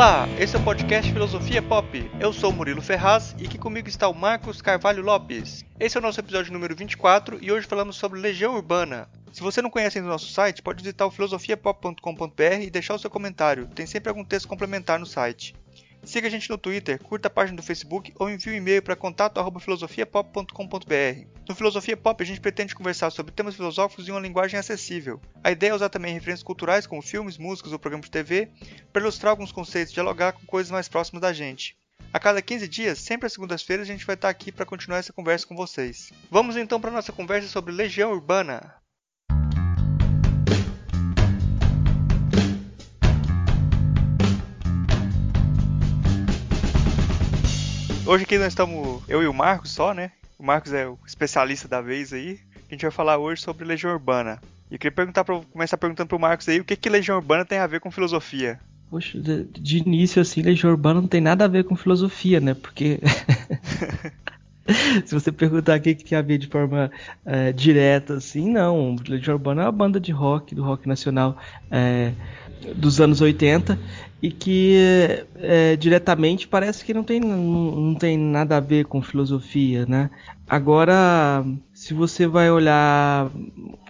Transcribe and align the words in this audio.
Olá, 0.00 0.26
esse 0.38 0.56
é 0.56 0.58
o 0.58 0.64
podcast 0.64 1.12
Filosofia 1.12 1.60
Pop. 1.60 2.10
Eu 2.18 2.32
sou 2.32 2.50
Murilo 2.50 2.80
Ferraz 2.80 3.36
e 3.38 3.44
aqui 3.44 3.58
comigo 3.58 3.86
está 3.86 4.08
o 4.08 4.14
Marcos 4.14 4.62
Carvalho 4.62 5.02
Lopes. 5.02 5.62
Esse 5.78 5.98
é 5.98 6.00
o 6.00 6.02
nosso 6.02 6.18
episódio 6.18 6.54
número 6.54 6.74
24 6.74 7.38
e 7.42 7.52
hoje 7.52 7.66
falamos 7.66 7.96
sobre 7.96 8.18
Legião 8.18 8.54
Urbana. 8.54 9.06
Se 9.30 9.42
você 9.42 9.60
não 9.60 9.68
conhece 9.68 9.98
ainda 9.98 10.08
o 10.08 10.12
nosso 10.12 10.32
site, 10.32 10.62
pode 10.62 10.82
visitar 10.82 11.04
o 11.04 11.10
filosofiapop.com.br 11.10 12.62
e 12.62 12.70
deixar 12.70 12.94
o 12.94 12.98
seu 12.98 13.10
comentário. 13.10 13.66
Tem 13.74 13.84
sempre 13.84 14.08
algum 14.08 14.24
texto 14.24 14.48
complementar 14.48 14.98
no 14.98 15.04
site. 15.04 15.54
Siga 16.02 16.28
a 16.28 16.30
gente 16.30 16.48
no 16.48 16.56
Twitter, 16.56 17.02
curta 17.02 17.28
a 17.28 17.30
página 17.30 17.56
do 17.56 17.62
Facebook 17.62 18.12
ou 18.18 18.30
envie 18.30 18.50
um 18.50 18.54
e-mail 18.54 18.82
para 18.82 18.96
contato@filosofiapop.com.br. 18.96 21.26
No 21.48 21.54
Filosofia 21.54 21.96
Pop 21.96 22.22
a 22.22 22.26
gente 22.26 22.40
pretende 22.40 22.74
conversar 22.74 23.10
sobre 23.10 23.32
temas 23.32 23.54
filosóficos 23.54 24.08
em 24.08 24.10
uma 24.10 24.20
linguagem 24.20 24.58
acessível. 24.58 25.20
A 25.44 25.50
ideia 25.50 25.70
é 25.70 25.74
usar 25.74 25.90
também 25.90 26.14
referências 26.14 26.42
culturais 26.42 26.86
como 26.86 27.02
filmes, 27.02 27.36
músicas 27.36 27.72
ou 27.72 27.78
programas 27.78 28.06
de 28.06 28.12
TV 28.12 28.48
para 28.92 29.02
ilustrar 29.02 29.30
alguns 29.30 29.52
conceitos 29.52 29.92
e 29.92 29.94
dialogar 29.94 30.32
com 30.32 30.46
coisas 30.46 30.70
mais 30.70 30.88
próximas 30.88 31.20
da 31.20 31.32
gente. 31.32 31.76
A 32.12 32.18
cada 32.18 32.42
15 32.42 32.66
dias, 32.66 32.98
sempre 32.98 33.26
às 33.26 33.32
segundas-feiras, 33.32 33.88
a 33.88 33.92
gente 33.92 34.04
vai 34.04 34.14
estar 34.14 34.28
aqui 34.28 34.50
para 34.50 34.66
continuar 34.66 34.98
essa 34.98 35.12
conversa 35.12 35.46
com 35.46 35.54
vocês. 35.54 36.10
Vamos 36.28 36.56
então 36.56 36.80
para 36.80 36.90
nossa 36.90 37.12
conversa 37.12 37.46
sobre 37.46 37.72
Legião 37.72 38.10
Urbana. 38.10 38.79
Hoje 48.10 48.24
aqui 48.24 48.38
nós 48.38 48.48
estamos, 48.48 49.04
eu 49.08 49.22
e 49.22 49.28
o 49.28 49.32
Marcos 49.32 49.70
só, 49.70 49.94
né? 49.94 50.10
O 50.36 50.42
Marcos 50.42 50.72
é 50.72 50.84
o 50.84 50.98
especialista 51.06 51.68
da 51.68 51.80
vez 51.80 52.12
aí. 52.12 52.40
A 52.68 52.74
gente 52.74 52.82
vai 52.82 52.90
falar 52.90 53.18
hoje 53.18 53.40
sobre 53.40 53.64
Legião 53.64 53.92
Urbana. 53.92 54.40
E 54.68 54.74
eu 54.74 54.80
queria 54.80 54.90
perguntar 54.90 55.22
pra, 55.22 55.40
começar 55.52 55.76
perguntando 55.76 56.08
pro 56.08 56.18
Marcos 56.18 56.48
aí 56.48 56.58
o 56.58 56.64
que, 56.64 56.74
que 56.74 56.88
Legião 56.88 57.18
Urbana 57.18 57.44
tem 57.44 57.58
a 57.58 57.68
ver 57.68 57.78
com 57.78 57.88
filosofia. 57.88 58.58
Poxa, 58.90 59.16
de, 59.16 59.44
de 59.44 59.78
início 59.78 60.20
assim, 60.20 60.42
Legião 60.42 60.72
Urbana 60.72 61.00
não 61.00 61.06
tem 61.06 61.20
nada 61.20 61.44
a 61.44 61.48
ver 61.48 61.62
com 61.62 61.76
filosofia, 61.76 62.40
né? 62.40 62.52
Porque 62.52 62.98
se 65.06 65.14
você 65.14 65.30
perguntar 65.30 65.78
o 65.78 65.80
que, 65.80 65.94
que 65.94 66.04
tem 66.04 66.18
a 66.18 66.22
ver 66.22 66.38
de 66.38 66.48
forma 66.48 66.90
é, 67.24 67.52
direta, 67.52 68.14
assim, 68.14 68.50
não. 68.50 68.96
Legião 69.06 69.36
Urbana 69.36 69.62
é 69.62 69.64
uma 69.66 69.70
banda 69.70 70.00
de 70.00 70.10
rock, 70.10 70.52
do 70.52 70.64
rock 70.64 70.88
nacional 70.88 71.38
é, 71.70 72.12
dos 72.74 73.00
anos 73.00 73.20
80 73.20 73.78
e 74.22 74.30
que 74.30 75.24
é, 75.36 75.76
diretamente 75.76 76.46
parece 76.46 76.84
que 76.84 76.92
não 76.92 77.02
tem, 77.02 77.20
não, 77.20 77.36
não, 77.36 77.94
tem 77.94 78.18
nada 78.18 78.58
a 78.58 78.60
ver 78.60 78.84
com 78.84 79.00
filosofia, 79.00 79.86
né? 79.86 80.10
Agora, 80.48 81.44
se 81.72 81.94
você 81.94 82.26
vai 82.26 82.50
olhar 82.50 83.30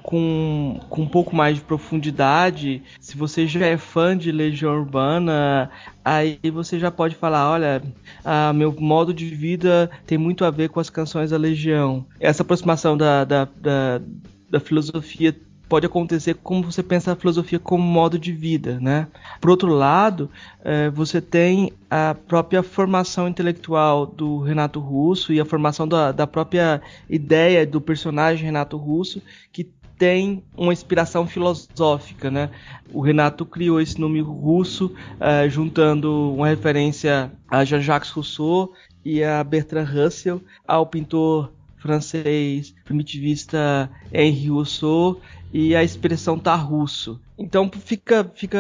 com, 0.03 0.79
com 0.89 1.03
um 1.03 1.09
pouco 1.09 1.35
mais 1.35 1.57
de 1.57 1.63
profundidade, 1.63 2.83
se 3.01 3.17
você 3.17 3.47
já 3.47 3.67
é 3.67 3.77
fã 3.77 4.17
de 4.17 4.31
Legião 4.31 4.75
Urbana, 4.77 5.71
aí 6.05 6.39
você 6.53 6.79
já 6.79 6.91
pode 6.91 7.17
falar, 7.17 7.51
olha, 7.51 7.83
a, 8.25 8.53
meu 8.53 8.75
modo 8.79 9.13
de 9.13 9.27
vida 9.27 9.91
tem 10.07 10.19
muito 10.19 10.45
a 10.45 10.51
ver 10.51 10.69
com 10.69 10.79
as 10.79 10.91
canções 10.91 11.31
da 11.31 11.37
Legião. 11.37 12.07
Essa 12.21 12.43
aproximação 12.43 12.97
da, 12.97 13.25
da, 13.25 13.49
da, 13.57 14.01
da 14.49 14.61
filosofia 14.61 15.35
pode 15.71 15.87
acontecer 15.87 16.35
como 16.43 16.65
você 16.65 16.83
pensa 16.83 17.13
a 17.13 17.17
filosofia 17.17 17.61
como 17.61 17.85
modo 17.85 18.19
de 18.19 18.33
vida, 18.33 18.81
né? 18.81 19.07
Por 19.41 19.51
outro 19.51 19.73
lado, 19.73 20.29
é, 20.65 20.91
você 20.91 21.21
tem 21.21 21.73
a 21.89 22.13
própria 22.27 22.61
formação 22.61 23.29
intelectual 23.29 24.05
do 24.05 24.41
Renato 24.41 24.81
Russo 24.81 25.33
e 25.33 25.39
a 25.39 25.45
formação 25.45 25.87
da, 25.87 26.11
da 26.11 26.27
própria 26.27 26.83
ideia 27.09 27.65
do 27.65 27.81
personagem 27.81 28.47
Renato 28.47 28.77
Russo 28.77 29.23
que 29.53 29.71
tem 29.97 30.43
uma 30.57 30.73
inspiração 30.73 31.25
filosófica, 31.25 32.33
né? 32.33 32.51
O 32.93 33.01
Renato 33.01 33.47
criou 33.47 33.81
esse 33.81 34.01
nome 34.01 34.21
russo, 34.21 34.87
uh, 34.87 35.49
juntando 35.49 36.35
uma 36.35 36.49
referência 36.49 37.31
a 37.49 37.65
Jean-Jacques 37.65 38.11
Rousseau 38.11 38.73
e 39.05 39.23
a 39.23 39.45
Bertrand 39.45 39.85
Russell, 39.85 40.43
ao 40.67 40.85
pintor 40.85 41.53
francês 41.77 42.75
primitivista 42.85 43.91
Henri 44.13 44.49
Rousseau 44.49 45.21
e 45.53 45.75
a 45.75 45.83
expressão 45.83 46.39
tá 46.39 46.55
russo. 46.55 47.21
Então 47.39 47.71
fica, 47.71 48.31
fica 48.35 48.59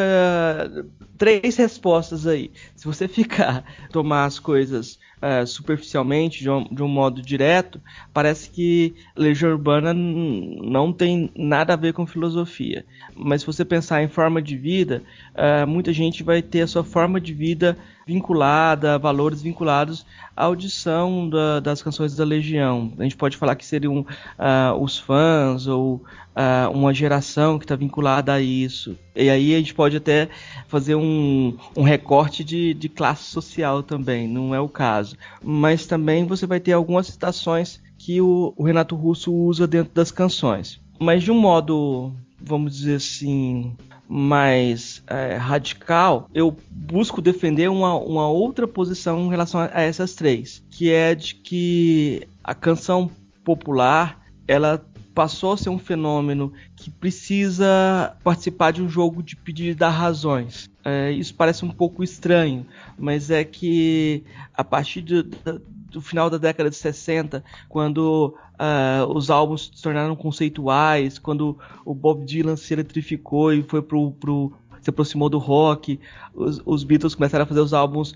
três 1.16 1.56
respostas 1.56 2.26
aí. 2.26 2.50
Se 2.74 2.86
você 2.86 3.06
ficar 3.08 3.64
tomar 3.90 4.24
as 4.24 4.38
coisas 4.38 4.98
uh, 5.22 5.46
superficialmente, 5.46 6.40
de 6.40 6.50
um, 6.50 6.64
de 6.64 6.82
um, 6.82 6.88
modo 6.88 7.22
direto, 7.22 7.80
parece 8.12 8.50
que 8.50 8.94
Legião 9.14 9.52
Urbana 9.52 9.92
não 9.94 10.92
tem 10.92 11.30
nada 11.36 11.74
a 11.74 11.76
ver 11.76 11.92
com 11.92 12.06
filosofia. 12.06 12.84
Mas 13.14 13.42
se 13.42 13.46
você 13.46 13.64
pensar 13.64 14.02
em 14.02 14.08
forma 14.08 14.40
de 14.40 14.56
vida, 14.56 15.02
uh, 15.34 15.66
muita 15.66 15.92
gente 15.92 16.22
vai 16.22 16.42
ter 16.42 16.62
a 16.62 16.66
sua 16.66 16.82
forma 16.82 17.20
de 17.20 17.34
vida 17.34 17.76
vinculada, 18.10 18.98
valores 18.98 19.40
vinculados 19.40 20.04
à 20.36 20.44
audição 20.44 21.28
da, 21.30 21.60
das 21.60 21.80
canções 21.80 22.16
da 22.16 22.24
Legião. 22.24 22.92
A 22.98 23.04
gente 23.04 23.16
pode 23.16 23.36
falar 23.36 23.54
que 23.54 23.64
seriam 23.64 24.00
uh, 24.00 24.74
os 24.80 24.98
fãs 24.98 25.68
ou 25.68 26.02
uh, 26.34 26.70
uma 26.72 26.92
geração 26.92 27.56
que 27.56 27.64
está 27.64 27.76
vinculada 27.76 28.32
a 28.32 28.40
isso. 28.40 28.98
E 29.14 29.30
aí 29.30 29.54
a 29.54 29.58
gente 29.58 29.74
pode 29.74 29.96
até 29.96 30.28
fazer 30.66 30.96
um, 30.96 31.56
um 31.76 31.84
recorte 31.84 32.42
de, 32.42 32.74
de 32.74 32.88
classe 32.88 33.24
social 33.24 33.80
também, 33.80 34.26
não 34.26 34.52
é 34.52 34.58
o 34.58 34.68
caso. 34.68 35.16
Mas 35.40 35.86
também 35.86 36.26
você 36.26 36.46
vai 36.46 36.58
ter 36.58 36.72
algumas 36.72 37.06
citações 37.06 37.80
que 37.96 38.20
o, 38.20 38.52
o 38.56 38.64
Renato 38.64 38.96
Russo 38.96 39.32
usa 39.32 39.68
dentro 39.68 39.94
das 39.94 40.10
canções. 40.10 40.80
Mas 40.98 41.22
de 41.22 41.30
um 41.30 41.38
modo, 41.38 42.12
vamos 42.40 42.76
dizer 42.76 42.96
assim, 42.96 43.76
mais 44.08 45.02
é, 45.06 45.36
radical, 45.36 46.28
eu 46.34 46.56
busco 46.70 47.22
defender 47.22 47.70
uma, 47.70 47.94
uma 47.94 48.28
outra 48.28 48.66
posição 48.66 49.26
em 49.26 49.30
relação 49.30 49.60
a 49.60 49.80
essas 49.80 50.14
três, 50.14 50.62
que 50.70 50.90
é 50.90 51.14
de 51.14 51.36
que 51.36 52.26
a 52.42 52.54
canção 52.54 53.10
popular 53.44 54.20
ela 54.48 54.84
passou 55.14 55.52
a 55.52 55.56
ser 55.56 55.70
um 55.70 55.78
fenômeno 55.78 56.52
que 56.74 56.90
precisa 56.90 58.16
participar 58.24 58.72
de 58.72 58.82
um 58.82 58.88
jogo 58.88 59.22
de 59.22 59.36
pedir 59.36 59.74
dar 59.74 59.90
razões. 59.90 60.70
É, 60.84 61.12
isso 61.12 61.34
parece 61.34 61.64
um 61.64 61.70
pouco 61.70 62.02
estranho, 62.02 62.66
mas 62.98 63.30
é 63.30 63.44
que 63.44 64.24
a 64.54 64.64
partir 64.64 65.02
de, 65.02 65.22
de, 65.22 65.60
do 65.90 66.00
final 66.00 66.30
da 66.30 66.38
década 66.38 66.70
de 66.70 66.76
60, 66.76 67.44
quando 67.68 68.34
uh, 68.54 69.12
os 69.14 69.30
álbuns 69.30 69.70
se 69.74 69.82
tornaram 69.82 70.14
conceituais, 70.16 71.18
quando 71.18 71.58
o 71.84 71.94
Bob 71.94 72.24
Dylan 72.24 72.56
se 72.56 72.72
eletrificou 72.72 73.52
e 73.52 73.62
foi 73.62 73.82
pro, 73.82 74.12
pro 74.12 74.52
se 74.80 74.88
aproximou 74.88 75.28
do 75.28 75.38
rock, 75.38 76.00
os, 76.34 76.60
os, 76.64 76.84
Beatles 76.84 77.14
começaram 77.14 77.42
a 77.42 77.46
fazer 77.46 77.60
os 77.60 77.74
álbuns 77.74 78.14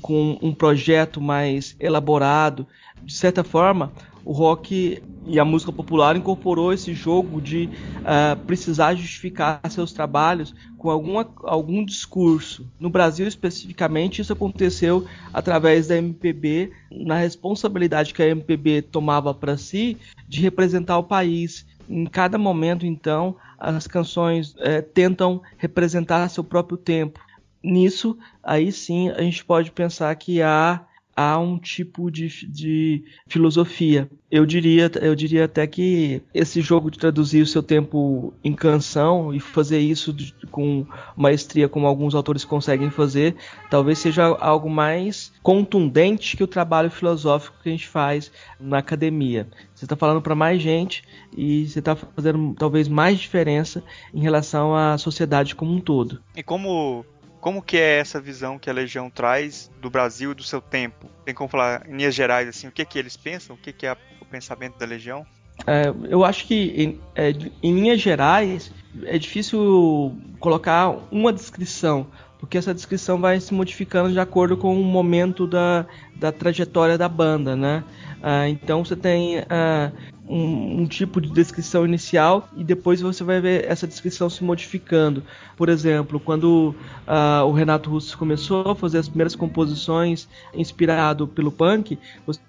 com 0.00 0.38
um 0.40 0.54
projeto 0.54 1.20
mais 1.20 1.74
elaborado. 1.80 2.66
De 3.02 3.12
certa 3.12 3.42
forma, 3.42 3.92
o 4.26 4.32
rock 4.32 5.00
e 5.24 5.38
a 5.38 5.44
música 5.44 5.70
popular 5.70 6.16
incorporou 6.16 6.72
esse 6.72 6.92
jogo 6.92 7.40
de 7.40 7.70
uh, 8.00 8.36
precisar 8.44 8.94
justificar 8.96 9.60
seus 9.70 9.92
trabalhos 9.92 10.52
com 10.76 10.90
alguma, 10.90 11.28
algum 11.44 11.84
discurso. 11.84 12.68
No 12.78 12.90
Brasil, 12.90 13.26
especificamente, 13.28 14.20
isso 14.20 14.32
aconteceu 14.32 15.06
através 15.32 15.86
da 15.86 15.96
MPB, 15.96 16.72
na 16.90 17.16
responsabilidade 17.18 18.12
que 18.12 18.22
a 18.22 18.28
MPB 18.28 18.82
tomava 18.82 19.32
para 19.32 19.56
si 19.56 19.96
de 20.28 20.40
representar 20.40 20.98
o 20.98 21.04
país. 21.04 21.64
Em 21.88 22.04
cada 22.04 22.36
momento, 22.36 22.84
então, 22.84 23.36
as 23.60 23.86
canções 23.86 24.56
é, 24.58 24.82
tentam 24.82 25.40
representar 25.56 26.28
seu 26.28 26.42
próprio 26.42 26.76
tempo. 26.76 27.20
Nisso, 27.62 28.18
aí 28.42 28.72
sim, 28.72 29.08
a 29.10 29.22
gente 29.22 29.44
pode 29.44 29.70
pensar 29.70 30.14
que 30.16 30.42
há 30.42 30.84
há 31.16 31.38
um 31.38 31.58
tipo 31.58 32.10
de, 32.10 32.28
de 32.46 33.02
filosofia. 33.26 34.08
Eu 34.30 34.44
diria, 34.44 34.90
eu 35.00 35.14
diria 35.14 35.46
até 35.46 35.66
que 35.66 36.20
esse 36.34 36.60
jogo 36.60 36.90
de 36.90 36.98
traduzir 36.98 37.40
o 37.40 37.46
seu 37.46 37.62
tempo 37.62 38.34
em 38.44 38.52
canção 38.52 39.32
e 39.32 39.40
fazer 39.40 39.78
isso 39.78 40.12
de, 40.12 40.34
com 40.50 40.84
maestria, 41.16 41.68
como 41.68 41.86
alguns 41.86 42.14
autores 42.14 42.44
conseguem 42.44 42.90
fazer, 42.90 43.34
talvez 43.70 43.98
seja 43.98 44.24
algo 44.24 44.68
mais 44.68 45.32
contundente 45.42 46.36
que 46.36 46.44
o 46.44 46.48
trabalho 46.48 46.90
filosófico 46.90 47.56
que 47.62 47.68
a 47.68 47.72
gente 47.72 47.88
faz 47.88 48.30
na 48.60 48.78
academia. 48.78 49.48
Você 49.74 49.84
está 49.86 49.96
falando 49.96 50.20
para 50.20 50.34
mais 50.34 50.60
gente 50.60 51.02
e 51.36 51.66
você 51.66 51.78
está 51.78 51.96
fazendo 51.96 52.54
talvez 52.58 52.88
mais 52.88 53.18
diferença 53.18 53.82
em 54.12 54.20
relação 54.20 54.74
à 54.74 54.98
sociedade 54.98 55.54
como 55.54 55.72
um 55.72 55.80
todo. 55.80 56.20
E 56.34 56.42
como 56.42 57.06
como 57.46 57.62
que 57.62 57.76
é 57.76 58.00
essa 58.00 58.20
visão 58.20 58.58
que 58.58 58.68
a 58.68 58.72
Legião 58.72 59.08
traz 59.08 59.70
do 59.80 59.88
Brasil 59.88 60.32
e 60.32 60.34
do 60.34 60.42
seu 60.42 60.60
tempo? 60.60 61.08
Tem 61.24 61.32
como 61.32 61.48
falar 61.48 61.88
em 61.88 61.96
linhas 61.96 62.12
gerais 62.12 62.48
assim, 62.48 62.66
o 62.66 62.72
que 62.72 62.84
que 62.84 62.98
eles 62.98 63.16
pensam, 63.16 63.54
o 63.54 63.56
que 63.56 63.72
que 63.72 63.86
é 63.86 63.96
o 64.20 64.24
pensamento 64.24 64.76
da 64.76 64.84
Legião? 64.84 65.24
É, 65.64 65.94
eu 66.08 66.24
acho 66.24 66.44
que 66.44 66.74
em, 66.76 67.00
é, 67.14 67.30
em 67.62 67.72
linhas 67.72 68.00
gerais 68.00 68.72
é 69.04 69.16
difícil 69.16 70.20
colocar 70.40 70.90
uma 71.08 71.32
descrição, 71.32 72.08
porque 72.40 72.58
essa 72.58 72.74
descrição 72.74 73.20
vai 73.20 73.38
se 73.38 73.54
modificando 73.54 74.10
de 74.10 74.18
acordo 74.18 74.56
com 74.56 74.74
o 74.74 74.82
momento 74.82 75.46
da, 75.46 75.86
da 76.16 76.32
trajetória 76.32 76.98
da 76.98 77.08
banda, 77.08 77.54
né? 77.54 77.84
Ah, 78.20 78.48
então 78.48 78.84
você 78.84 78.96
tem 78.96 79.38
ah, 79.48 79.92
um, 80.28 80.82
um, 80.82 80.86
tipo 80.86 81.20
de 81.20 81.30
descrição 81.30 81.84
inicial 81.84 82.48
e 82.56 82.64
depois 82.64 83.00
você 83.00 83.22
vai 83.22 83.40
ver 83.40 83.64
essa 83.64 83.86
descrição 83.86 84.28
se 84.28 84.42
modificando. 84.42 85.22
Por 85.56 85.68
exemplo, 85.68 86.18
quando 86.18 86.74
uh, 87.06 87.44
o 87.46 87.52
Renato 87.52 87.90
Russo 87.90 88.16
começou 88.18 88.70
a 88.70 88.76
fazer 88.76 88.98
as 88.98 89.08
primeiras 89.08 89.34
composições 89.34 90.28
inspirado 90.52 91.26
pelo 91.26 91.52
punk, 91.52 91.98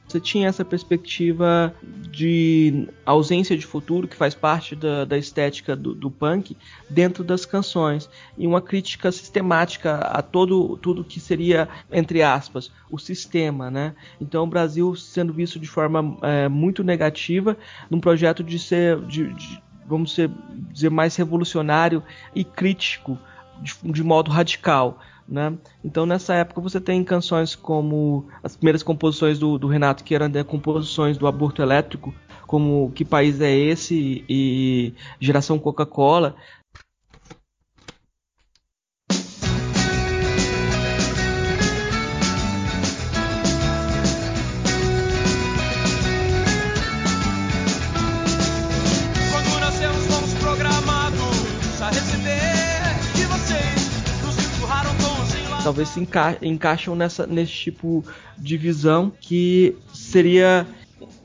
você 0.07 0.19
tinha 0.19 0.47
essa 0.47 0.63
perspectiva 0.63 1.73
de 2.09 2.87
ausência 3.05 3.57
de 3.57 3.65
futuro 3.65 4.07
que 4.07 4.15
faz 4.15 4.33
parte 4.33 4.75
da, 4.75 5.03
da 5.03 5.17
estética 5.17 5.75
do, 5.75 5.93
do, 5.93 6.09
punk 6.09 6.55
dentro 6.89 7.23
das 7.23 7.45
canções 7.45 8.09
e 8.37 8.47
uma 8.47 8.61
crítica 8.61 9.11
sistemática 9.11 9.97
a 9.97 10.21
todo 10.21 10.77
tudo 10.77 11.03
que 11.03 11.19
seria 11.19 11.67
entre 11.91 12.23
aspas 12.23 12.71
o 12.89 12.97
sistema, 12.97 13.69
né? 13.69 13.93
Então 14.19 14.45
o 14.45 14.47
Brasil 14.47 14.95
sendo 14.95 15.33
visto 15.33 15.59
de 15.59 15.67
forma 15.67 16.17
é, 16.21 16.47
muito 16.47 16.83
negativa 16.83 17.57
num 17.89 17.99
projeto 17.99 18.43
de 18.43 18.59
ser, 18.59 18.99
de, 19.01 19.33
de, 19.33 19.61
vamos 19.85 20.15
dizer, 20.71 20.89
mais 20.89 21.15
revolucionário 21.15 22.03
e 22.35 22.43
crítico 22.43 23.17
de, 23.61 23.75
de 23.83 24.03
modo 24.03 24.31
radical. 24.31 24.99
Né? 25.27 25.53
Então 25.83 26.05
nessa 26.05 26.35
época 26.35 26.61
você 26.61 26.79
tem 26.79 27.03
canções 27.03 27.53
como 27.53 28.27
as 28.41 28.55
primeiras 28.55 28.81
composições 28.81 29.37
do, 29.37 29.57
do 29.57 29.67
Renato 29.67 30.03
que 30.03 30.15
eram 30.15 30.31
composições 30.45 31.17
do 31.17 31.27
aborto 31.27 31.61
elétrico, 31.61 32.15
como 32.45 32.91
Que 32.95 33.03
País 33.03 33.41
é 33.41 33.53
Esse 33.53 34.23
e 34.29 34.93
Geração 35.19 35.59
Coca-Cola, 35.59 36.35
talvez 55.67 55.89
se 55.89 55.99
enca 55.99 56.37
encaixam 56.41 56.95
nessa, 56.95 57.27
nesse 57.27 57.51
tipo 57.51 58.01
de 58.37 58.55
visão 58.55 59.11
que 59.19 59.75
seria 59.93 60.65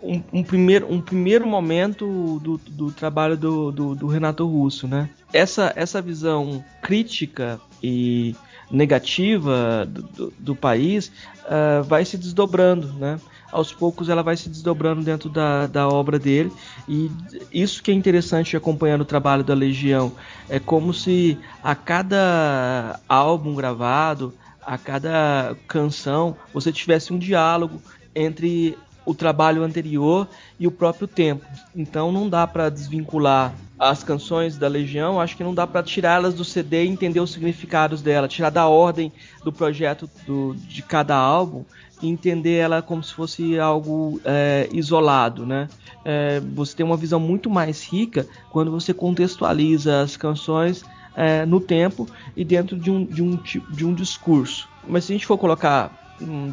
um, 0.03 0.21
um, 0.33 0.43
primeiro, 0.43 0.93
um 0.93 1.01
primeiro 1.01 1.47
momento 1.47 2.41
do, 2.43 2.59
do 2.59 2.91
trabalho 2.91 3.37
do, 3.37 3.71
do, 3.71 3.95
do, 3.95 4.07
Renato 4.09 4.45
Russo, 4.45 4.89
né? 4.89 5.09
Essa, 5.33 5.73
essa 5.77 6.03
visão 6.03 6.65
crítica 6.83 7.61
e 7.81 8.35
negativa 8.69 9.87
do, 9.89 10.33
do 10.37 10.57
país 10.57 11.13
uh, 11.45 11.85
vai 11.85 12.05
se 12.05 12.19
desdobrando, 12.19 12.93
né? 12.95 13.21
Aos 13.53 13.73
poucos 13.73 14.09
ela 14.09 14.23
vai 14.23 14.37
se 14.37 14.49
desdobrando 14.49 15.03
dentro 15.03 15.29
da, 15.29 15.67
da 15.67 15.87
obra 15.89 16.19
dele 16.19 16.51
e 16.89 17.11
isso 17.53 17.83
que 17.83 17.91
é 17.91 17.95
interessante 17.95 18.57
acompanhando 18.57 19.03
o 19.03 19.05
trabalho 19.05 19.45
da 19.45 19.55
Legião 19.55 20.13
é 20.49 20.59
como 20.59 20.95
se 20.95 21.39
a 21.63 21.75
cada 21.75 22.99
álbum 23.09 23.55
gravado 23.55 24.33
a 24.65 24.79
cada 24.79 25.57
canção 25.69 26.37
você 26.53 26.73
tivesse 26.73 27.13
um 27.13 27.19
diálogo 27.19 27.81
entre 28.15 28.77
o 29.05 29.15
trabalho 29.15 29.63
anterior 29.63 30.29
e 30.59 30.67
o 30.67 30.71
próprio 30.71 31.09
tempo. 31.09 31.45
Então 31.75 32.13
não 32.13 32.29
dá 32.29 32.47
para 32.47 32.71
desvincular 32.71 33.53
as 33.79 34.05
canções 34.05 34.57
da 34.57 34.69
Legião, 34.69 35.21
acho 35.21 35.37
que 35.37 35.43
não 35.43 35.53
dá 35.53 35.67
para 35.67 35.83
tirá-las 35.83 36.35
do 36.35 36.45
CD 36.45 36.85
e 36.85 36.89
entender 36.89 37.19
os 37.19 37.33
significados 37.33 38.01
dela, 38.01 38.29
tirar 38.29 38.51
da 38.51 38.69
ordem 38.69 39.13
do 39.43 39.53
projeto 39.53 40.09
do, 40.25 40.55
de 40.55 40.83
cada 40.83 41.17
álbum 41.17 41.65
entender 42.09 42.57
ela 42.57 42.83
como 42.83 43.03
se 43.03 43.13
fosse 43.13 43.59
algo 43.59 44.21
é, 44.25 44.69
isolado, 44.73 45.47
né? 45.47 45.69
É, 46.05 46.41
você 46.41 46.77
tem 46.77 46.85
uma 46.85 46.97
visão 46.97 47.21
muito 47.21 47.49
mais 47.49 47.85
rica 47.85 48.27
quando 48.51 48.71
você 48.71 48.93
contextualiza 48.93 50.03
as 50.03 50.17
canções 50.17 50.85
é, 51.15 51.47
no 51.47 51.61
tempo 51.61 52.09
e 52.37 52.45
dentro 52.45 52.77
de 52.77 52.91
um, 52.91 53.05
de, 53.05 53.23
um, 53.23 53.37
de 53.71 53.87
um 53.87 53.95
discurso. 53.95 54.69
Mas 54.87 55.05
se 55.05 55.13
a 55.13 55.15
gente 55.15 55.27
for 55.27 55.39
colocar 55.39 55.99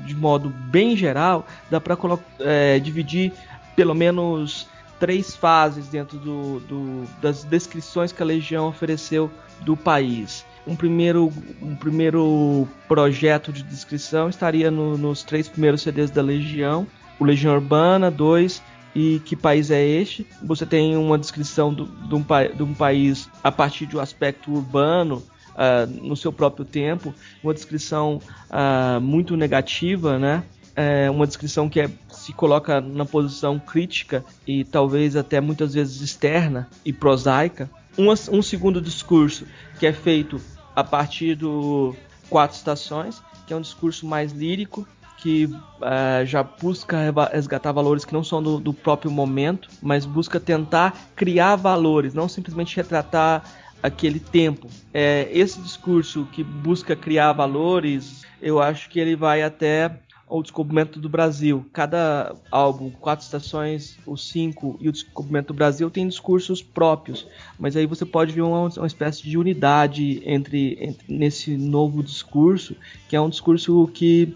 de 0.05 0.15
modo 0.15 0.49
bem 0.49 0.95
geral, 0.95 1.45
dá 1.69 1.79
para 1.79 1.97
é, 2.39 2.79
dividir 2.79 3.31
pelo 3.75 3.93
menos 3.93 4.67
três 4.99 5.35
fases 5.35 5.87
dentro 5.87 6.17
do, 6.17 6.59
do, 6.61 7.03
das 7.21 7.43
descrições 7.43 8.11
que 8.11 8.21
a 8.21 8.25
Legião 8.25 8.67
ofereceu 8.67 9.31
do 9.61 9.77
país. 9.77 10.45
Um 10.69 10.75
primeiro, 10.75 11.33
um 11.63 11.75
primeiro 11.75 12.67
projeto 12.87 13.51
de 13.51 13.63
descrição 13.63 14.29
estaria 14.29 14.69
no, 14.69 14.95
nos 14.95 15.23
três 15.23 15.47
primeiros 15.47 15.81
CDs 15.81 16.11
da 16.11 16.21
Legião, 16.21 16.85
o 17.19 17.25
Legião 17.25 17.55
Urbana 17.55 18.11
2 18.11 18.61
e 18.93 19.19
Que 19.25 19.35
País 19.35 19.71
é 19.71 19.83
Este. 19.83 20.27
Você 20.43 20.67
tem 20.67 20.95
uma 20.95 21.17
descrição 21.17 21.73
do, 21.73 21.85
de, 21.85 22.13
um, 22.13 22.23
de 22.55 22.61
um 22.61 22.75
país 22.75 23.27
a 23.43 23.51
partir 23.51 23.87
de 23.87 23.97
um 23.97 23.99
aspecto 23.99 24.51
urbano, 24.51 25.23
uh, 25.55 26.07
no 26.07 26.15
seu 26.15 26.31
próprio 26.31 26.63
tempo, 26.63 27.15
uma 27.43 27.53
descrição 27.53 28.21
uh, 28.51 29.01
muito 29.01 29.35
negativa, 29.35 30.19
né? 30.19 30.43
É 30.75 31.09
uma 31.09 31.25
descrição 31.25 31.67
que 31.67 31.81
é, 31.81 31.89
se 32.09 32.31
coloca 32.31 32.79
na 32.79 33.05
posição 33.05 33.57
crítica 33.57 34.23
e 34.47 34.63
talvez 34.63 35.15
até 35.15 35.41
muitas 35.41 35.73
vezes 35.73 35.99
externa 35.99 36.69
e 36.85 36.93
prosaica. 36.93 37.67
Um, 37.97 38.11
um 38.11 38.41
segundo 38.41 38.79
discurso 38.79 39.47
que 39.79 39.87
é 39.87 39.91
feito 39.91 40.39
a 40.79 40.83
partir 40.83 41.35
do 41.35 41.93
Quatro 42.29 42.55
Estações, 42.55 43.21
que 43.45 43.53
é 43.53 43.55
um 43.55 43.61
discurso 43.61 44.05
mais 44.05 44.31
lírico, 44.31 44.87
que 45.17 45.45
uh, 45.45 46.25
já 46.25 46.41
busca 46.41 47.13
resgatar 47.33 47.73
valores 47.73 48.05
que 48.05 48.13
não 48.13 48.23
são 48.23 48.41
do, 48.41 48.57
do, 48.57 48.73
próprio 48.73 49.11
momento, 49.11 49.69
mas 49.81 50.05
busca 50.05 50.39
tentar 50.39 50.97
criar 51.15 51.57
valores, 51.57 52.13
não 52.13 52.29
simplesmente 52.29 52.77
retratar 52.77 53.43
aquele 53.83 54.19
tempo. 54.19 54.69
É, 54.93 55.27
esse 55.31 55.61
discurso 55.61 56.25
que 56.31 56.41
busca 56.41 56.95
criar 56.95 57.33
valores, 57.33 58.23
eu 58.41 58.61
acho 58.61 58.89
que 58.89 58.99
ele 58.99 59.15
vai 59.15 59.43
até 59.43 59.99
o 60.29 60.43
descobrimento 60.43 60.99
do 60.99 61.09
Brasil. 61.09 61.65
Cada 61.73 62.35
álbum, 62.51 62.91
quatro 62.91 63.25
estações, 63.25 63.97
os 64.05 64.29
cinco 64.29 64.77
e 64.79 64.87
o 64.87 64.91
descobrimento 64.91 65.47
do 65.47 65.55
Brasil 65.55 65.89
tem 65.89 66.07
discursos 66.07 66.61
próprios, 66.61 67.27
mas 67.57 67.75
aí 67.75 67.85
você 67.85 68.05
pode 68.05 68.31
ver 68.31 68.41
uma, 68.41 68.67
uma 68.67 68.87
espécie 68.87 69.23
de 69.23 69.37
unidade 69.37 70.21
entre, 70.23 70.77
entre, 70.79 71.05
nesse 71.07 71.57
novo 71.57 72.03
discurso, 72.03 72.75
que 73.07 73.15
é 73.15 73.21
um 73.21 73.29
discurso 73.29 73.89
que 73.93 74.35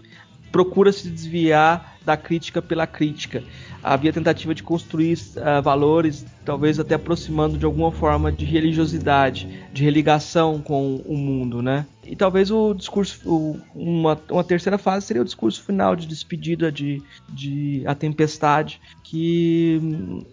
procura 0.50 0.92
se 0.92 1.08
desviar 1.08 1.93
da 2.04 2.16
crítica 2.16 2.60
pela 2.60 2.86
crítica. 2.86 3.42
Havia 3.82 4.12
tentativa 4.12 4.54
de 4.54 4.62
construir 4.62 5.18
uh, 5.36 5.62
valores, 5.62 6.24
talvez 6.44 6.78
até 6.78 6.94
aproximando 6.94 7.58
de 7.58 7.64
alguma 7.64 7.90
forma 7.90 8.30
de 8.30 8.44
religiosidade, 8.44 9.64
de 9.72 9.84
religação 9.84 10.60
com 10.60 10.96
o 10.96 11.16
mundo, 11.16 11.62
né? 11.62 11.86
E 12.06 12.14
talvez 12.14 12.50
o 12.50 12.74
discurso, 12.74 13.20
o, 13.28 13.58
uma, 13.74 14.18
uma 14.30 14.44
terceira 14.44 14.76
fase 14.76 15.06
seria 15.06 15.22
o 15.22 15.24
discurso 15.24 15.62
final 15.62 15.96
de 15.96 16.06
despedida 16.06 16.70
de, 16.70 17.02
de 17.28 17.82
A 17.86 17.94
Tempestade, 17.94 18.80
que 19.02 19.80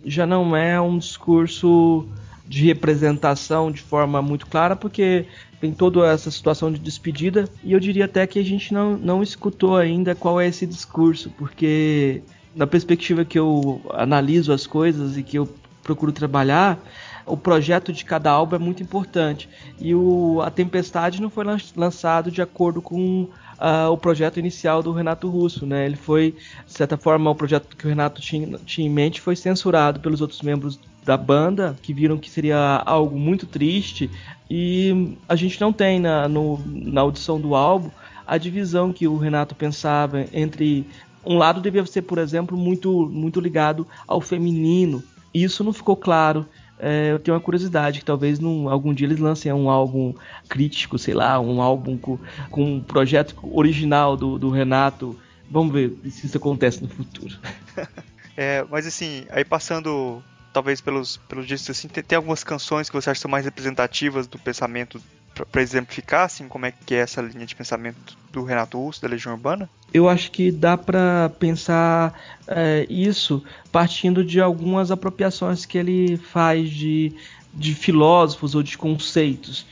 já 0.06 0.26
não 0.26 0.56
é 0.56 0.80
um 0.80 0.98
discurso 0.98 2.08
de 2.46 2.66
representação 2.66 3.72
de 3.72 3.82
forma 3.82 4.22
muito 4.22 4.46
clara, 4.46 4.76
porque 4.76 5.26
tem 5.62 5.72
toda 5.72 6.08
essa 6.08 6.32
situação 6.32 6.72
de 6.72 6.80
despedida 6.80 7.48
e 7.64 7.72
eu 7.72 7.80
diria 7.80 8.06
até 8.06 8.26
que 8.26 8.40
a 8.40 8.44
gente 8.44 8.74
não, 8.74 8.98
não 8.98 9.22
escutou 9.22 9.78
ainda 9.78 10.16
qual 10.16 10.42
é 10.42 10.48
esse 10.48 10.66
discurso, 10.66 11.30
porque 11.38 12.24
na 12.56 12.66
perspectiva 12.66 13.24
que 13.24 13.38
eu 13.38 13.80
analiso 13.92 14.52
as 14.52 14.66
coisas 14.66 15.16
e 15.18 15.24
que 15.24 15.38
eu 15.38 15.48
procuro 15.84 16.12
trabalhar, 16.12 16.80
o 17.26 17.38
projeto 17.38 17.94
de 17.94 18.04
cada 18.04 18.32
álbum 18.32 18.56
é 18.56 18.60
muito 18.60 18.82
importante. 18.82 19.48
E 19.80 19.94
o, 19.94 20.42
a 20.42 20.50
Tempestade 20.50 21.22
não 21.22 21.30
foi 21.30 21.46
lançado 21.76 22.32
de 22.32 22.42
acordo 22.42 22.82
com 22.82 23.24
uh, 23.24 23.90
o 23.92 23.98
projeto 23.98 24.40
inicial 24.40 24.82
do 24.82 24.92
Renato 24.92 25.30
Russo, 25.30 25.66
né? 25.66 25.86
Ele 25.86 25.96
foi, 25.96 26.36
de 26.66 26.74
certa 26.74 26.98
forma, 26.98 27.30
o 27.30 27.36
projeto 27.36 27.76
que 27.76 27.86
o 27.86 27.90
Renato 27.90 28.22
tinha, 28.22 28.58
tinha 28.66 28.88
em 28.88 28.92
mente 28.92 29.22
foi 29.22 29.36
censurado 29.36 30.00
pelos 30.00 30.22
outros 30.22 30.42
membros 30.42 30.80
da 31.04 31.18
banda, 31.18 31.76
que 31.82 31.94
viram 31.94 32.18
que 32.18 32.30
seria 32.30 32.82
algo 32.86 33.18
muito 33.18 33.46
triste, 33.46 34.10
e 34.50 35.18
a 35.28 35.36
gente 35.36 35.60
não 35.60 35.74
tem 35.74 36.00
na, 36.00 36.28
no, 36.28 36.60
na 36.66 37.02
audição 37.02 37.40
do 37.40 37.56
álbum 37.56 37.90
a 38.28 38.38
divisão 38.38 38.94
que 38.94 39.08
o 39.08 39.18
Renato 39.18 39.56
pensava 39.56 40.26
entre 40.32 40.86
um 41.26 41.38
lado 41.38 41.62
devia 41.62 41.86
ser, 41.86 42.02
por 42.04 42.18
exemplo, 42.18 42.58
muito, 42.58 43.08
muito 43.10 43.40
ligado 43.40 43.88
ao 44.08 44.22
feminino. 44.22 45.04
Isso 45.34 45.64
não 45.64 45.72
ficou 45.74 45.96
claro. 45.96 46.46
É, 46.80 47.12
eu 47.12 47.20
tenho 47.20 47.36
uma 47.36 47.44
curiosidade 47.44 48.00
que 48.00 48.06
talvez 48.06 48.40
num, 48.40 48.68
algum 48.68 48.94
dia 48.94 49.06
eles 49.06 49.20
lancem 49.20 49.54
um 49.54 49.70
álbum 49.70 50.16
crítico, 50.50 50.98
sei 50.98 51.14
lá, 51.14 51.40
um 51.40 51.62
álbum 51.62 51.96
com, 51.96 52.18
com 52.50 52.76
um 52.76 52.82
projeto 52.82 53.36
original 53.54 54.18
do, 54.18 54.40
do 54.40 54.50
Renato. 54.50 55.18
Vamos 55.50 55.72
ver 55.74 55.96
se 56.10 56.26
isso 56.26 56.38
acontece 56.38 56.82
no 56.82 56.90
futuro. 56.90 57.36
É, 58.38 58.66
mas 58.72 58.88
assim, 58.88 59.26
aí 59.30 59.44
passando 59.44 60.24
talvez 60.54 60.82
pelos, 60.82 61.18
pelos 61.18 61.48
discos 61.48 61.72
assim, 61.72 61.88
tem, 61.88 62.04
tem, 62.04 62.16
algumas 62.16 62.44
canções 62.44 62.90
que 62.90 62.96
você 62.96 63.10
acha 63.10 63.18
que 63.18 63.22
são 63.22 63.32
mais 63.32 63.46
representativas 63.46 64.28
do 64.28 64.38
pensamento 64.38 65.02
para 65.50 65.62
exemplificar 65.62 66.26
assim 66.26 66.48
como 66.48 66.66
é 66.66 66.72
que 66.72 66.94
é 66.94 67.00
essa 67.00 67.22
linha 67.22 67.46
de 67.46 67.56
pensamento 67.56 68.18
do 68.32 68.44
Renato 68.44 68.78
Russo 68.78 69.02
da 69.02 69.08
Legião 69.08 69.34
Urbana? 69.34 69.70
Eu 69.94 70.08
acho 70.08 70.32
que 70.32 70.52
dá 70.52 70.78
para 70.78 71.32
pensar 71.40 72.14
é, 72.48 72.86
isso 72.90 73.44
partindo 73.72 74.24
de 74.24 74.42
algumas 74.42 74.92
apropriações 74.92 75.66
que 75.66 75.78
ele 75.78 76.18
faz 76.18 76.70
de, 76.70 77.14
de 77.54 77.74
filósofos 77.74 78.56
ou 78.56 78.64
de 78.64 78.78
conceitos. 78.78 79.66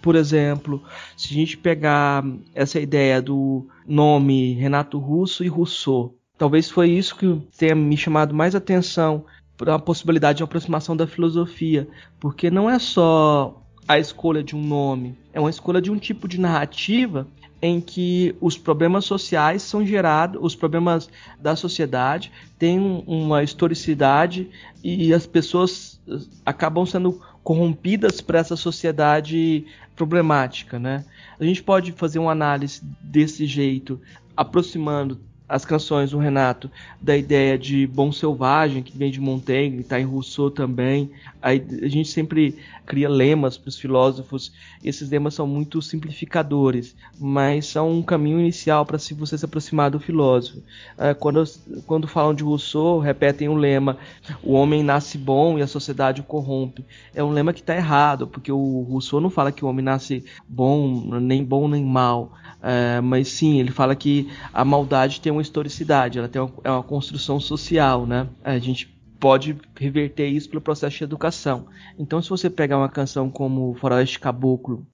Por 0.00 0.14
exemplo, 0.14 0.82
se 1.16 1.28
a 1.32 1.34
gente 1.34 1.56
pegar 1.56 2.24
essa 2.54 2.78
ideia 2.78 3.20
do 3.20 3.66
nome 3.86 4.54
Renato 4.54 4.98
Russo 4.98 5.42
e 5.44 5.48
Rousseau, 5.48 6.14
talvez 6.38 6.70
foi 6.70 6.90
isso 6.90 7.16
que 7.16 7.40
tenha 7.58 7.74
me 7.74 7.96
chamado 7.96 8.34
mais 8.34 8.54
atenção 8.54 9.24
para 9.60 9.74
a 9.74 9.78
possibilidade 9.78 10.38
de 10.38 10.42
aproximação 10.42 10.96
da 10.96 11.06
filosofia, 11.06 11.86
porque 12.18 12.50
não 12.50 12.70
é 12.70 12.78
só 12.78 13.62
a 13.86 13.98
escolha 13.98 14.42
de 14.42 14.56
um 14.56 14.64
nome, 14.64 15.18
é 15.34 15.38
uma 15.38 15.50
escolha 15.50 15.82
de 15.82 15.90
um 15.90 15.98
tipo 15.98 16.26
de 16.26 16.40
narrativa 16.40 17.28
em 17.60 17.78
que 17.78 18.34
os 18.40 18.56
problemas 18.56 19.04
sociais 19.04 19.60
são 19.60 19.84
gerados, 19.84 20.40
os 20.42 20.54
problemas 20.56 21.10
da 21.38 21.54
sociedade 21.54 22.32
têm 22.58 23.04
uma 23.06 23.42
historicidade 23.42 24.48
e 24.82 25.12
as 25.12 25.26
pessoas 25.26 26.00
eh, 26.08 26.16
acabam 26.46 26.86
sendo 26.86 27.20
corrompidas 27.42 28.22
para 28.22 28.38
essa 28.38 28.56
sociedade 28.56 29.66
problemática, 29.94 30.78
né? 30.78 31.04
A 31.38 31.44
gente 31.44 31.62
pode 31.62 31.92
fazer 31.92 32.18
uma 32.18 32.32
análise 32.32 32.80
desse 33.02 33.44
jeito, 33.44 34.00
aproximando 34.34 35.20
as 35.50 35.64
canções 35.64 36.12
do 36.12 36.18
Renato 36.18 36.70
da 37.02 37.16
ideia 37.16 37.58
de 37.58 37.84
bom 37.84 38.12
selvagem, 38.12 38.84
que 38.84 38.96
vem 38.96 39.10
de 39.10 39.20
Montaigne, 39.20 39.80
está 39.80 39.98
em 40.00 40.04
Rousseau 40.04 40.48
também. 40.48 41.10
Aí 41.42 41.60
a 41.82 41.88
gente 41.88 42.08
sempre 42.08 42.56
cria 42.86 43.08
lemas 43.08 43.58
para 43.58 43.68
os 43.68 43.78
filósofos. 43.78 44.52
Esses 44.84 45.10
lemas 45.10 45.34
são 45.34 45.48
muito 45.48 45.82
simplificadores, 45.82 46.94
mas 47.18 47.66
são 47.66 47.90
um 47.90 48.02
caminho 48.02 48.38
inicial 48.38 48.86
para 48.86 48.98
se 48.98 49.12
você 49.12 49.36
se 49.36 49.44
aproximar 49.44 49.90
do 49.90 49.98
filósofo. 49.98 50.62
É, 50.96 51.14
quando, 51.14 51.42
quando 51.84 52.06
falam 52.06 52.32
de 52.32 52.44
Rousseau, 52.44 53.00
repetem 53.00 53.48
o 53.48 53.54
lema: 53.54 53.98
o 54.44 54.52
homem 54.52 54.84
nasce 54.84 55.18
bom 55.18 55.58
e 55.58 55.62
a 55.62 55.66
sociedade 55.66 56.20
o 56.20 56.24
corrompe. 56.24 56.84
É 57.12 57.24
um 57.24 57.30
lema 57.30 57.52
que 57.52 57.60
está 57.60 57.74
errado, 57.74 58.28
porque 58.28 58.52
o 58.52 58.82
Rousseau 58.88 59.20
não 59.20 59.30
fala 59.30 59.50
que 59.50 59.64
o 59.64 59.68
homem 59.68 59.84
nasce 59.84 60.24
bom, 60.48 61.18
nem 61.20 61.42
bom 61.42 61.66
nem 61.66 61.84
mal. 61.84 62.32
É, 62.62 63.00
mas 63.00 63.28
sim, 63.28 63.58
ele 63.58 63.70
fala 63.70 63.96
que 63.96 64.30
a 64.52 64.64
maldade 64.64 65.20
tem 65.20 65.32
uma 65.40 65.42
historicidade, 65.42 66.18
ela 66.18 66.28
tem 66.28 66.40
uma, 66.40 66.52
é 66.62 66.70
uma 66.70 66.82
construção 66.82 67.40
social, 67.40 68.06
né? 68.06 68.28
A 68.44 68.58
gente 68.58 68.86
pode 69.18 69.56
reverter 69.76 70.28
isso 70.28 70.48
pelo 70.48 70.62
processo 70.62 70.98
de 70.98 71.04
educação. 71.04 71.66
Então, 71.98 72.22
se 72.22 72.30
você 72.30 72.48
pegar 72.48 72.78
uma 72.78 72.88
canção 72.88 73.30
como 73.30 73.74
Faroeste 73.74 74.18
Caboclo 74.18 74.86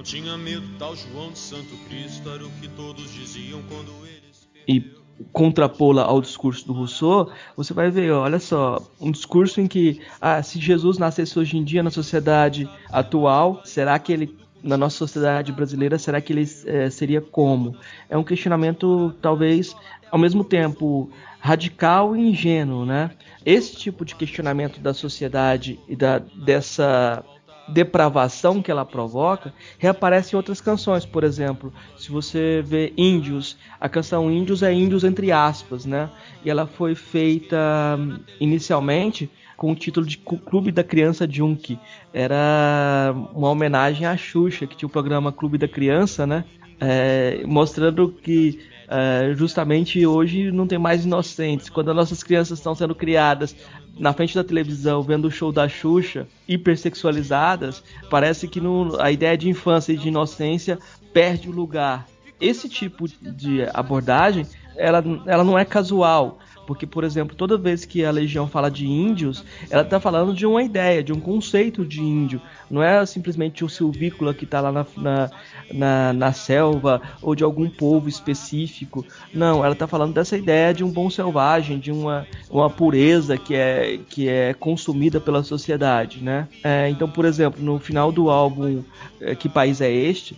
Não 0.00 0.04
tinha 0.04 0.38
medo, 0.38 0.66
tal 0.78 0.96
João 0.96 1.30
de 1.30 1.38
Santo 1.38 1.76
Cristo 1.86 2.26
era 2.30 2.42
o 2.42 2.50
que 2.52 2.68
todos 2.68 3.12
diziam 3.12 3.60
quando 3.68 3.92
eles. 4.06 4.48
E 4.66 4.82
contrapô-la 5.30 6.04
ao 6.04 6.22
discurso 6.22 6.66
do 6.66 6.72
Rousseau, 6.72 7.30
você 7.54 7.74
vai 7.74 7.90
ver, 7.90 8.10
olha 8.10 8.38
só, 8.38 8.80
um 8.98 9.10
discurso 9.10 9.60
em 9.60 9.66
que, 9.66 10.00
ah, 10.18 10.42
se 10.42 10.58
Jesus 10.58 10.96
nascesse 10.96 11.38
hoje 11.38 11.58
em 11.58 11.62
dia 11.62 11.82
na 11.82 11.90
sociedade 11.90 12.66
atual, 12.90 13.60
será 13.62 13.98
que 13.98 14.10
ele 14.10 14.34
na 14.62 14.78
nossa 14.78 14.96
sociedade 14.96 15.52
brasileira, 15.52 15.98
será 15.98 16.18
que 16.18 16.32
ele 16.32 16.48
é, 16.64 16.88
seria 16.88 17.20
como? 17.20 17.76
É 18.08 18.16
um 18.16 18.24
questionamento, 18.24 19.14
talvez, 19.20 19.76
ao 20.10 20.18
mesmo 20.18 20.42
tempo 20.42 21.10
radical 21.40 22.16
e 22.16 22.30
ingênuo, 22.30 22.86
né? 22.86 23.10
Esse 23.44 23.76
tipo 23.76 24.02
de 24.02 24.14
questionamento 24.14 24.80
da 24.80 24.94
sociedade 24.94 25.78
e 25.86 25.94
da, 25.94 26.18
dessa 26.18 27.22
depravação 27.72 28.62
que 28.62 28.70
ela 28.70 28.84
provoca 28.84 29.52
reaparece 29.78 30.34
em 30.34 30.36
outras 30.36 30.60
canções. 30.60 31.06
Por 31.06 31.24
exemplo, 31.24 31.72
se 31.96 32.10
você 32.10 32.62
vê 32.64 32.92
Índios, 32.96 33.56
a 33.80 33.88
canção 33.88 34.30
Índios 34.30 34.62
é 34.62 34.72
Índios 34.72 35.04
entre 35.04 35.32
aspas, 35.32 35.84
né? 35.84 36.10
E 36.44 36.50
ela 36.50 36.66
foi 36.66 36.94
feita 36.94 37.56
hum, 37.98 38.18
inicialmente 38.40 39.30
com 39.56 39.72
o 39.72 39.74
título 39.74 40.06
de 40.06 40.16
Clube 40.16 40.72
da 40.72 40.82
Criança 40.82 41.28
Junk. 41.30 41.78
Era 42.14 43.14
uma 43.34 43.50
homenagem 43.50 44.06
à 44.06 44.16
Xuxa, 44.16 44.66
que 44.66 44.74
tinha 44.74 44.86
o 44.86 44.90
programa 44.90 45.30
Clube 45.30 45.58
da 45.58 45.68
Criança, 45.68 46.26
né? 46.26 46.44
É, 46.80 47.42
mostrando 47.44 48.08
que 48.08 48.58
é, 48.88 49.34
justamente 49.36 50.04
hoje 50.04 50.50
não 50.50 50.66
tem 50.66 50.78
mais 50.78 51.04
inocentes. 51.04 51.68
Quando 51.68 51.90
as 51.90 51.96
nossas 51.96 52.22
crianças 52.24 52.58
estão 52.58 52.74
sendo 52.74 52.94
criadas 52.94 53.54
na 53.98 54.12
frente 54.12 54.34
da 54.34 54.44
televisão 54.44 55.02
vendo 55.02 55.26
o 55.26 55.30
show 55.30 55.52
da 55.52 55.68
Xuxa, 55.68 56.26
hipersexualizadas, 56.48 57.82
parece 58.08 58.48
que 58.48 58.60
no, 58.60 59.00
a 59.00 59.10
ideia 59.10 59.36
de 59.36 59.48
infância 59.48 59.92
e 59.92 59.96
de 59.96 60.08
inocência 60.08 60.78
perde 61.12 61.48
o 61.48 61.52
lugar. 61.52 62.06
Esse 62.40 62.68
tipo 62.68 63.06
de 63.08 63.62
abordagem, 63.74 64.46
ela, 64.76 65.04
ela 65.26 65.44
não 65.44 65.58
é 65.58 65.64
casual. 65.64 66.38
Porque, 66.66 66.86
por 66.86 67.02
exemplo, 67.02 67.34
toda 67.34 67.58
vez 67.58 67.84
que 67.84 68.04
a 68.04 68.12
Legião 68.12 68.46
fala 68.46 68.70
de 68.70 68.86
índios, 68.86 69.44
ela 69.68 69.82
está 69.82 69.98
falando 69.98 70.32
de 70.32 70.46
uma 70.46 70.62
ideia, 70.62 71.02
de 71.02 71.12
um 71.12 71.18
conceito 71.18 71.84
de 71.84 72.00
índio. 72.00 72.40
Não 72.70 72.82
é 72.82 73.04
simplesmente 73.04 73.64
o 73.64 73.68
silvícola 73.68 74.32
que 74.32 74.44
está 74.44 74.60
lá 74.60 74.70
na, 74.70 74.86
na, 74.96 75.30
na, 75.74 76.12
na, 76.12 76.32
selva 76.32 77.02
ou 77.20 77.34
de 77.34 77.42
algum 77.42 77.68
povo 77.68 78.08
específico. 78.08 79.04
Não, 79.34 79.64
ela 79.64 79.72
está 79.72 79.88
falando 79.88 80.14
dessa 80.14 80.36
ideia 80.36 80.72
de 80.72 80.84
um 80.84 80.90
bom 80.90 81.10
selvagem, 81.10 81.80
de 81.80 81.90
uma, 81.90 82.26
uma 82.48 82.70
pureza 82.70 83.36
que 83.36 83.54
é, 83.54 83.98
que 84.08 84.28
é 84.28 84.54
consumida 84.54 85.20
pela 85.20 85.42
sociedade, 85.42 86.22
né? 86.22 86.46
É, 86.62 86.88
então, 86.88 87.10
por 87.10 87.24
exemplo, 87.24 87.60
no 87.62 87.80
final 87.80 88.12
do 88.12 88.30
álbum 88.30 88.84
é, 89.20 89.34
Que 89.34 89.48
País 89.48 89.80
é 89.80 89.90
Este? 89.90 90.36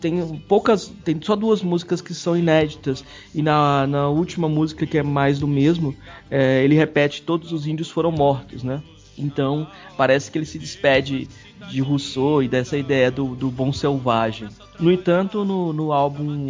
Tem 0.00 0.24
poucas, 0.48 0.86
tem 1.04 1.18
só 1.20 1.34
duas 1.34 1.62
músicas 1.62 2.00
que 2.00 2.14
são 2.14 2.36
inéditas 2.36 3.04
e 3.34 3.42
na, 3.42 3.86
na 3.88 4.08
última 4.08 4.48
música 4.48 4.86
que 4.86 4.98
é 4.98 5.02
mais 5.02 5.40
do 5.40 5.48
mesmo, 5.48 5.96
é, 6.30 6.62
ele 6.62 6.76
repete 6.76 7.22
todos 7.22 7.50
os 7.52 7.66
índios 7.66 7.90
foram 7.90 8.12
mortos, 8.12 8.62
né? 8.62 8.80
Então 9.16 9.66
parece 9.96 10.30
que 10.30 10.38
ele 10.38 10.46
se 10.46 10.58
despede 10.58 11.28
de 11.68 11.80
Rousseau 11.80 12.42
e 12.42 12.48
dessa 12.48 12.76
ideia 12.76 13.10
do, 13.10 13.34
do 13.34 13.50
bom 13.50 13.72
selvagem. 13.72 14.48
No 14.78 14.90
entanto, 14.90 15.44
no, 15.44 15.72
no 15.72 15.92
álbum 15.92 16.48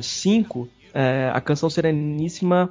5, 0.00 0.68
é, 0.92 1.00
é, 1.00 1.30
a 1.32 1.40
canção 1.40 1.70
Sereníssima 1.70 2.70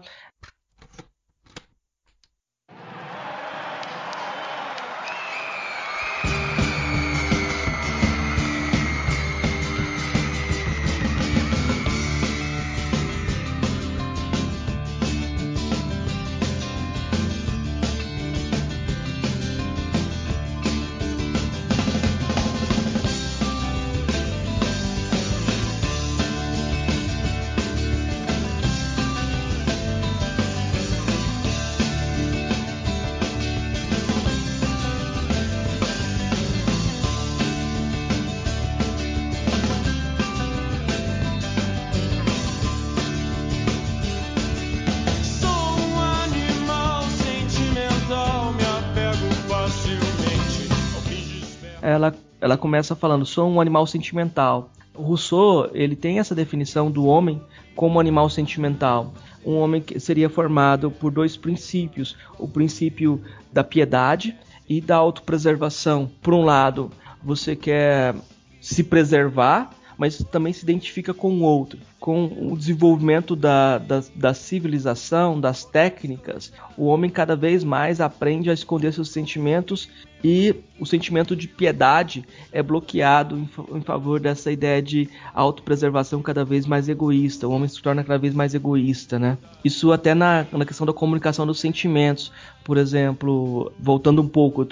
ela, 52.48 52.58
começa 52.58 52.96
falando: 52.96 53.26
sou 53.26 53.50
um 53.50 53.62
animal 53.62 53.86
sentimental. 53.86 54.72
Rousseau 54.96 55.70
ele 55.74 55.96
tem 55.96 56.18
essa 56.18 56.34
definição 56.34 56.90
do 56.90 57.06
homem 57.06 57.42
como 57.76 58.00
animal 58.00 58.30
sentimental. 58.30 59.14
Um 59.46 59.58
homem 59.58 59.82
que 59.82 60.00
seria 60.00 60.30
formado 60.30 60.90
por 60.90 61.12
dois 61.12 61.38
princípios: 61.38 62.16
o 62.40 62.48
princípio 62.48 63.22
da 63.52 63.64
piedade 63.64 64.36
e 64.68 64.82
da 64.82 64.96
autopreservação. 64.96 66.10
Por 66.22 66.34
um 66.34 66.44
lado, 66.44 66.90
você 67.24 67.56
quer 67.56 68.16
se 68.60 68.84
preservar, 68.84 69.72
mas 69.98 70.18
também 70.32 70.54
se 70.54 70.64
identifica 70.64 71.14
com 71.14 71.32
o 71.34 71.42
outro. 71.42 71.80
Com 72.00 72.52
o 72.52 72.56
desenvolvimento 72.56 73.36
da, 73.36 73.80
da, 73.80 74.04
da 74.16 74.34
civilização, 74.34 75.40
das 75.40 75.66
técnicas, 75.66 76.54
o 76.78 76.86
homem 76.86 77.10
cada 77.10 77.36
vez 77.36 77.64
mais 77.64 78.00
aprende 78.00 78.50
a 78.50 78.54
esconder 78.54 78.94
seus 78.94 79.10
sentimentos 79.10 79.90
e 80.24 80.56
o 80.80 80.86
sentimento 80.86 81.36
de 81.36 81.48
piedade 81.48 82.26
é 82.52 82.62
bloqueado 82.62 83.38
em, 83.38 83.78
em, 83.78 83.82
favor 83.82 84.20
dessa 84.20 84.52
ideia 84.52 84.82
de 84.82 85.10
autopreservação 85.34 86.22
cada 86.22 86.44
vez 86.44 86.66
mais 86.66 86.90
egoísta. 86.90 87.48
O 87.48 87.52
homem 87.52 87.68
se 87.68 87.82
torna 87.82 88.04
cada 88.04 88.18
vez 88.18 88.34
mais 88.34 88.54
egoísta, 88.54 89.20
né? 89.20 89.38
Isso 89.64 89.92
até 89.92 90.14
na, 90.14 90.46
na 90.52 90.66
questão 90.66 90.86
da 90.86 90.94
comunicação 90.94 91.46
dos 91.46 91.60
sentimentos. 91.60 92.32
Por 92.64 92.78
exemplo, 92.78 93.72
voltando 93.80 94.22
um 94.22 94.28
pouco, 94.28 94.66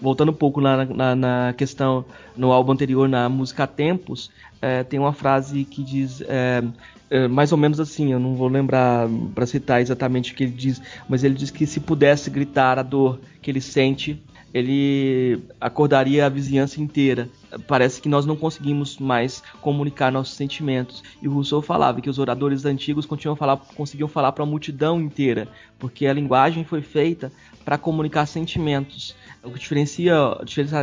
voltando 0.00 0.30
um 0.30 0.34
pouco 0.34 0.60
na, 0.60 0.84
na, 0.84 1.14
na, 1.14 1.54
questão 1.56 2.04
no 2.36 2.52
álbum 2.52 2.72
anterior, 2.72 3.08
na 3.08 3.28
música 3.28 3.66
Tempos, 3.66 4.30
é, 4.60 4.82
tem 4.82 4.98
uma 4.98 5.12
frase 5.12 5.64
que 5.64 5.82
diz 5.82 6.22
é, 6.22 6.62
é, 7.10 7.26
mais 7.28 7.50
ou 7.52 7.58
menos 7.58 7.80
assim, 7.80 8.12
eu 8.12 8.20
não 8.20 8.34
vou 8.34 8.48
lembrar 8.48 9.08
para 9.34 9.46
citar 9.46 9.80
exatamente 9.80 10.32
o 10.32 10.34
que 10.34 10.44
ele 10.44 10.52
diz, 10.52 10.80
mas 11.08 11.24
ele 11.24 11.34
diz 11.34 11.50
que 11.50 11.66
se 11.66 11.80
pudesse 11.80 12.30
gritar 12.30 12.78
a 12.78 12.82
dor 12.82 13.20
que 13.42 13.50
ele 13.50 13.60
sente, 13.60 14.22
ele 14.54 15.40
acordaria 15.60 16.26
a 16.26 16.28
vizinhança 16.28 16.80
inteira. 16.80 17.28
Parece 17.66 18.00
que 18.00 18.08
nós 18.08 18.24
não 18.24 18.36
conseguimos 18.36 18.98
mais 18.98 19.42
comunicar 19.60 20.12
nossos 20.12 20.34
sentimentos. 20.34 21.02
E 21.20 21.28
o 21.28 21.32
Rousseau 21.32 21.60
falava 21.60 22.00
que 22.00 22.10
os 22.10 22.18
oradores 22.18 22.64
antigos 22.64 23.06
continuam 23.06 23.36
falar, 23.36 23.56
conseguiam 23.56 24.08
falar 24.08 24.32
para 24.32 24.44
a 24.44 24.46
multidão 24.46 25.00
inteira, 25.00 25.48
porque 25.78 26.06
a 26.06 26.12
linguagem 26.12 26.64
foi 26.64 26.82
feita 26.82 27.32
para 27.64 27.76
comunicar 27.78 28.26
sentimentos. 28.26 29.14
O 29.42 29.50
que 29.50 29.58
diferencia, 29.58 30.14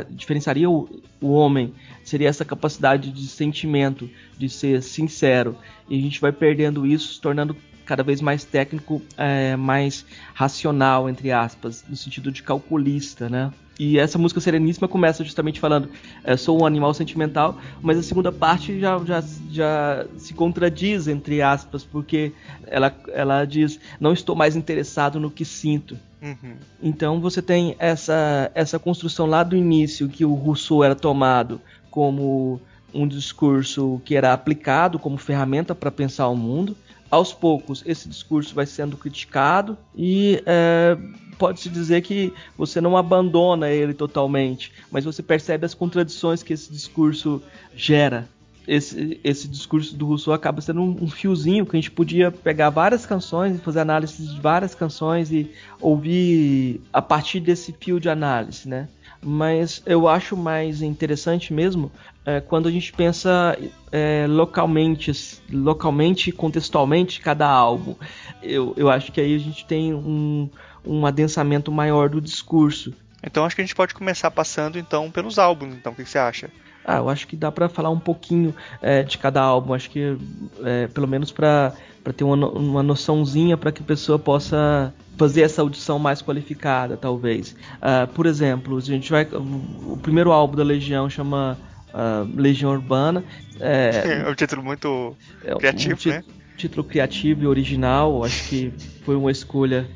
diferenciaria 0.10 0.70
o, 0.70 1.02
o 1.22 1.32
homem 1.32 1.74
seria 2.04 2.30
essa 2.30 2.44
capacidade 2.44 3.12
de 3.12 3.28
sentimento, 3.28 4.10
de 4.38 4.50
ser 4.50 4.82
sincero. 4.82 5.56
E 5.90 5.98
a 5.98 6.02
gente 6.02 6.20
vai 6.20 6.32
perdendo 6.32 6.86
isso, 6.86 7.14
se 7.14 7.22
tornando 7.22 7.56
cada 7.86 8.04
vez 8.04 8.20
mais 8.20 8.44
técnico, 8.44 9.02
é, 9.18 9.56
mais 9.56 10.06
racional, 10.34 11.10
entre 11.10 11.32
aspas, 11.32 11.86
no 11.88 11.96
sentido 11.96 12.32
de 12.32 12.44
calculista, 12.44 13.30
né? 13.30 13.52
E 13.80 14.00
essa 14.00 14.18
música 14.18 14.42
Sereníssima 14.42 14.88
começa 14.88 15.24
justamente 15.24 15.60
falando: 15.60 15.90
é, 16.24 16.36
sou 16.36 16.62
um 16.62 16.66
animal 16.66 16.94
sentimental, 16.94 17.58
mas 17.82 17.98
a 17.98 18.04
segunda 18.04 18.32
parte 18.32 18.80
já, 18.80 18.98
já, 19.06 19.24
já 19.52 20.06
se 20.18 20.34
contradiz, 20.34 21.08
entre 21.08 21.42
aspas, 21.42 21.84
porque 21.84 22.32
ela, 22.66 22.94
ela 23.10 23.46
diz: 23.46 23.80
não 24.00 24.14
estou 24.14 24.36
mais 24.36 24.56
interessado 24.56 25.20
no 25.20 25.30
que 25.30 25.46
sinto. 25.46 25.98
Uhum. 26.22 26.56
Então 26.82 27.22
você 27.22 27.42
tem 27.42 27.76
essa, 27.78 28.52
essa 28.56 28.80
construção 28.80 29.28
lá 29.28 29.44
do 29.44 29.56
início 29.56 30.10
que 30.10 30.26
o 30.26 30.34
Rousseau 30.34 30.84
era 30.84 30.96
tomado 30.96 31.62
como 31.92 32.60
um 32.94 33.08
discurso 33.08 34.02
que 34.04 34.16
era 34.16 34.34
aplicado 34.34 34.98
como 34.98 35.18
ferramenta 35.18 35.76
para 35.76 35.92
pensar 35.92 36.28
o 36.30 36.36
mundo 36.36 36.76
aos 37.10 37.34
poucos 37.34 37.84
esse 37.86 38.08
discurso 38.08 38.54
vai 38.54 38.66
sendo 38.66 38.98
criticado 38.98 39.78
e 39.96 40.42
é, 40.46 40.98
pode-se 41.38 41.70
dizer 41.70 42.02
que 42.02 42.34
você 42.58 42.82
não 42.82 42.98
abandona 42.98 43.70
ele 43.70 43.94
totalmente, 43.94 44.72
mas 44.92 45.06
você 45.06 45.24
percebe 45.24 45.66
as 45.66 45.74
contradições 45.74 46.44
que 46.44 46.54
esse 46.54 46.72
discurso 46.72 47.42
gera. 47.76 48.28
Esse, 48.68 49.18
esse 49.24 49.48
discurso 49.48 49.96
do 49.96 50.06
Rousseau 50.06 50.34
acaba 50.34 50.60
sendo 50.60 50.82
um, 50.82 51.04
um 51.04 51.10
fiozinho 51.10 51.66
que 51.66 51.78
a 51.78 51.80
gente 51.80 51.90
podia 51.90 52.30
pegar 52.30 52.70
várias 52.70 53.06
canções 53.06 53.56
e 53.56 53.60
fazer 53.60 53.80
análise 53.80 54.22
de 54.28 54.42
várias 54.42 54.76
canções 54.76 55.32
e 55.32 55.50
ouvir 55.80 56.82
a 56.92 57.02
partir 57.02 57.40
desse 57.40 57.74
fio 57.80 57.98
de 57.98 58.10
análise, 58.10 58.68
né? 58.68 58.90
mas 59.22 59.82
eu 59.86 60.08
acho 60.08 60.36
mais 60.38 60.82
interessante 60.82 61.54
mesmo 61.54 61.92
é, 62.28 62.42
quando 62.42 62.68
a 62.68 62.72
gente 62.72 62.92
pensa 62.92 63.58
é, 63.90 64.26
localmente, 64.28 65.14
localmente 65.50 66.30
contextualmente 66.34 67.22
cada 67.22 67.48
álbum. 67.48 67.96
Eu, 68.44 68.74
eu 68.76 68.90
acho 68.90 69.14
que 69.14 69.22
aí 69.22 69.34
a 69.34 69.40
gente 69.40 69.66
tem 69.66 69.94
um, 69.94 70.50
um 70.86 71.06
adensamento 71.06 71.72
maior 71.72 72.10
do 72.10 72.20
discurso. 72.20 72.94
Então 73.24 73.46
acho 73.46 73.56
que 73.56 73.62
a 73.62 73.66
gente 73.66 73.76
pode 73.76 73.94
começar 73.94 74.30
passando 74.30 74.78
então 74.78 75.10
pelos 75.10 75.40
álbuns. 75.40 75.74
Então 75.74 75.94
o 75.94 75.96
que, 75.96 76.04
que 76.04 76.10
você 76.10 76.18
acha? 76.18 76.50
Ah, 76.84 76.98
eu 76.98 77.08
acho 77.08 77.26
que 77.28 77.36
dá 77.38 77.50
para 77.50 77.70
falar 77.70 77.90
um 77.90 78.00
pouquinho 78.00 78.54
é, 78.82 79.04
de 79.04 79.18
cada 79.18 79.42
álbum. 79.42 79.74
Acho 79.74 79.90
que 79.90 80.18
é, 80.66 80.88
pelo 80.88 81.08
menos 81.08 81.32
para 81.32 81.74
ter 82.14 82.26
uma, 82.26 82.50
uma 82.50 82.84
noçãozinha 82.84 83.56
para 83.56 83.72
que 83.72 83.82
a 83.82 83.86
pessoa 83.86 84.20
possa 84.20 84.94
fazer 85.18 85.44
essa 85.44 85.62
audição 85.62 85.98
mais 85.98 86.22
qualificada, 86.22 86.98
talvez. 86.98 87.54
Uh, 87.78 88.06
por 88.14 88.26
exemplo, 88.26 88.78
a 88.78 88.82
gente 88.82 89.10
vai, 89.10 89.26
o 89.32 89.98
primeiro 90.02 90.32
álbum 90.32 90.56
da 90.56 90.64
Legião 90.64 91.10
chama 91.10 91.58
uh, 91.94 92.30
Legião 92.36 92.72
Urbana. 92.72 93.24
É, 93.60 94.24
é 94.26 94.30
um 94.30 94.36
título 94.36 94.64
muito 94.64 95.16
é 95.44 95.56
criativo, 95.56 96.00
um 96.06 96.10
né? 96.10 96.24
Título 96.56 96.84
criativo 96.84 97.44
e 97.44 97.48
original. 97.48 98.24
Acho 98.24 98.50
que 98.50 98.74
foi 99.04 99.16
uma 99.16 99.32
escolha 99.32 99.88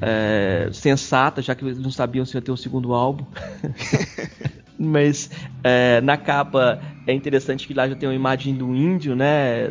é, 0.00 0.68
sensata, 0.72 1.42
já 1.42 1.54
que 1.54 1.64
eles 1.64 1.78
não 1.78 1.90
sabiam 1.90 2.24
se 2.24 2.36
ia 2.36 2.42
ter 2.42 2.50
um 2.50 2.56
segundo 2.56 2.94
álbum. 2.94 3.24
Mas 4.78 5.30
é, 5.62 6.00
na 6.00 6.16
capa 6.16 6.80
é 7.06 7.12
interessante 7.12 7.66
que 7.66 7.74
lá 7.74 7.86
já 7.86 7.94
tem 7.94 8.08
uma 8.08 8.14
imagem 8.14 8.54
do 8.54 8.74
índio, 8.74 9.14
né? 9.14 9.68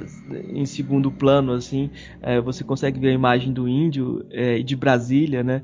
Em 0.54 0.68
segundo 0.68 1.10
plano, 1.10 1.54
assim, 1.54 1.90
é, 2.22 2.40
você 2.40 2.64
consegue 2.64 3.00
ver 3.00 3.10
a 3.10 3.14
imagem 3.14 3.52
do 3.52 3.68
índio 3.68 4.24
é, 4.30 4.60
e 4.60 4.64
de 4.64 4.76
Brasília, 4.76 5.44
né? 5.44 5.64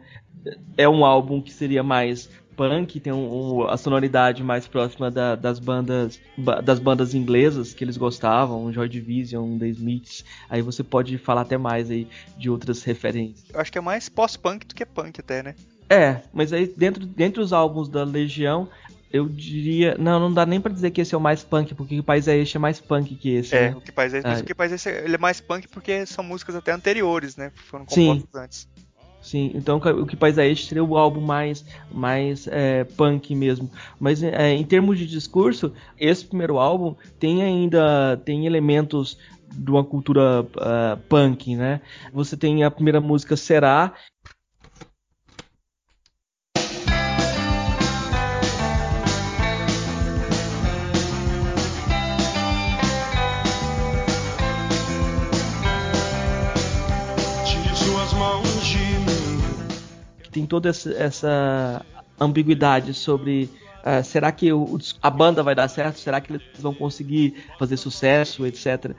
É 0.75 0.89
um 0.89 1.05
álbum 1.05 1.41
que 1.41 1.53
seria 1.53 1.83
mais 1.83 2.29
punk, 2.55 2.99
tem 2.99 3.13
um, 3.13 3.59
um, 3.59 3.67
a 3.67 3.77
sonoridade 3.77 4.43
mais 4.43 4.67
próxima 4.67 5.11
da, 5.11 5.35
das 5.35 5.59
bandas 5.59 6.19
das 6.63 6.79
bandas 6.79 7.13
inglesas 7.13 7.73
que 7.73 7.83
eles 7.83 7.97
gostavam, 7.97 8.71
Joy 8.71 8.89
Division, 8.89 9.57
The 9.57 9.67
Smiths. 9.69 10.23
Aí 10.49 10.61
você 10.61 10.83
pode 10.83 11.17
falar 11.17 11.41
até 11.41 11.57
mais 11.57 11.91
aí 11.91 12.07
de 12.37 12.49
outras 12.49 12.83
referências. 12.83 13.45
Eu 13.53 13.59
acho 13.59 13.71
que 13.71 13.77
é 13.77 13.81
mais 13.81 14.09
pós-punk 14.09 14.65
do 14.65 14.75
que 14.75 14.85
punk 14.85 15.19
até, 15.19 15.43
né? 15.43 15.55
É, 15.89 16.21
mas 16.33 16.51
aí 16.51 16.65
dentro, 16.65 17.05
dentro 17.05 17.41
dos 17.41 17.53
álbuns 17.53 17.87
da 17.87 18.03
Legião, 18.03 18.67
eu 19.11 19.29
diria. 19.29 19.95
Não, 19.97 20.19
não 20.19 20.33
dá 20.33 20.45
nem 20.45 20.59
pra 20.59 20.71
dizer 20.71 20.91
que 20.91 21.01
esse 21.01 21.15
é 21.15 21.17
o 21.17 21.21
mais 21.21 21.43
punk, 21.43 21.73
porque 21.73 21.99
o 21.99 22.03
País 22.03 22.27
é 22.27 22.37
Este 22.37 22.57
é 22.57 22.59
mais 22.59 22.81
punk 22.81 23.15
que 23.15 23.35
esse. 23.35 23.55
É, 23.55 23.69
né? 23.69 23.75
o 23.75 23.81
que 23.81 23.91
País 23.91 24.13
é 24.13 24.17
Este, 24.17 24.27
ah. 24.27 24.39
o 24.39 24.43
que 24.43 24.55
País 24.55 24.71
é 24.71 24.75
Este 24.75 24.89
ele 24.89 25.15
é 25.15 25.17
mais 25.17 25.39
punk 25.39 25.67
porque 25.69 26.05
são 26.05 26.23
músicas 26.23 26.55
até 26.55 26.71
anteriores, 26.71 27.37
né? 27.37 27.51
Foram 27.55 27.85
compostas 27.85 28.17
Sim. 28.17 28.27
antes. 28.35 28.67
Sim, 29.25 29.51
então 29.55 29.77
o 29.77 30.05
que 30.05 30.15
País 30.15 30.37
é 30.37 30.47
Este 30.47 30.67
seria 30.67 30.83
o 30.83 30.95
álbum 30.95 31.19
mais, 31.19 31.65
mais 31.91 32.47
é, 32.47 32.83
punk 32.83 33.33
mesmo. 33.33 33.67
Mas 33.99 34.21
é, 34.21 34.53
em 34.53 34.63
termos 34.63 34.99
de 34.99 35.07
discurso, 35.07 35.73
esse 35.99 36.23
primeiro 36.23 36.59
álbum 36.59 36.93
tem 37.17 37.41
ainda 37.41 38.21
tem 38.23 38.45
elementos 38.45 39.17
de 39.51 39.71
uma 39.71 39.83
cultura 39.83 40.43
uh, 40.43 40.97
punk, 41.09 41.55
né? 41.55 41.81
Você 42.13 42.37
tem 42.37 42.63
a 42.63 42.69
primeira 42.69 43.01
música 43.01 43.35
Será, 43.35 43.95
tem 60.35 60.45
toda 60.45 60.67
essa 60.69 61.81
ambiguidade 62.19 62.93
sobre 62.93 63.49
uh, 63.85 64.03
será 64.03 64.33
que 64.33 64.51
o, 64.51 64.77
a 65.01 65.09
banda 65.09 65.41
vai 65.41 65.55
dar 65.55 65.69
certo? 65.69 65.97
Será 65.97 66.19
que 66.19 66.33
eles 66.33 66.43
vão 66.59 66.73
conseguir 66.73 67.45
fazer 67.57 67.77
sucesso, 67.77 68.45
etc. 68.45 68.91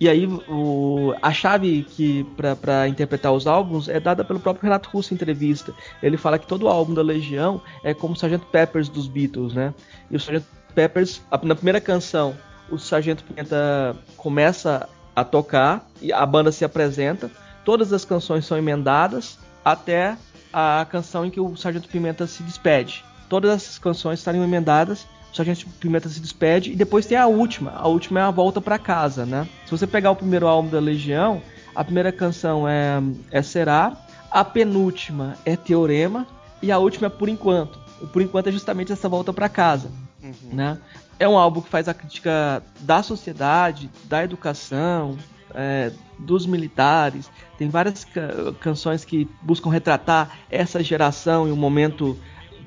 E 0.00 0.08
aí 0.08 0.26
o, 0.26 1.14
a 1.22 1.32
chave 1.32 1.84
que 1.88 2.24
para 2.36 2.88
interpretar 2.88 3.32
os 3.32 3.46
álbuns 3.46 3.88
é 3.88 4.00
dada 4.00 4.24
pelo 4.24 4.40
próprio 4.40 4.64
Renato 4.64 4.90
Russo 4.90 5.14
em 5.14 5.16
entrevista. 5.16 5.72
Ele 6.02 6.16
fala 6.16 6.40
que 6.40 6.46
todo 6.46 6.66
álbum 6.66 6.92
da 6.92 7.02
Legião 7.02 7.62
é 7.84 7.94
como 7.94 8.14
o 8.14 8.16
Sgt. 8.16 8.44
Peppers 8.50 8.88
dos 8.88 9.06
Beatles, 9.06 9.54
né? 9.54 9.72
E 10.10 10.16
o 10.16 10.18
Sgt. 10.18 10.44
Peppers, 10.74 11.22
na 11.44 11.54
primeira 11.54 11.80
canção, 11.80 12.34
o 12.68 12.78
Sargento 12.78 13.22
Pimenta 13.22 13.96
começa 14.16 14.88
a 15.14 15.22
tocar 15.22 15.88
e 16.02 16.12
a 16.12 16.26
banda 16.26 16.50
se 16.50 16.64
apresenta. 16.64 17.30
Todas 17.64 17.92
as 17.92 18.04
canções 18.04 18.44
são 18.44 18.58
emendadas 18.58 19.38
até 19.64 20.16
a 20.54 20.84
canção 20.84 21.26
em 21.26 21.30
que 21.30 21.40
o 21.40 21.56
Sargento 21.56 21.88
Pimenta 21.88 22.28
se 22.28 22.44
despede. 22.44 23.04
Todas 23.28 23.50
essas 23.50 23.76
canções 23.76 24.20
estariam 24.20 24.44
emendadas. 24.44 25.04
O 25.32 25.36
Sargento 25.36 25.66
Pimenta 25.80 26.08
se 26.08 26.20
despede 26.20 26.70
e 26.70 26.76
depois 26.76 27.06
tem 27.06 27.18
a 27.18 27.26
última. 27.26 27.72
A 27.72 27.88
última 27.88 28.20
é 28.20 28.22
a 28.22 28.30
volta 28.30 28.60
para 28.60 28.78
casa, 28.78 29.26
né? 29.26 29.48
Se 29.64 29.72
você 29.72 29.84
pegar 29.84 30.12
o 30.12 30.16
primeiro 30.16 30.46
álbum 30.46 30.68
da 30.68 30.78
Legião, 30.78 31.42
a 31.74 31.82
primeira 31.82 32.12
canção 32.12 32.68
é, 32.68 33.02
é 33.32 33.42
Será, 33.42 33.96
a 34.30 34.44
penúltima 34.44 35.36
é 35.44 35.56
Teorema 35.56 36.24
e 36.62 36.70
a 36.70 36.78
última 36.78 37.08
é 37.08 37.10
Por 37.10 37.28
Enquanto. 37.28 37.76
O 38.00 38.06
Por 38.06 38.22
Enquanto 38.22 38.46
é 38.46 38.52
justamente 38.52 38.92
essa 38.92 39.08
volta 39.08 39.32
para 39.32 39.48
casa, 39.48 39.90
uhum. 40.22 40.32
né? 40.52 40.78
É 41.18 41.28
um 41.28 41.36
álbum 41.36 41.60
que 41.60 41.68
faz 41.68 41.88
a 41.88 41.94
crítica 41.94 42.62
da 42.80 43.02
sociedade, 43.02 43.90
da 44.04 44.22
educação, 44.22 45.16
é, 45.54 45.92
dos 46.18 46.46
militares. 46.46 47.30
Tem 47.56 47.68
várias 47.68 48.04
ca 48.04 48.52
canções 48.60 49.04
que 49.04 49.28
buscam 49.42 49.70
retratar 49.70 50.38
essa 50.50 50.82
geração 50.82 51.48
e 51.48 51.52
o 51.52 51.56
momento 51.56 52.18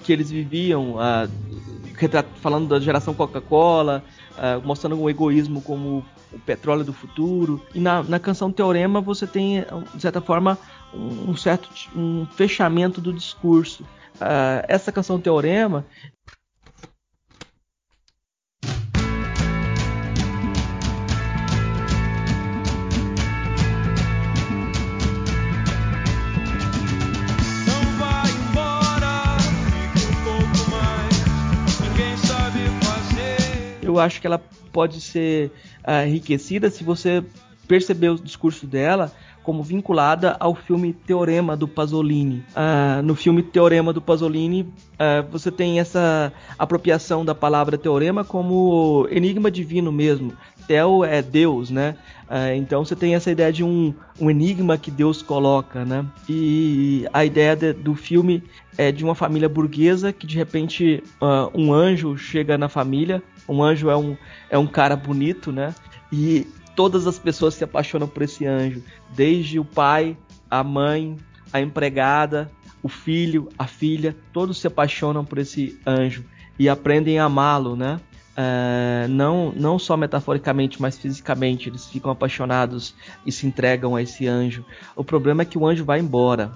que 0.03 0.13
eles 0.13 0.29
viviam, 0.29 0.95
falando 2.35 2.67
da 2.67 2.79
geração 2.79 3.13
Coca-Cola, 3.13 4.03
uh, 4.37 4.65
mostrando 4.65 4.99
o 4.99 5.09
egoísmo 5.09 5.61
como 5.61 6.05
o 6.31 6.39
petróleo 6.39 6.83
do 6.83 6.93
futuro. 6.93 7.61
E 7.73 7.79
na, 7.79 8.03
na 8.03 8.19
canção 8.19 8.51
Teorema 8.51 9.01
você 9.01 9.25
tem, 9.25 9.65
de 9.93 10.01
certa 10.01 10.21
forma, 10.21 10.57
um, 10.93 11.35
certo 11.35 11.69
um 11.95 12.25
fechamento 12.25 13.01
do 13.01 13.11
discurso. 13.11 13.83
Uh, 14.15 14.63
essa 14.67 14.91
canção 14.91 15.19
Teorema 15.19 15.85
eu 33.97 34.01
acho 34.01 34.21
que 34.21 34.27
ela 34.27 34.41
pode 34.71 35.01
ser 35.01 35.51
uh, 35.85 36.07
enriquecida 36.07 36.69
se 36.69 36.83
você 36.83 37.23
perceber 37.67 38.09
o 38.09 38.15
discurso 38.15 38.65
dela 38.65 39.11
como 39.43 39.63
vinculada 39.63 40.35
ao 40.41 40.53
filme 40.53 40.91
Teorema 40.91 41.55
do 41.55 41.69
Pasolini. 41.69 42.43
Uh, 42.51 43.01
no 43.01 43.15
filme 43.15 43.41
Teorema 43.41 43.93
do 43.93 44.01
Pasolini, 44.01 44.63
uh, 44.63 45.25
você 45.31 45.49
tem 45.49 45.79
essa 45.79 46.33
apropriação 46.59 47.23
da 47.23 47.33
palavra 47.33 47.77
teorema 47.77 48.25
como 48.25 49.07
enigma 49.09 49.49
divino 49.49 49.89
mesmo. 49.89 50.33
Theo 50.67 51.05
é 51.05 51.21
Deus, 51.21 51.69
né? 51.69 51.95
Uh, 52.29 52.55
então 52.55 52.83
você 52.83 52.95
tem 52.95 53.15
essa 53.15 53.31
ideia 53.31 53.53
de 53.53 53.63
um, 53.63 53.93
um, 54.19 54.29
enigma 54.29 54.77
que 54.77 54.91
Deus 54.91 55.21
coloca, 55.21 55.85
né? 55.85 56.05
E 56.27 57.07
a 57.13 57.23
ideia 57.23 57.55
de, 57.55 57.71
do 57.71 57.95
filme 57.95 58.43
é 58.77 58.91
de 58.91 59.03
uma 59.03 59.15
família 59.15 59.47
burguesa 59.47 60.11
que 60.11 60.27
de 60.27 60.35
repente 60.35 61.01
um 61.53 61.73
anjo 61.73 62.17
chega 62.17 62.57
na 62.57 62.67
família. 62.67 63.23
Um 63.47 63.63
anjo 63.63 63.89
é 63.89 63.95
um, 63.95 64.17
é 64.49 64.57
um 64.57 64.67
cara 64.67 64.95
bonito, 64.95 65.53
né? 65.53 65.73
E 66.11 66.45
todas 66.75 67.07
as 67.07 67.17
pessoas 67.17 67.55
se 67.55 67.63
apaixonam 67.63 68.07
por 68.07 68.21
esse 68.21 68.45
anjo, 68.45 68.83
desde 69.15 69.57
o 69.57 69.65
pai, 69.65 70.17
a 70.49 70.63
mãe, 70.63 71.17
a 71.51 71.61
empregada, 71.61 72.51
o 72.83 72.89
filho, 72.89 73.49
a 73.57 73.65
filha, 73.65 74.15
todos 74.31 74.59
se 74.59 74.67
apaixonam 74.67 75.25
por 75.25 75.39
esse 75.39 75.79
anjo 75.85 76.23
e 76.59 76.69
aprendem 76.69 77.19
a 77.19 77.25
amá-lo, 77.25 77.75
né? 77.75 77.99
Uh, 78.37 79.07
não, 79.09 79.51
não 79.55 79.79
só 79.79 79.97
metaforicamente, 79.97 80.79
mas 80.79 80.97
fisicamente, 80.97 81.69
eles 81.69 81.87
ficam 81.87 82.11
apaixonados 82.11 82.93
e 83.25 83.31
se 83.31 83.47
entregam 83.47 83.95
a 83.95 84.01
esse 84.01 84.27
anjo. 84.27 84.63
O 84.95 85.03
problema 85.03 85.41
é 85.41 85.45
que 85.45 85.57
o 85.57 85.65
anjo 85.65 85.83
vai 85.83 85.99
embora. 85.99 86.51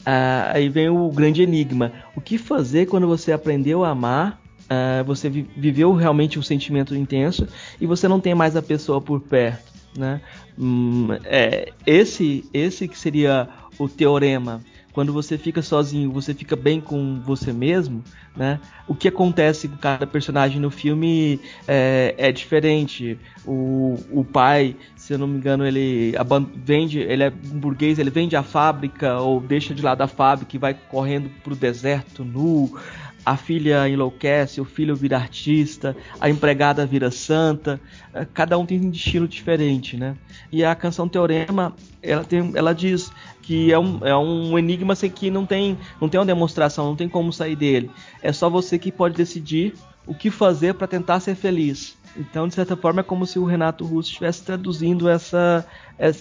Uh, 0.00 0.50
aí 0.52 0.68
vem 0.68 0.88
o 0.88 1.08
grande 1.10 1.42
enigma: 1.42 1.92
o 2.16 2.20
que 2.20 2.36
fazer 2.38 2.86
quando 2.86 3.06
você 3.06 3.32
aprendeu 3.32 3.84
a 3.84 3.90
amar 3.90 4.42
Uh, 4.62 5.04
você 5.04 5.28
vi 5.28 5.46
viveu 5.54 5.92
realmente 5.92 6.38
um 6.38 6.42
sentimento 6.42 6.94
intenso 6.94 7.46
e 7.78 7.84
você 7.84 8.08
não 8.08 8.18
tem 8.18 8.34
mais 8.34 8.56
a 8.56 8.62
pessoa 8.62 9.02
por 9.02 9.20
perto, 9.20 9.70
né? 9.94 10.22
Hum, 10.58 11.08
é, 11.24 11.72
esse, 11.84 12.48
esse 12.54 12.88
que 12.88 12.98
seria 12.98 13.48
o 13.78 13.86
teorema. 13.86 14.62
Quando 14.92 15.12
você 15.12 15.38
fica 15.38 15.62
sozinho, 15.62 16.12
você 16.12 16.34
fica 16.34 16.54
bem 16.54 16.80
com 16.80 17.20
você 17.20 17.52
mesmo, 17.52 18.04
né? 18.36 18.60
O 18.86 18.94
que 18.94 19.08
acontece 19.08 19.66
com 19.66 19.76
cada 19.76 20.06
personagem 20.06 20.60
no 20.60 20.70
filme 20.70 21.40
é, 21.66 22.14
é 22.18 22.30
diferente. 22.30 23.18
O, 23.46 23.98
o 24.10 24.22
pai, 24.24 24.76
se 24.94 25.14
eu 25.14 25.18
não 25.18 25.26
me 25.26 25.38
engano, 25.38 25.66
ele 25.66 26.14
vende, 26.56 26.98
ele 26.98 27.22
é 27.22 27.32
um 27.52 27.58
burguês, 27.58 27.98
ele 27.98 28.10
vende 28.10 28.36
a 28.36 28.42
fábrica 28.42 29.18
ou 29.18 29.40
deixa 29.40 29.74
de 29.74 29.82
lado 29.82 30.02
a 30.02 30.06
fábrica 30.06 30.54
e 30.56 30.58
vai 30.58 30.74
correndo 30.74 31.30
pro 31.42 31.56
deserto 31.56 32.22
nu 32.22 32.78
a 33.24 33.36
filha 33.36 33.88
enlouquece, 33.88 34.60
o 34.60 34.64
filho 34.64 34.96
vira 34.96 35.16
artista, 35.16 35.96
a 36.20 36.28
empregada 36.28 36.84
vira 36.84 37.10
santa, 37.10 37.80
é, 38.12 38.24
cada 38.24 38.58
um 38.58 38.66
tem 38.66 38.80
um 38.80 38.90
destino 38.90 39.28
diferente, 39.28 39.96
né? 39.96 40.16
E 40.50 40.64
a 40.64 40.74
canção 40.74 41.08
Teorema, 41.08 41.74
ela, 42.02 42.24
tem, 42.24 42.52
ela 42.54 42.72
diz 42.72 43.12
que 43.42 43.72
é 43.72 43.78
um, 43.78 43.98
é 44.02 44.16
um 44.16 44.58
enigma 44.58 44.92
assim, 44.92 45.10
que 45.10 45.30
não 45.30 45.44
tem, 45.44 45.76
não 46.00 46.08
tem 46.08 46.18
uma 46.18 46.26
demonstração, 46.26 46.86
não 46.86 46.96
tem 46.96 47.08
como 47.08 47.32
sair 47.32 47.56
dele. 47.56 47.90
É 48.22 48.32
só 48.32 48.48
você 48.48 48.78
que 48.78 48.92
pode 48.92 49.16
decidir 49.16 49.74
o 50.06 50.14
que 50.14 50.30
fazer 50.30 50.74
para 50.74 50.86
tentar 50.86 51.20
ser 51.20 51.34
feliz. 51.34 51.96
Então, 52.16 52.46
de 52.46 52.54
certa 52.54 52.76
forma, 52.76 53.00
é 53.00 53.04
como 53.04 53.26
se 53.26 53.38
o 53.38 53.44
Renato 53.44 53.84
Russo 53.84 54.10
estivesse 54.10 54.42
traduzindo 54.42 55.08
essa, 55.08 55.66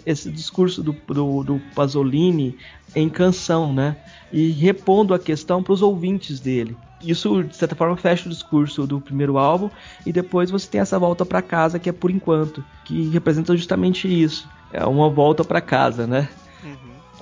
esse 0.05 0.31
discurso 0.31 0.81
do, 0.81 0.93
do, 1.07 1.43
do 1.43 1.61
Pasolini 1.75 2.57
em 2.95 3.09
canção, 3.09 3.73
né? 3.73 3.97
E 4.31 4.51
repondo 4.51 5.13
a 5.13 5.19
questão 5.19 5.61
para 5.61 5.73
os 5.73 5.81
ouvintes 5.81 6.39
dele 6.39 6.77
isso, 7.03 7.43
de 7.43 7.55
certa 7.55 7.75
forma, 7.75 7.97
fecha 7.97 8.27
o 8.27 8.31
discurso 8.31 8.85
do 8.85 9.01
primeiro 9.01 9.37
álbum, 9.37 9.69
e 10.05 10.11
depois 10.11 10.51
você 10.51 10.67
tem 10.69 10.81
essa 10.81 10.99
volta 10.99 11.25
para 11.25 11.41
casa, 11.41 11.79
que 11.79 11.89
é 11.89 11.93
por 11.93 12.11
enquanto, 12.11 12.63
que 12.85 13.09
representa 13.09 13.55
justamente 13.55 14.07
isso. 14.07 14.47
É 14.71 14.85
uma 14.85 15.09
volta 15.09 15.43
para 15.43 15.59
casa, 15.61 16.07
né? 16.07 16.29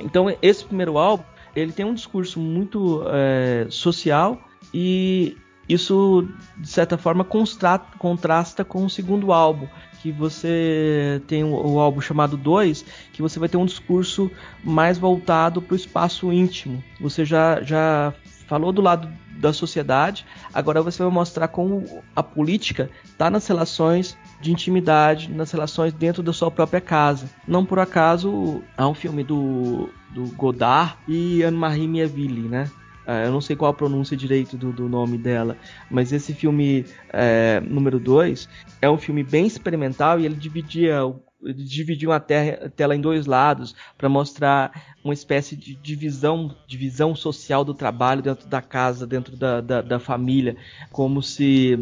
Então, 0.01 0.25
esse 0.41 0.63
primeiro 0.65 0.97
álbum, 0.97 1.23
ele 1.55 1.71
tem 1.71 1.85
um 1.85 1.93
discurso 1.93 2.39
muito 2.39 3.03
é, 3.07 3.67
social 3.69 4.39
e 4.73 5.37
isso, 5.67 6.27
de 6.57 6.67
certa 6.67 6.97
forma, 6.97 7.23
contrasta 7.23 8.65
com 8.65 8.85
o 8.85 8.89
segundo 8.89 9.31
álbum, 9.31 9.67
que 10.01 10.11
você 10.11 11.21
tem 11.27 11.43
o, 11.43 11.49
o 11.49 11.79
álbum 11.79 12.01
chamado 12.01 12.35
2, 12.35 12.83
que 13.13 13.21
você 13.21 13.37
vai 13.37 13.47
ter 13.47 13.57
um 13.57 13.65
discurso 13.65 14.31
mais 14.63 14.97
voltado 14.97 15.61
para 15.61 15.73
o 15.73 15.77
espaço 15.77 16.33
íntimo. 16.33 16.83
Você 16.99 17.23
já, 17.23 17.61
já 17.61 18.13
falou 18.47 18.71
do 18.71 18.81
lado 18.81 19.07
da 19.39 19.53
sociedade, 19.53 20.25
agora 20.53 20.81
você 20.81 21.01
vai 21.01 21.11
mostrar 21.11 21.47
como 21.47 22.03
a 22.15 22.21
política 22.21 22.89
está 23.05 23.29
nas 23.29 23.47
relações 23.47 24.17
de 24.41 24.51
intimidade, 24.51 25.31
nas 25.31 25.51
relações 25.51 25.93
dentro 25.93 26.21
da 26.21 26.33
sua 26.33 26.51
própria 26.51 26.81
casa. 26.81 27.29
Não 27.47 27.65
por 27.65 27.79
acaso 27.79 28.61
há 28.77 28.87
um 28.87 28.93
filme 28.93 29.23
do, 29.23 29.89
do 30.13 30.25
Godard 30.35 30.97
e 31.07 31.41
Anne-Marie 31.41 31.87
Mieville, 31.87 32.49
né? 32.49 32.69
É, 33.07 33.25
eu 33.25 33.31
não 33.31 33.41
sei 33.41 33.55
qual 33.55 33.71
a 33.71 33.73
pronúncia 33.73 34.15
direito 34.15 34.55
do, 34.55 34.71
do 34.71 34.87
nome 34.87 35.17
dela, 35.17 35.57
mas 35.89 36.11
esse 36.11 36.31
filme 36.31 36.85
é, 37.11 37.59
número 37.61 37.99
2 37.99 38.47
é 38.81 38.89
um 38.89 38.99
filme 38.99 39.23
bem 39.23 39.47
experimental 39.47 40.19
e 40.19 40.25
ele 40.25 40.35
dividia 40.35 41.03
o 41.03 41.19
dividiu 41.41 42.11
a 42.11 42.19
tela 42.19 42.95
em 42.95 43.01
dois 43.01 43.25
lados 43.25 43.75
para 43.97 44.09
mostrar 44.09 44.71
uma 45.03 45.13
espécie 45.13 45.55
de 45.55 45.73
divisão, 45.75 46.55
divisão 46.67 47.15
social 47.15 47.63
do 47.63 47.73
trabalho 47.73 48.21
dentro 48.21 48.47
da 48.47 48.61
casa, 48.61 49.07
dentro 49.07 49.35
da, 49.37 49.61
da, 49.61 49.81
da 49.81 49.99
família, 49.99 50.57
como 50.91 51.21
se 51.23 51.75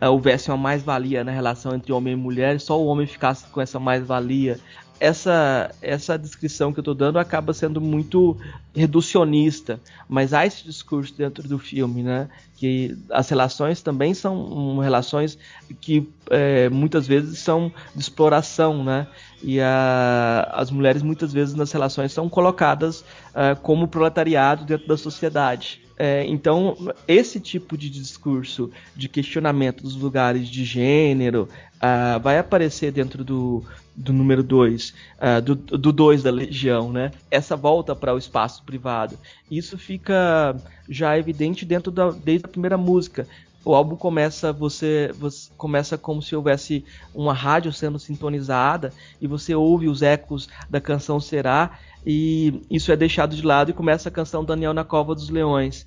uh, 0.00 0.06
houvesse 0.06 0.50
uma 0.50 0.56
mais-valia 0.56 1.22
na 1.22 1.32
relação 1.32 1.74
entre 1.74 1.92
homem 1.92 2.14
e 2.14 2.16
mulher, 2.16 2.58
só 2.60 2.80
o 2.80 2.86
homem 2.86 3.06
ficasse 3.06 3.46
com 3.48 3.60
essa 3.60 3.78
mais-valia 3.78 4.58
essa, 4.98 5.70
essa 5.82 6.16
descrição 6.16 6.72
que 6.72 6.78
eu 6.78 6.82
estou 6.82 6.94
dando 6.94 7.18
acaba 7.18 7.52
sendo 7.52 7.80
muito 7.80 8.36
reducionista, 8.74 9.80
mas 10.08 10.32
há 10.32 10.46
esse 10.46 10.64
discurso 10.64 11.14
dentro 11.16 11.46
do 11.48 11.58
filme, 11.58 12.02
né? 12.02 12.28
Que 12.56 12.96
as 13.10 13.28
relações 13.28 13.82
também 13.82 14.14
são 14.14 14.78
relações 14.78 15.36
que 15.80 16.08
é, 16.30 16.68
muitas 16.68 17.06
vezes 17.06 17.40
são 17.40 17.72
de 17.94 18.00
exploração, 18.00 18.84
né? 18.84 19.06
E 19.42 19.60
a, 19.60 20.48
as 20.52 20.70
mulheres 20.70 21.02
muitas 21.02 21.32
vezes 21.32 21.54
nas 21.54 21.72
relações 21.72 22.12
são 22.12 22.28
colocadas 22.28 23.00
uh, 23.00 23.60
como 23.62 23.88
proletariado 23.88 24.64
dentro 24.64 24.86
da 24.86 24.96
sociedade. 24.96 25.82
É, 25.98 26.24
então, 26.26 26.76
esse 27.06 27.38
tipo 27.38 27.76
de 27.76 27.90
discurso 27.90 28.70
de 28.96 29.08
questionamento 29.08 29.82
dos 29.82 29.94
lugares 29.94 30.48
de 30.48 30.64
gênero 30.64 31.48
uh, 31.76 32.18
vai 32.20 32.38
aparecer 32.38 32.90
dentro 32.90 33.22
do, 33.22 33.62
do 33.94 34.12
número 34.12 34.42
2, 34.42 34.90
uh, 34.90 34.94
ah, 35.20 35.40
do 35.40 35.92
2 35.92 36.22
da 36.22 36.30
Legião, 36.30 36.92
né? 36.92 37.10
Essa 37.30 37.56
volta 37.56 37.94
para 37.94 38.14
o 38.14 38.18
espaço 38.18 38.62
privado. 38.64 39.18
Isso 39.50 39.76
fica 39.76 40.56
já 40.88 41.18
evidente 41.18 41.64
dentro 41.64 41.90
da 41.90 42.10
desde 42.10 42.46
a 42.46 42.48
primeira 42.48 42.76
música. 42.76 43.26
O 43.64 43.74
álbum 43.74 43.94
começa 43.94 44.52
você, 44.52 45.12
você 45.16 45.48
começa 45.56 45.96
como 45.96 46.20
se 46.20 46.34
houvesse 46.34 46.84
uma 47.14 47.32
rádio 47.32 47.72
sendo 47.72 47.98
sintonizada 47.98 48.92
e 49.20 49.26
você 49.28 49.54
ouve 49.54 49.88
os 49.88 50.02
ecos 50.02 50.48
da 50.68 50.80
canção 50.80 51.20
Será 51.20 51.78
e 52.04 52.60
isso 52.68 52.90
é 52.90 52.96
deixado 52.96 53.36
de 53.36 53.42
lado 53.42 53.70
e 53.70 53.74
começa 53.74 54.08
a 54.08 54.12
canção 54.12 54.44
Daniel 54.44 54.74
na 54.74 54.82
Cova 54.82 55.14
dos 55.14 55.30
Leões. 55.30 55.86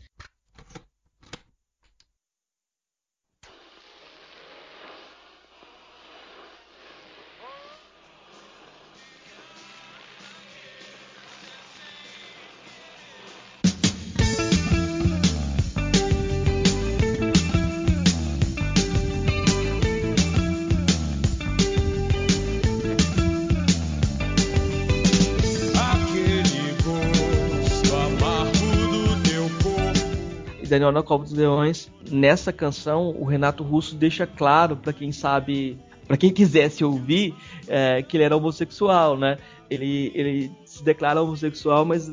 Na 30.95 31.03
Cova 31.03 31.25
dos 31.25 31.33
Leões, 31.33 31.91
nessa 32.09 32.53
canção, 32.53 33.09
o 33.19 33.25
Renato 33.25 33.63
Russo 33.63 33.95
deixa 33.95 34.25
claro 34.25 34.77
para 34.77 34.93
quem 34.93 35.11
sabe, 35.11 35.77
para 36.07 36.15
quem 36.15 36.31
quisesse 36.31 36.85
ouvir, 36.85 37.35
é, 37.67 38.01
que 38.01 38.15
ele 38.15 38.23
era 38.23 38.35
homossexual, 38.35 39.17
né? 39.17 39.37
Ele, 39.69 40.09
ele 40.15 40.51
se 40.63 40.81
declara 40.81 41.21
homossexual, 41.21 41.83
mas 41.83 42.09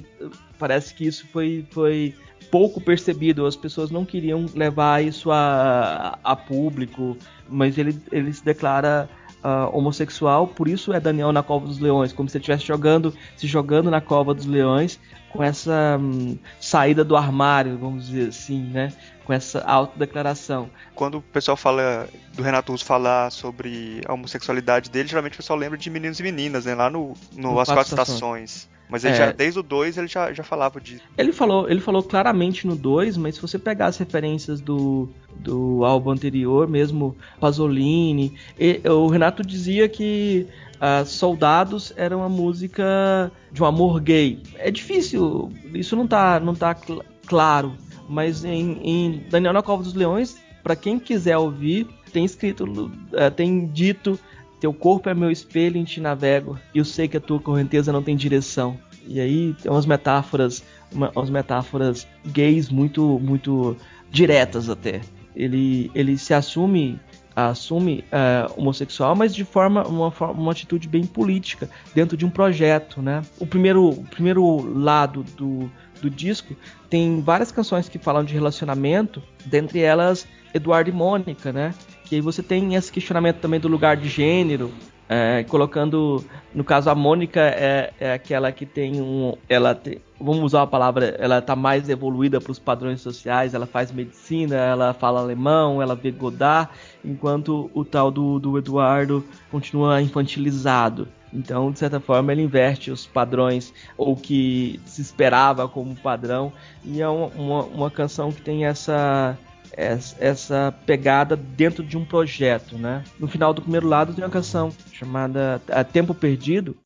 parece 0.59 0.93
que 0.95 1.07
isso 1.07 1.25
foi, 1.29 1.65
foi 1.71 2.13
pouco 2.51 2.81
percebido. 2.81 3.47
As 3.47 3.55
pessoas 3.55 3.89
não 3.89 4.05
queriam 4.05 4.47
levar 4.53 5.05
isso 5.05 5.31
a, 5.31 6.19
a 6.25 6.35
público, 6.35 7.17
mas 7.49 7.79
ele, 7.79 7.97
ele 8.11 8.33
se 8.33 8.45
declara 8.45 9.09
uh, 9.45 9.77
homossexual, 9.77 10.47
por 10.47 10.69
isso 10.69 10.93
é 10.93 11.01
Daniel 11.01 11.33
na 11.33 11.43
Cova 11.43 11.67
dos 11.67 11.79
Leões, 11.79 12.13
como 12.13 12.29
se 12.29 12.37
ele 12.37 12.43
estivesse 12.43 12.67
jogando, 12.67 13.15
se 13.37 13.47
jogando 13.47 13.91
na 13.91 14.01
Cova 14.01 14.35
dos 14.35 14.47
Leões 14.47 14.99
com 15.33 15.43
essa 15.43 15.99
um, 15.99 16.39
saída 16.61 17.03
do 17.03 17.17
armário, 17.17 17.79
vamos 17.79 18.07
dizer 18.07 18.29
assim, 18.29 18.65
né? 18.65 18.93
Com 19.25 19.33
essa 19.33 19.61
autodeclaração. 19.65 20.69
Quando 20.95 21.19
o 21.19 21.23
pessoal 21.23 21.57
fala 21.57 22.09
do 22.35 22.43
Renato 22.43 22.73
Russo 22.73 22.85
falar 22.85 23.31
sobre 23.31 24.03
a 24.07 24.13
homossexualidade 24.13 24.91
dele, 24.91 25.09
geralmente 25.09 25.35
o 25.35 25.37
pessoal 25.39 25.59
lembra 25.59 25.79
de 25.79 25.89
meninos 25.89 26.21
e 26.21 26.23
meninas, 26.23 26.67
né? 26.67 26.75
Lá 26.75 26.91
no, 26.91 27.15
no, 27.35 27.53
no 27.53 27.61
As 27.61 27.69
Quatro 27.69 27.83
Estações. 27.83 28.51
estações. 28.51 28.73
Mas 28.93 29.07
ele 29.07 29.15
é. 29.15 29.17
já, 29.17 29.33
desde 29.33 29.59
o 29.59 29.63
2 29.63 29.97
ele 29.97 30.07
já, 30.07 30.35
já 30.35 30.43
falava 30.43 30.79
disso. 30.79 31.03
Ele 31.17 31.33
falou, 31.33 31.67
ele 31.67 31.81
falou 31.81 32.03
claramente 32.03 32.67
no 32.67 32.77
2, 32.77 33.17
mas 33.17 33.37
se 33.37 33.41
você 33.41 33.59
pegar 33.59 33.87
as 33.87 33.97
referências 33.97 34.61
do, 34.61 35.09
do 35.35 35.83
álbum 35.83 36.11
anterior, 36.11 36.69
mesmo 36.69 37.17
Pasolini, 37.41 38.35
e, 38.61 38.83
o 38.87 39.07
Renato 39.07 39.43
dizia 39.43 39.89
que 39.89 40.47
uh, 40.77 41.07
Soldados 41.07 41.95
era 41.97 42.15
uma 42.15 42.29
música 42.29 43.33
de 43.51 43.63
um 43.63 43.67
amor 43.67 43.99
gay. 43.99 44.43
É 44.59 44.71
difícil, 44.71 45.51
isso 45.73 45.97
não 45.97 46.07
tá, 46.07 46.39
não 46.39 46.55
tá 46.55 46.75
cl 46.75 47.01
claro, 47.27 47.73
mas 48.07 48.45
em, 48.45 48.79
em 48.85 49.25
Daniel 49.31 49.55
na 49.55 49.63
Cova 49.63 49.83
dos 49.83 49.95
Leões, 49.95 50.37
para 50.63 50.77
quem 50.77 50.99
quiser 50.99 51.39
ouvir, 51.39 51.89
tem 52.13 52.27
escrito, 52.27 52.65
uh, 52.65 53.31
tem 53.35 53.69
dito 53.69 54.21
teu 54.63 54.73
corpo 54.73 55.09
é 55.09 55.15
meu 55.15 55.29
espelho, 55.29 55.77
em 55.77 55.83
ti 55.83 56.01
navego, 56.01 56.57
e 56.73 56.79
eu 56.79 56.85
sei 56.85 57.09
que 57.09 57.17
a 57.17 57.21
tua 57.21 57.41
correnteza 57.41 57.93
não 57.93 58.01
tem 58.01 58.15
direção. 58.15 58.79
E 59.09 59.19
aí 59.19 59.57
tem 59.61 59.69
umas 59.69 59.85
metáforas, 59.85 60.63
uma, 60.93 61.11
umas 61.17 61.29
metáforas 61.29 62.07
gays 62.27 62.69
muito, 62.69 63.19
muito 63.19 63.77
diretas 64.09 64.71
até. 64.71 65.01
Ele, 65.35 65.91
ele 65.97 66.17
se 66.17 66.33
assume 66.33 67.01
assume 67.35 68.05
uh, 68.13 68.53
homossexual, 68.57 69.17
mas 69.17 69.35
de 69.35 69.43
forma 69.43 69.85
uma, 69.89 70.13
uma 70.31 70.53
atitude 70.53 70.87
bem 70.87 71.07
política 71.07 71.69
dentro 71.95 72.15
de 72.15 72.27
um 72.27 72.31
projeto, 72.31 73.01
né? 73.01 73.23
O 73.41 73.47
primeiro, 73.47 73.89
o 73.89 74.05
primeiro 74.05 74.79
lado 74.79 75.25
do, 75.37 75.69
do 76.01 76.11
disco 76.11 76.55
tem 76.91 77.23
várias 77.23 77.51
canções 77.51 77.89
que 77.89 77.99
falam 77.99 78.23
de 78.23 78.35
relacionamento, 78.35 79.23
dentre 79.47 79.81
elas 79.81 80.29
Eduardo 80.55 80.91
e 80.91 80.93
Mônica, 80.93 81.53
né? 81.53 81.75
Que 82.05 82.21
você 82.21 82.43
tem 82.43 82.75
esse 82.75 82.91
questionamento 82.91 83.37
também 83.37 83.61
do 83.61 83.69
lugar 83.69 83.97
de 83.97 84.09
gênero, 84.09 84.73
é, 85.09 85.45
colocando, 85.45 86.25
no 86.55 86.65
caso, 86.65 86.89
a 86.89 86.95
Mônica 86.95 87.39
é, 87.39 87.93
é 88.01 88.15
aquela 88.15 88.51
que 88.51 88.65
tem 88.65 88.99
um. 88.99 89.35
Ela 89.47 89.75
tem, 89.75 89.99
vamos 90.19 90.43
usar 90.43 90.63
a 90.63 90.67
palavra, 90.67 91.17
ela 91.19 91.39
está 91.39 91.55
mais 91.55 91.89
evoluída 91.91 92.41
para 92.41 92.51
os 92.51 92.59
padrões 92.59 93.03
sociais, 93.03 93.53
ela 93.53 93.67
faz 93.67 93.93
medicina, 93.93 94.57
ela 94.57 94.95
fala 94.95 95.21
alemão, 95.21 95.83
ela 95.83 95.95
vê 95.95 96.11
Godard, 96.11 96.71
enquanto 97.05 97.71
o 97.75 97.85
tal 97.85 98.11
do, 98.11 98.39
do 98.39 98.57
Eduardo 98.57 99.23
continua 99.51 100.01
infantilizado. 100.01 101.07
Então, 101.31 101.71
de 101.71 101.79
certa 101.79 102.01
forma, 102.01 102.33
ele 102.33 102.43
inverte 102.43 102.91
os 102.91 103.07
padrões, 103.07 103.73
ou 103.99 104.17
que 104.17 104.81
se 104.87 105.03
esperava 105.03 105.69
como 105.69 105.95
padrão, 105.95 106.53
e 106.85 107.03
é 107.03 107.09
uma, 107.09 107.27
uma, 107.29 107.63
uma 107.65 107.91
canção 107.91 108.33
que 108.33 108.41
tem 108.41 108.65
essa 108.65 109.37
essa 109.77 110.75
pegada 110.85 111.37
dentro 111.37 111.83
de 111.83 111.97
um 111.97 112.05
projeto, 112.05 112.77
né? 112.77 113.03
No 113.19 113.27
final 113.27 113.55
do 113.55 113.63
primeiro 113.63 113.89
lado 113.89 114.15
tem 114.15 114.25
uma 114.25 114.31
canção 114.31 114.73
chamada 114.93 115.61
Tempo 115.93 116.15
Perdido, 116.15 116.77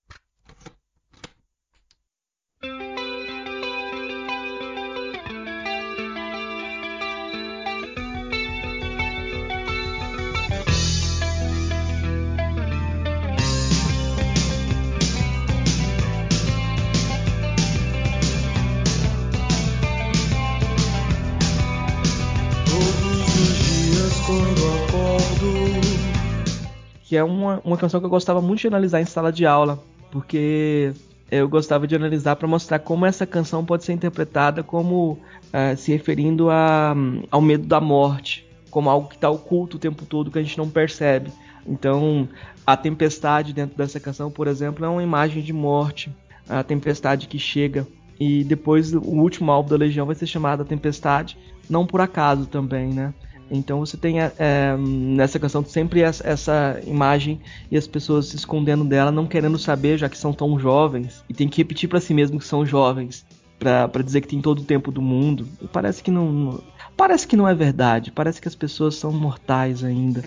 é 27.16 27.24
uma, 27.24 27.60
uma 27.64 27.76
canção 27.76 28.00
que 28.00 28.06
eu 28.06 28.10
gostava 28.10 28.40
muito 28.40 28.60
de 28.60 28.68
analisar 28.68 29.00
em 29.00 29.04
sala 29.04 29.32
de 29.32 29.46
aula, 29.46 29.82
porque 30.10 30.92
eu 31.30 31.48
gostava 31.48 31.86
de 31.86 31.96
analisar 31.96 32.36
para 32.36 32.46
mostrar 32.46 32.78
como 32.78 33.04
essa 33.04 33.26
canção 33.26 33.64
pode 33.64 33.84
ser 33.84 33.92
interpretada 33.92 34.62
como 34.62 35.12
uh, 35.12 35.76
se 35.76 35.92
referindo 35.92 36.50
a, 36.50 36.94
ao 37.30 37.40
medo 37.40 37.66
da 37.66 37.80
morte, 37.80 38.46
como 38.70 38.88
algo 38.88 39.08
que 39.08 39.16
está 39.16 39.28
oculto 39.28 39.76
o 39.76 39.80
tempo 39.80 40.04
todo 40.04 40.30
que 40.30 40.38
a 40.38 40.42
gente 40.42 40.58
não 40.58 40.68
percebe. 40.68 41.32
Então, 41.66 42.28
a 42.66 42.76
tempestade 42.76 43.52
dentro 43.52 43.76
dessa 43.76 43.98
canção, 43.98 44.30
por 44.30 44.46
exemplo, 44.46 44.84
é 44.84 44.88
uma 44.88 45.02
imagem 45.02 45.42
de 45.42 45.52
morte, 45.52 46.14
a 46.48 46.62
tempestade 46.62 47.26
que 47.26 47.38
chega. 47.38 47.86
E 48.18 48.44
depois 48.44 48.94
o 48.94 49.00
último 49.00 49.50
álbum 49.50 49.68
da 49.68 49.76
Legião 49.76 50.06
vai 50.06 50.14
ser 50.14 50.26
chamado 50.26 50.62
A 50.62 50.64
Tempestade, 50.64 51.36
não 51.68 51.86
por 51.86 52.00
acaso 52.00 52.46
também, 52.46 52.88
né? 52.88 53.12
Então 53.50 53.80
você 53.80 53.96
tem 53.96 54.20
é, 54.20 54.76
nessa 54.76 55.38
canção 55.38 55.64
sempre 55.64 56.00
essa 56.02 56.80
imagem 56.84 57.40
e 57.70 57.76
as 57.76 57.86
pessoas 57.86 58.26
se 58.28 58.36
escondendo 58.36 58.84
dela, 58.84 59.12
não 59.12 59.26
querendo 59.26 59.58
saber, 59.58 59.98
já 59.98 60.08
que 60.08 60.18
são 60.18 60.32
tão 60.32 60.58
jovens, 60.58 61.24
e 61.28 61.34
tem 61.34 61.48
que 61.48 61.58
repetir 61.58 61.88
para 61.88 62.00
si 62.00 62.12
mesmo 62.12 62.38
que 62.38 62.46
são 62.46 62.66
jovens, 62.66 63.24
para 63.58 64.02
dizer 64.02 64.20
que 64.20 64.28
tem 64.28 64.40
todo 64.40 64.60
o 64.60 64.64
tempo 64.64 64.90
do 64.90 65.00
mundo. 65.00 65.46
E 65.62 65.68
parece 65.68 66.02
que 66.02 66.10
não, 66.10 66.60
parece 66.96 67.26
que 67.26 67.36
não 67.36 67.48
é 67.48 67.54
verdade, 67.54 68.10
parece 68.10 68.40
que 68.40 68.48
as 68.48 68.54
pessoas 68.54 68.96
são 68.96 69.12
mortais 69.12 69.84
ainda. 69.84 70.24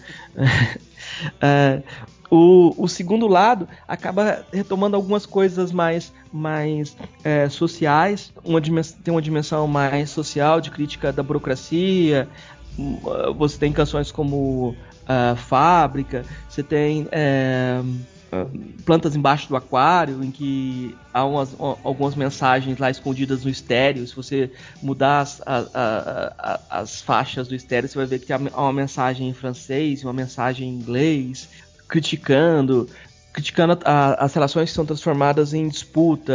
é, 1.42 1.84
o, 2.30 2.74
o, 2.78 2.88
segundo 2.88 3.28
lado 3.28 3.68
acaba 3.88 4.46
retomando 4.54 4.96
algumas 4.96 5.26
coisas 5.26 5.72
mais, 5.72 6.14
mais 6.32 6.96
é, 7.24 7.50
sociais, 7.50 8.32
uma 8.44 8.62
tem 8.62 9.12
uma 9.12 9.22
dimensão 9.22 9.68
mais 9.68 10.10
social, 10.10 10.62
de 10.62 10.70
crítica 10.70 11.12
da 11.12 11.24
burocracia, 11.24 12.28
você 13.38 13.58
tem 13.58 13.72
canções 13.72 14.12
como 14.12 14.70
uh, 14.70 15.36
Fábrica, 15.36 16.26
você 16.48 16.64
tem 16.64 17.08
é, 17.12 17.82
Plantas 18.86 19.16
Embaixo 19.16 19.50
do 19.50 19.56
Aquário, 19.56 20.24
em 20.24 20.32
que 20.32 20.96
há 21.14 21.26
umas, 21.26 21.56
algumas 21.84 22.16
mensagens 22.16 22.78
lá 22.78 22.90
escondidas 22.90 23.44
no 23.44 23.50
estéreo. 23.50 24.06
Se 24.06 24.16
você 24.16 24.52
mudar 24.82 25.22
as, 25.22 25.42
a, 25.46 25.58
a, 25.74 26.34
a, 26.38 26.80
as 26.82 27.02
faixas 27.02 27.48
do 27.48 27.56
estéreo, 27.56 27.90
você 27.90 27.98
vai 27.98 28.06
ver 28.06 28.20
que 28.20 28.28
tem 28.28 28.36
uma 28.36 28.74
mensagem 28.74 29.28
em 29.28 29.34
francês, 29.34 30.04
uma 30.04 30.14
mensagem 30.14 30.70
em 30.70 30.74
inglês, 30.74 31.50
criticando 31.88 32.88
criticando 33.32 33.78
as 33.86 34.34
relações 34.34 34.70
que 34.70 34.76
são 34.76 34.86
transformadas 34.86 35.54
em 35.54 35.68
disputa 35.68 36.34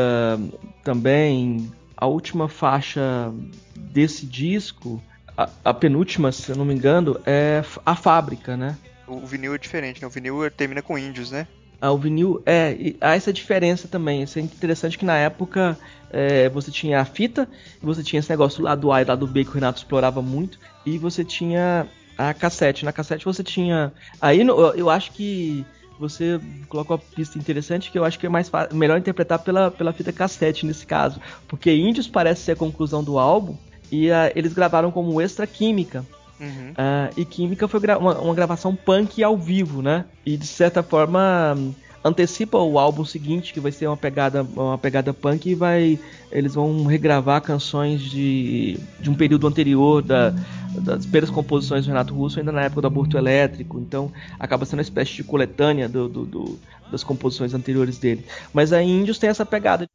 também. 0.83 1.71
A 1.97 2.07
última 2.07 2.49
faixa 2.49 3.33
desse 3.77 4.27
disco 4.27 5.03
a, 5.37 5.49
a, 5.65 5.75
penúltima, 5.75 6.31
se 6.33 6.51
eu 6.51 6.57
não 6.57 6.65
me 6.65 6.75
engano, 6.75 7.21
é 7.27 7.63
a 7.85 7.95
fábrica, 7.95 8.57
né? 8.57 8.77
O 9.07 9.21
vinil 9.21 9.55
é 9.55 9.59
diferente, 9.59 10.01
né? 10.01 10.07
O 10.07 10.11
vinil 10.11 10.51
termina 10.51 10.83
com 10.83 10.99
índios, 10.99 11.31
né? 11.31 11.47
Ah, 11.81 11.91
o 11.91 11.99
vinil, 11.99 12.43
é, 12.47 12.95
há 13.01 13.15
essa 13.15 13.33
diferença 13.33 13.89
também. 13.89 14.23
Isso 14.23 14.39
é 14.39 14.43
interessante 14.43 14.97
que 14.97 15.05
na 15.05 15.17
época 15.17 15.77
é, 16.11 16.49
você 16.49 16.71
tinha 16.71 17.01
a 17.01 17.05
fita, 17.05 17.49
e 17.83 17.85
você 17.85 18.03
tinha 18.03 18.21
esse 18.21 18.31
negócio 18.31 18.63
lá 18.63 18.75
do 18.75 18.93
A 18.93 19.03
e 19.03 19.05
lá 19.05 19.15
do 19.15 19.27
B 19.27 19.45
que 19.45 19.51
o 19.51 19.55
Renato 19.55 19.79
explorava 19.79 20.23
muito, 20.23 20.59
e 20.87 20.97
você 20.97 21.25
tinha 21.25 21.87
a 22.17 22.33
cassete. 22.33 22.85
Na 22.85 22.93
cassete 22.93 23.25
você 23.25 23.43
tinha. 23.43 23.93
Aí 24.21 24.41
eu 24.77 24.89
acho 24.89 25.13
que 25.13 25.67
você 25.99 26.41
colocou 26.69 26.97
uma 26.97 27.03
pista 27.15 27.39
interessante 27.39 27.91
que 27.91 27.99
eu 27.99 28.05
acho 28.05 28.19
que 28.19 28.27
é 28.27 28.29
mais 28.29 28.51
melhor 28.73 28.99
interpretar 28.99 29.39
pela, 29.41 29.71
pela 29.71 29.93
fita 29.93 30.13
cassete 30.13 30.67
nesse 30.67 30.87
caso. 30.87 31.21
Porque 31.49 31.73
Índios 31.73 32.09
parece 32.09 32.43
ser 32.43 32.53
a 32.53 32.57
conclusão 32.57 33.03
do 33.03 33.19
álbum, 33.19 33.57
e 33.91 34.11
uh, 34.11 34.33
eles 34.35 34.53
gravaram 34.53 34.91
como 34.91 35.21
extra 35.21 35.47
Química. 35.47 36.05
Uhum. 36.41 36.73
Uh, 36.73 37.13
e 37.17 37.25
Química 37.25 37.69
foi 37.69 37.81
gra 37.81 37.99
uma, 37.99 38.19
uma, 38.19 38.35
gravação 38.35 38.75
punk 38.75 39.23
ao 39.23 39.37
vivo, 39.37 39.83
né? 39.83 40.05
E 40.27 40.37
de 40.37 40.47
certa 40.47 40.83
forma 40.83 41.57
antecipa 42.05 42.59
o 42.59 42.79
álbum 42.79 43.05
seguinte, 43.05 43.53
que 43.53 43.61
vai 43.61 43.73
ser 43.73 43.87
uma 43.87 43.97
pegada, 43.97 44.43
uma 44.43 44.77
pegada 44.77 45.15
punk, 45.15 45.49
e 45.49 45.55
vai. 45.55 45.99
Eles 46.31 46.55
vão 46.55 46.85
regravar 46.85 47.41
canções 47.41 48.01
de, 48.01 48.79
de 49.01 49.09
um 49.09 49.15
período 49.15 49.47
anterior 49.47 50.03
da, 50.03 50.35
das 50.75 51.05
primeiras 51.05 51.31
composições 51.31 51.85
do 51.85 51.89
Renato 51.89 52.15
Russo, 52.15 52.39
ainda 52.39 52.53
na 52.53 52.63
época 52.63 52.83
do 52.83 52.87
aborto 52.89 53.17
elétrico. 53.17 53.79
Então 53.79 54.13
acaba 54.39 54.67
sendo 54.67 54.81
uma 54.81 54.83
espécie 54.83 55.15
de 55.15 55.25
coletânea 55.25 55.89
do, 55.89 56.09
do, 56.09 56.27
do 56.27 56.59
das 56.91 57.03
composições 57.03 57.55
anteriores 57.55 57.99
dele. 57.99 58.25
Mas 58.53 58.73
a 58.73 58.83
Índios 58.83 59.19
tem 59.19 59.31
essa 59.31 59.47
pegada. 59.47 59.89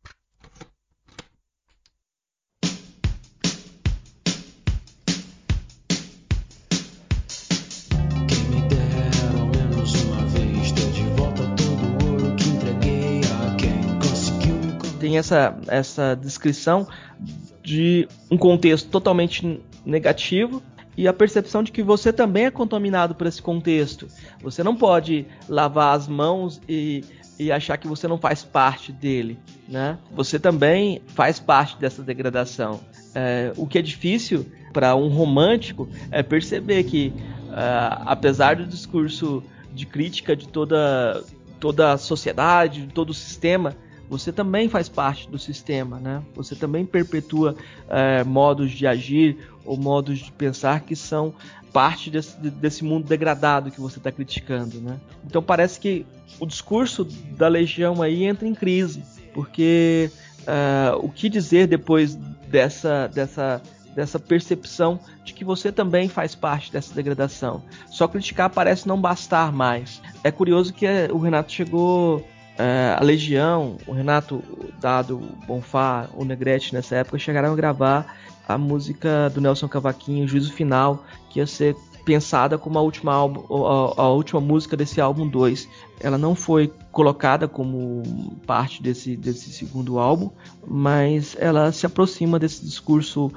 Tem 15.09 15.17
essa, 15.17 15.57
essa 15.67 16.15
descrição 16.15 16.87
de 17.63 18.07
um 18.29 18.37
contexto 18.37 18.89
totalmente 18.89 19.59
negativo 19.83 20.61
e 20.95 21.07
a 21.07 21.13
percepção 21.13 21.63
de 21.63 21.71
que 21.71 21.81
você 21.81 22.13
também 22.13 22.45
é 22.45 22.51
contaminado 22.51 23.15
por 23.15 23.25
esse 23.25 23.41
contexto. 23.41 24.07
Você 24.43 24.63
não 24.63 24.75
pode 24.75 25.25
lavar 25.47 25.97
as 25.97 26.07
mãos 26.07 26.61
e, 26.69 27.03
e 27.39 27.51
achar 27.51 27.77
que 27.77 27.87
você 27.87 28.07
não 28.07 28.19
faz 28.19 28.43
parte 28.43 28.91
dele, 28.91 29.39
né? 29.67 29.97
Você 30.11 30.37
também 30.37 31.01
faz 31.07 31.39
parte 31.39 31.75
dessa 31.79 32.03
degradação. 32.03 32.79
É, 33.15 33.51
o 33.57 33.65
que 33.65 33.79
é 33.79 33.81
difícil 33.81 34.45
para 34.71 34.95
um 34.95 35.07
romântico 35.07 35.89
é 36.11 36.21
perceber 36.21 36.83
que, 36.83 37.11
uh, 37.47 38.03
apesar 38.05 38.57
do 38.57 38.67
discurso 38.67 39.41
de 39.73 39.87
crítica 39.87 40.35
de 40.35 40.47
toda, 40.47 41.23
toda 41.59 41.93
a 41.93 41.97
sociedade, 41.97 42.85
de 42.85 42.93
todo 42.93 43.09
o 43.09 43.13
sistema, 43.13 43.75
você 44.09 44.31
também 44.31 44.67
faz 44.67 44.89
parte 44.89 45.29
do 45.29 45.37
sistema, 45.37 45.99
né? 45.99 46.23
Você 46.35 46.55
também 46.55 46.83
perpetua 46.83 47.55
é, 47.87 48.23
modos 48.23 48.71
de 48.71 48.87
agir 48.87 49.37
ou 49.63 49.77
modos 49.77 50.17
de 50.17 50.31
pensar 50.31 50.81
que 50.81 50.95
são 50.95 51.33
parte 51.71 52.09
desse, 52.09 52.35
desse 52.37 52.83
mundo 52.83 53.07
degradado 53.07 53.69
que 53.69 53.79
você 53.79 53.99
está 53.99 54.11
criticando, 54.11 54.81
né? 54.81 54.99
Então 55.23 55.43
parece 55.43 55.79
que 55.79 56.05
o 56.39 56.45
discurso 56.45 57.05
da 57.05 57.47
Legião 57.47 58.01
aí 58.01 58.23
entra 58.23 58.47
em 58.47 58.55
crise, 58.55 59.03
porque 59.31 60.09
uh, 60.41 60.97
o 61.05 61.09
que 61.09 61.29
dizer 61.29 61.67
depois 61.67 62.15
dessa, 62.47 63.07
dessa, 63.07 63.61
dessa 63.93 64.17
percepção 64.17 64.99
de 65.23 65.33
que 65.33 65.45
você 65.45 65.71
também 65.71 66.09
faz 66.09 66.33
parte 66.33 66.71
dessa 66.71 66.95
degradação? 66.95 67.61
Só 67.91 68.07
criticar 68.07 68.49
parece 68.49 68.87
não 68.87 68.99
bastar 68.99 69.51
mais. 69.53 70.01
É 70.23 70.31
curioso 70.31 70.73
que 70.73 70.87
o 71.11 71.19
Renato 71.19 71.51
chegou 71.51 72.25
é, 72.59 72.97
a 72.99 73.01
Legião, 73.01 73.77
o 73.87 73.93
Renato 73.93 74.43
Dado, 74.81 75.17
Bonfá, 75.47 76.09
o 76.13 76.25
Negrete 76.25 76.73
nessa 76.73 76.97
época 76.97 77.17
chegaram 77.17 77.53
a 77.53 77.55
gravar 77.55 78.17
a 78.45 78.57
música 78.57 79.29
do 79.29 79.39
Nelson 79.39 79.69
Cavaquinho, 79.69 80.27
Juízo 80.27 80.51
Final, 80.51 81.05
que 81.29 81.39
ia 81.39 81.47
ser 81.47 81.73
pensada 82.03 82.57
como 82.57 82.77
a 82.77 82.81
última, 82.81 83.13
álbum, 83.13 83.41
a, 83.63 84.01
a 84.01 84.09
última 84.09 84.41
música 84.41 84.75
desse 84.75 84.99
álbum 84.99 85.25
2. 85.25 85.69
Ela 86.01 86.17
não 86.17 86.35
foi 86.35 86.73
colocada 86.91 87.47
como 87.47 88.03
parte 88.45 88.83
desse, 88.83 89.15
desse 89.15 89.51
segundo 89.53 89.97
álbum, 89.97 90.29
mas 90.67 91.37
ela 91.39 91.71
se 91.71 91.85
aproxima 91.85 92.37
desse 92.39 92.65
discurso 92.65 93.27
uh, 93.27 93.31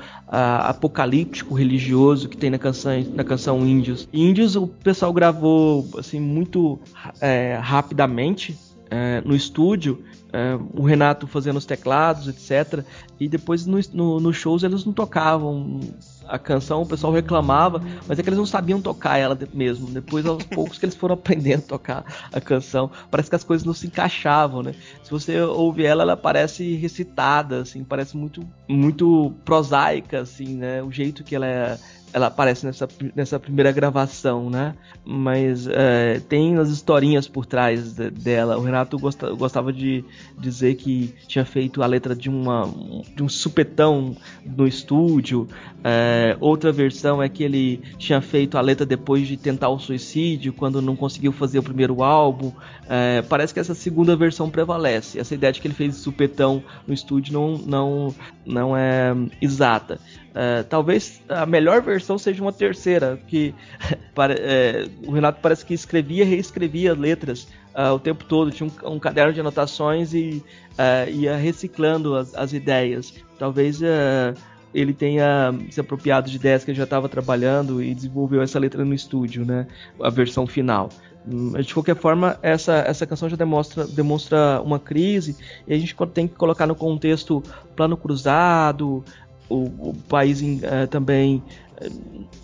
apocalíptico 0.62 1.54
religioso 1.54 2.28
que 2.28 2.37
tem 2.37 2.50
na 2.50 2.58
canção, 2.58 2.92
na 3.14 3.22
canção 3.22 3.64
Índios. 3.64 4.08
Índios 4.12 4.56
o 4.56 4.66
pessoal 4.66 5.12
gravou 5.12 5.87
assim 5.96 6.18
muito 6.18 6.80
é, 7.20 7.56
rapidamente 7.62 8.58
é, 8.92 9.22
no 9.24 9.35
estúdio, 9.35 10.05
é, 10.31 10.55
o 10.74 10.83
Renato 10.83 11.26
fazendo 11.26 11.57
os 11.57 11.64
teclados, 11.64 12.28
etc. 12.28 12.85
E 13.18 13.26
depois 13.26 13.64
nos 13.64 13.90
no, 13.90 14.20
no 14.20 14.35
shows 14.35 14.62
eles 14.62 14.85
não 14.85 14.92
tocavam 14.92 15.81
a 16.28 16.38
canção, 16.38 16.83
o 16.83 16.87
pessoal 16.87 17.11
reclamava, 17.11 17.83
mas 18.07 18.18
é 18.18 18.22
que 18.22 18.28
eles 18.28 18.38
não 18.38 18.44
sabiam 18.44 18.83
tocar 18.83 19.16
ela 19.16 19.37
mesmo. 19.55 19.88
Depois, 19.88 20.26
aos 20.26 20.44
poucos, 20.55 20.76
que 20.78 20.85
eles 20.85 20.94
foram 20.94 21.14
aprendendo 21.14 21.61
a 21.61 21.68
tocar 21.68 22.05
a 22.31 22.40
canção, 22.40 22.90
parece 23.11 23.31
que 23.31 23.37
as 23.37 23.44
coisas 23.44 23.66
não 23.66 23.72
se 23.72 23.87
encaixavam, 23.87 24.62
né? 24.62 24.74
Se 25.02 25.11
você 25.11 25.40
ouve 25.40 25.85
ela, 25.85 26.02
ela 26.02 26.16
parece 26.16 26.76
recitada, 26.76 27.62
assim, 27.62 27.83
parece 27.83 28.14
muito, 28.14 28.46
muito 28.68 29.33
prosaica, 29.42 30.20
assim, 30.20 30.55
né? 30.57 30.83
O 30.83 30.92
jeito 30.92 31.24
que 31.24 31.35
ela 31.35 31.46
é 31.46 31.78
ela 32.12 32.27
aparece 32.27 32.66
nessa, 32.66 32.88
nessa 33.14 33.40
primeira 33.40 33.72
gravação, 33.72 34.51
né? 34.51 34.75
Mas 35.05 35.66
é, 35.66 36.20
tem 36.29 36.57
as 36.59 36.68
historinhas 36.68 37.27
por 37.27 37.46
trás 37.46 37.94
de, 37.94 38.11
dela. 38.11 38.59
O 38.59 38.62
Renato 38.62 38.98
gosta, 38.98 39.31
gostava 39.33 39.72
de 39.72 40.05
dizer 40.38 40.75
que 40.75 41.14
tinha 41.27 41.44
feito 41.44 41.83
a 41.83 41.87
letra 41.87 42.14
de, 42.14 42.29
uma, 42.29 42.68
de 43.16 43.22
um 43.22 43.29
supetão 43.29 44.14
no 44.44 44.66
estúdio. 44.66 45.48
É, 45.83 46.37
outra 46.38 46.70
versão 46.70 47.22
é 47.22 47.29
que 47.29 47.42
ele 47.42 47.79
tinha 47.96 48.20
feito 48.20 48.59
a 48.59 48.61
letra 48.61 48.85
depois 48.85 49.27
de 49.27 49.37
tentar 49.37 49.70
o 49.70 49.79
suicídio, 49.79 50.53
quando 50.53 50.83
não 50.83 50.94
conseguiu 50.94 51.33
fazer 51.33 51.59
o 51.59 51.62
primeiro 51.62 52.03
álbum. 52.03 52.53
É, 52.88 53.22
parece 53.22 53.55
que 53.55 53.61
essa 53.61 53.75
segunda 53.75 54.14
versão 54.14 54.51
prevalece. 54.51 55.18
Essa 55.18 55.35
ideia 55.35 55.53
de 55.53 55.61
que 55.61 55.66
ele 55.66 55.75
fez 55.75 55.96
supetão 55.96 56.62
no 56.87 56.92
estúdio 56.92 57.33
não, 57.33 57.57
não, 57.59 58.14
não 58.44 58.77
é 58.77 59.14
exata. 59.40 59.98
É, 60.34 60.62
talvez 60.62 61.22
a 61.28 61.44
melhor 61.44 61.82
versão 61.82 62.16
seja 62.16 62.42
uma 62.42 62.52
terceira, 62.52 63.18
que 63.28 63.54
é, 64.38 64.88
o 65.06 65.12
Renato 65.12 65.40
parece 65.42 65.64
que 65.64 65.74
escrevia 65.74 66.24
e 66.24 66.26
reescrevia 66.26 66.94
letras 66.94 67.46
uh, 67.74 67.92
o 67.94 67.98
tempo 67.98 68.24
todo, 68.24 68.50
tinha 68.50 68.68
um, 68.68 68.94
um, 68.94 68.98
caderno 68.98 69.32
de 69.32 69.40
anotações 69.40 70.14
e 70.14 70.42
uh, 70.72 71.10
ia 71.10 71.36
reciclando 71.36 72.16
as, 72.16 72.34
as 72.34 72.52
ideias. 72.52 73.14
Talvez 73.38 73.80
uh, 73.82 74.34
ele 74.74 74.94
tenha 74.94 75.54
se 75.70 75.80
apropriado 75.80 76.30
de 76.30 76.36
ideias 76.36 76.64
que 76.64 76.70
ele 76.70 76.78
já 76.78 76.84
estava 76.84 77.08
trabalhando 77.08 77.82
e 77.82 77.94
desenvolveu 77.94 78.40
essa 78.40 78.58
letra 78.58 78.84
no 78.84 78.94
estúdio, 78.94 79.44
né? 79.44 79.66
A 80.00 80.08
versão 80.08 80.46
final. 80.46 80.88
Hum, 81.26 81.52
de 81.52 81.72
qualquer 81.72 81.94
forma, 81.94 82.38
essa, 82.42 82.78
essa 82.78 83.06
canção 83.06 83.28
já 83.28 83.36
demonstra, 83.36 83.86
demonstra 83.86 84.60
uma 84.60 84.78
crise 84.78 85.36
e 85.68 85.74
a 85.74 85.78
gente 85.78 85.94
tem 86.12 86.26
que 86.26 86.34
colocar 86.34 86.66
no 86.66 86.74
contexto 86.74 87.42
plano 87.76 87.96
cruzado, 87.96 89.04
o, 89.48 89.90
o 89.90 89.94
país 90.09 90.40
uh, 90.40 90.87
também 90.90 91.42
eh, 91.81 91.90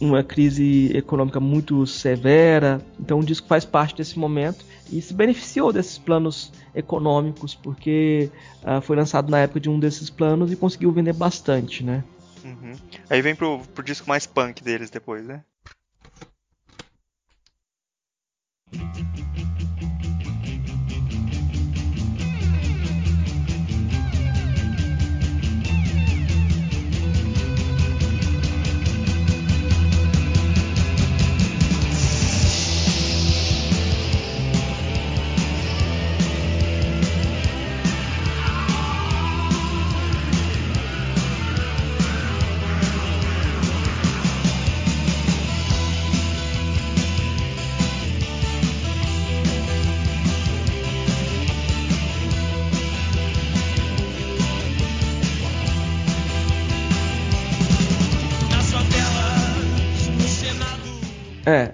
uma 0.01 0.23
crise 0.23 0.91
econômica 0.97 1.41
muito 1.41 1.87
severa. 1.87 2.81
Então 3.01 3.21
o 3.21 3.25
disco 3.25 3.47
faz 3.47 3.65
parte 3.65 3.97
desse 3.97 4.19
momento 4.19 4.65
e 4.91 5.01
se 5.01 5.15
beneficiou 5.15 5.73
desses 5.73 5.99
planos 5.99 6.53
econômicos 6.75 7.55
porque 7.55 8.31
uh, 8.63 8.81
foi 8.81 8.97
lançado 8.97 9.31
na 9.31 9.39
época 9.39 9.61
de 9.61 9.69
um 9.69 9.79
desses 9.79 10.11
planos 10.11 10.53
e 10.53 10.57
conseguiu 10.57 10.93
vender 10.93 11.13
bastante, 11.13 11.85
né? 11.85 12.05
Uhum. 12.45 12.73
Aí 13.11 13.21
vem 13.21 13.35
pro, 13.35 13.61
pro 13.75 13.85
disco 13.85 14.09
mais 14.09 14.27
punk 14.27 14.63
deles 14.63 14.91
depois, 14.91 15.27
né? 15.27 15.43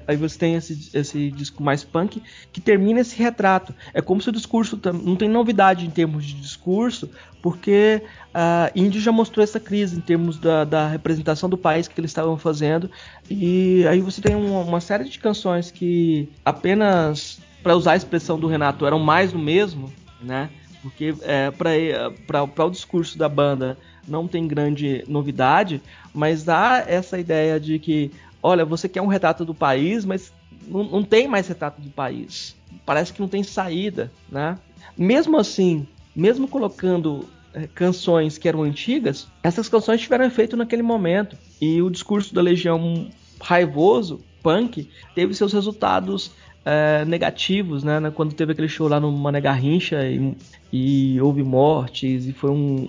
Aí 0.06 0.16
você 0.16 0.38
tem 0.38 0.54
esse, 0.54 0.90
esse 0.94 1.30
disco 1.30 1.62
mais 1.62 1.84
punk 1.84 2.22
que 2.52 2.60
termina 2.60 3.00
esse 3.00 3.16
retrato. 3.16 3.74
É 3.92 4.00
como 4.00 4.20
se 4.20 4.28
o 4.28 4.32
discurso 4.32 4.80
não 5.02 5.16
tem 5.16 5.28
novidade 5.28 5.86
em 5.86 5.90
termos 5.90 6.24
de 6.24 6.34
discurso, 6.34 7.10
porque 7.42 8.02
a 8.32 8.70
uh, 8.74 8.90
já 8.92 9.12
mostrou 9.12 9.42
essa 9.44 9.60
crise 9.60 9.96
em 9.96 10.00
termos 10.00 10.38
da, 10.38 10.64
da 10.64 10.88
representação 10.88 11.48
do 11.48 11.58
país 11.58 11.86
que 11.86 12.00
eles 12.00 12.10
estavam 12.10 12.38
fazendo. 12.38 12.90
E 13.30 13.86
aí 13.86 14.00
você 14.00 14.20
tem 14.20 14.34
uma, 14.34 14.60
uma 14.60 14.80
série 14.80 15.04
de 15.04 15.18
canções 15.18 15.70
que 15.70 16.28
apenas, 16.44 17.40
para 17.62 17.76
usar 17.76 17.92
a 17.92 17.96
expressão 17.96 18.38
do 18.38 18.46
Renato, 18.46 18.86
eram 18.86 18.98
mais 18.98 19.32
do 19.32 19.38
mesmo, 19.38 19.92
né? 20.20 20.50
Porque 20.82 21.14
é, 21.22 21.50
para 21.50 22.64
o 22.66 22.70
discurso 22.70 23.16
da 23.16 23.28
banda 23.28 23.78
não 24.06 24.28
tem 24.28 24.46
grande 24.46 25.02
novidade, 25.08 25.80
mas 26.12 26.44
dá 26.44 26.84
essa 26.86 27.18
ideia 27.18 27.58
de 27.58 27.78
que 27.78 28.10
olha, 28.44 28.62
você 28.62 28.90
quer 28.90 29.00
um 29.00 29.06
retrato 29.06 29.42
do 29.42 29.54
país, 29.54 30.04
mas 30.04 30.30
não, 30.68 30.84
não 30.84 31.02
tem 31.02 31.26
mais 31.26 31.48
retrato 31.48 31.80
do 31.80 31.88
país. 31.88 32.54
Parece 32.84 33.10
que 33.10 33.20
não 33.20 33.26
tem 33.26 33.42
saída, 33.42 34.12
né? 34.30 34.58
Mesmo 34.98 35.38
assim, 35.38 35.88
mesmo 36.14 36.46
colocando 36.46 37.26
é, 37.54 37.66
canções 37.66 38.36
que 38.36 38.46
eram 38.46 38.62
antigas, 38.62 39.26
essas 39.42 39.66
canções 39.66 40.02
tiveram 40.02 40.26
efeito 40.26 40.58
naquele 40.58 40.82
momento. 40.82 41.38
E 41.58 41.80
o 41.80 41.88
discurso 41.88 42.34
da 42.34 42.42
Legião 42.42 43.08
raivoso, 43.40 44.22
punk, 44.42 44.90
teve 45.14 45.32
seus 45.32 45.54
resultados 45.54 46.30
é, 46.66 47.02
negativos, 47.06 47.82
né, 47.82 47.98
né? 47.98 48.10
Quando 48.10 48.34
teve 48.34 48.52
aquele 48.52 48.68
show 48.68 48.88
lá 48.88 49.00
no 49.00 49.10
Mané 49.10 49.40
Garrincha 49.40 50.04
e, 50.04 50.36
e 50.76 51.20
houve 51.20 51.44
mortes 51.44 52.26
e 52.26 52.32
foi 52.32 52.50
um, 52.50 52.88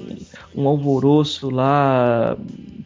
um 0.56 0.68
alvoroço 0.68 1.52
lá 1.52 2.36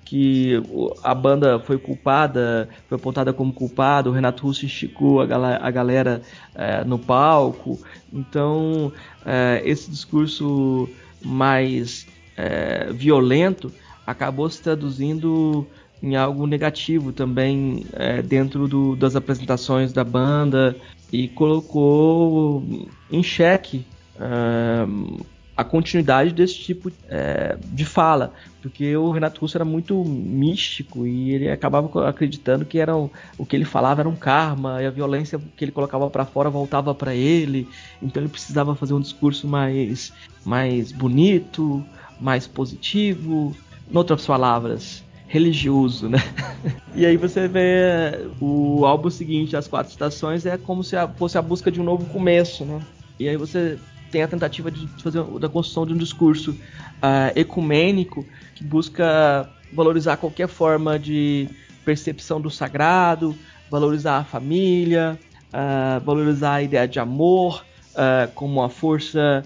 que 0.03 0.61
a 1.01 1.15
banda 1.15 1.57
foi 1.57 1.77
culpada, 1.77 2.67
foi 2.89 2.97
apontada 2.97 3.31
como 3.31 3.53
culpada, 3.53 4.09
o 4.09 4.11
Renato 4.11 4.43
Russo 4.43 4.65
esticou 4.65 5.21
a, 5.21 5.25
galera, 5.25 5.65
a 5.65 5.71
galera 5.71 6.21
é, 6.53 6.83
no 6.83 6.99
palco. 6.99 7.79
Então, 8.11 8.91
é, 9.25 9.61
esse 9.63 9.89
discurso 9.89 10.89
mais 11.23 12.05
é, 12.35 12.91
violento 12.91 13.71
acabou 14.05 14.49
se 14.49 14.61
traduzindo 14.61 15.65
em 16.03 16.17
algo 16.17 16.45
negativo 16.45 17.13
também 17.13 17.85
é, 17.93 18.21
dentro 18.21 18.67
do, 18.67 18.97
das 18.97 19.15
apresentações 19.15 19.93
da 19.93 20.03
banda 20.03 20.75
e 21.09 21.29
colocou 21.29 22.61
em 23.09 23.23
xeque 23.23 23.85
uh, 24.19 25.25
a 25.59 25.63
continuidade 25.65 26.31
desse 26.33 26.55
tipo 26.55 26.89
é, 27.09 27.57
de 27.65 27.83
fala, 27.83 28.31
porque 28.61 28.95
o 28.95 29.11
Renato 29.11 29.41
Russo 29.41 29.57
era 29.57 29.65
muito 29.65 30.05
místico 30.05 31.05
e 31.05 31.31
ele 31.33 31.49
acabava 31.49 32.07
acreditando 32.07 32.63
que 32.63 32.79
era 32.79 32.95
um, 32.95 33.09
o 33.37 33.45
que 33.45 33.57
ele 33.57 33.65
falava 33.65 34.01
era 34.01 34.07
um 34.07 34.15
karma 34.15 34.81
e 34.81 34.85
a 34.85 34.89
violência 34.89 35.37
que 35.57 35.65
ele 35.65 35.73
colocava 35.73 36.09
para 36.09 36.23
fora 36.23 36.49
voltava 36.49 36.95
para 36.95 37.13
ele, 37.13 37.67
então 38.01 38.23
ele 38.23 38.31
precisava 38.31 38.73
fazer 38.73 38.93
um 38.93 39.01
discurso 39.01 39.49
mais 39.49 40.13
mais 40.45 40.93
bonito, 40.93 41.83
mais 42.21 42.47
positivo, 42.47 43.53
em 43.91 43.97
outras 43.97 44.25
palavras, 44.25 45.03
religioso, 45.27 46.07
né? 46.07 46.19
e 46.95 47.05
aí 47.05 47.17
você 47.17 47.49
vê 47.49 48.29
o 48.39 48.85
álbum 48.85 49.09
seguinte, 49.09 49.57
As 49.57 49.67
Quatro 49.67 49.91
Estações, 49.91 50.45
é 50.45 50.57
como 50.57 50.85
se 50.85 50.95
fosse 51.17 51.37
a 51.37 51.41
busca 51.41 51.69
de 51.69 51.81
um 51.81 51.83
novo 51.83 52.05
começo, 52.05 52.63
né? 52.63 52.79
E 53.19 53.27
aí 53.27 53.35
você 53.35 53.77
tem 54.09 54.23
a 54.23 54.27
tentativa 54.27 54.69
de 54.69 54.87
fazer 55.01 55.23
da 55.39 55.47
construção 55.47 55.85
de 55.85 55.93
um 55.93 55.97
discurso 55.97 56.51
uh, 56.51 57.31
ecumênico 57.35 58.25
que 58.55 58.63
busca 58.63 59.49
valorizar 59.71 60.17
qualquer 60.17 60.47
forma 60.47 60.97
de 60.97 61.47
percepção 61.85 62.41
do 62.41 62.49
sagrado, 62.49 63.35
valorizar 63.69 64.17
a 64.17 64.23
família, 64.23 65.19
uh, 65.47 66.03
valorizar 66.03 66.55
a 66.55 66.61
ideia 66.61 66.87
de 66.87 66.99
amor 66.99 67.63
uh, 67.93 68.31
como 68.33 68.61
a 68.61 68.69
força 68.69 69.43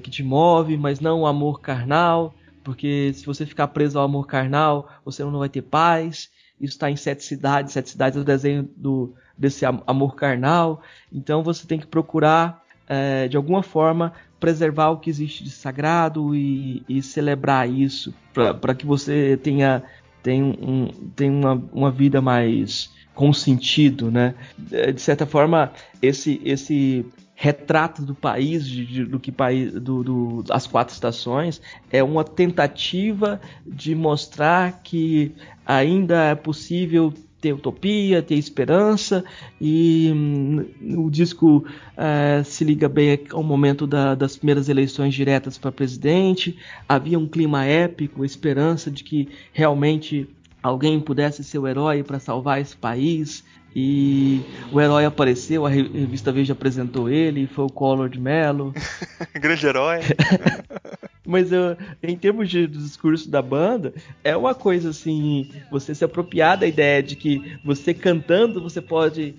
que 0.00 0.12
te 0.12 0.22
move, 0.22 0.76
mas 0.76 1.00
não 1.00 1.22
o 1.22 1.26
amor 1.26 1.60
carnal, 1.60 2.32
porque 2.62 3.10
se 3.12 3.26
você 3.26 3.44
ficar 3.44 3.66
preso 3.66 3.98
ao 3.98 4.04
amor 4.04 4.24
carnal, 4.24 4.88
você 5.04 5.24
não 5.24 5.40
vai 5.40 5.48
ter 5.48 5.62
paz. 5.62 6.30
Isso 6.60 6.74
está 6.74 6.88
em 6.88 6.94
Sete 6.94 7.24
Cidades. 7.24 7.72
Sete 7.72 7.90
Cidades 7.90 8.16
é 8.16 8.20
o 8.20 8.24
desenho 8.24 8.70
do, 8.76 9.12
desse 9.36 9.64
amor 9.64 10.14
carnal. 10.14 10.82
Então 11.12 11.42
você 11.42 11.66
tem 11.66 11.80
que 11.80 11.86
procurar 11.88 12.62
é, 12.88 13.28
de 13.28 13.36
alguma 13.36 13.62
forma, 13.62 14.12
preservar 14.38 14.90
o 14.90 14.98
que 14.98 15.10
existe 15.10 15.42
de 15.42 15.50
sagrado 15.50 16.34
e, 16.34 16.82
e 16.88 17.02
celebrar 17.02 17.68
isso, 17.68 18.14
para 18.60 18.74
que 18.74 18.86
você 18.86 19.38
tenha, 19.42 19.82
tenha, 20.22 20.44
um, 20.44 20.88
tenha 21.14 21.32
uma, 21.32 21.62
uma 21.72 21.90
vida 21.90 22.20
mais 22.20 22.94
com 23.14 23.32
sentido, 23.32 24.10
né? 24.10 24.34
É, 24.70 24.92
de 24.92 25.00
certa 25.00 25.24
forma, 25.24 25.72
esse, 26.02 26.40
esse 26.44 27.04
retrato 27.34 28.02
do 28.02 28.14
país, 28.14 28.66
de, 28.66 28.84
de, 28.84 29.04
do 29.04 29.18
que 29.18 29.32
país, 29.32 29.72
do, 29.72 30.02
do, 30.02 30.42
das 30.42 30.66
quatro 30.66 30.94
estações, 30.94 31.60
é 31.90 32.02
uma 32.02 32.24
tentativa 32.24 33.40
de 33.66 33.94
mostrar 33.94 34.80
que 34.82 35.34
ainda 35.64 36.24
é 36.24 36.34
possível 36.34 37.12
ter 37.40 37.52
utopia, 37.52 38.22
ter 38.22 38.34
esperança, 38.34 39.24
e 39.60 40.10
hum, 40.14 40.64
o 41.04 41.10
disco 41.10 41.58
uh, 41.58 42.44
se 42.44 42.64
liga 42.64 42.88
bem 42.88 43.20
ao 43.30 43.42
momento 43.42 43.86
da, 43.86 44.14
das 44.14 44.36
primeiras 44.36 44.68
eleições 44.68 45.14
diretas 45.14 45.58
para 45.58 45.70
presidente. 45.70 46.58
Havia 46.88 47.18
um 47.18 47.26
clima 47.26 47.64
épico, 47.64 48.24
esperança 48.24 48.90
de 48.90 49.04
que 49.04 49.28
realmente 49.52 50.28
alguém 50.62 50.98
pudesse 51.00 51.44
ser 51.44 51.58
o 51.58 51.68
herói 51.68 52.02
para 52.02 52.18
salvar 52.18 52.60
esse 52.60 52.76
país. 52.76 53.44
E 53.78 54.40
o 54.72 54.80
herói 54.80 55.04
apareceu, 55.04 55.66
a 55.66 55.68
revista 55.68 56.32
Veja 56.32 56.54
apresentou 56.54 57.10
ele, 57.10 57.46
foi 57.46 57.66
o 57.66 57.70
Collor 57.70 58.08
de 58.08 58.18
Mello. 58.18 58.72
Grande 59.38 59.66
herói. 59.66 60.00
Mas 61.26 61.52
eu, 61.52 61.76
em 62.02 62.16
termos 62.16 62.48
de 62.48 62.66
discurso 62.66 63.28
da 63.28 63.42
banda, 63.42 63.92
é 64.22 64.36
uma 64.36 64.54
coisa 64.54 64.90
assim, 64.90 65.50
você 65.70 65.94
se 65.94 66.04
apropriar 66.04 66.56
da 66.56 66.66
ideia 66.66 67.02
de 67.02 67.16
que 67.16 67.58
você 67.64 67.92
cantando 67.92 68.62
você 68.62 68.80
pode 68.80 69.34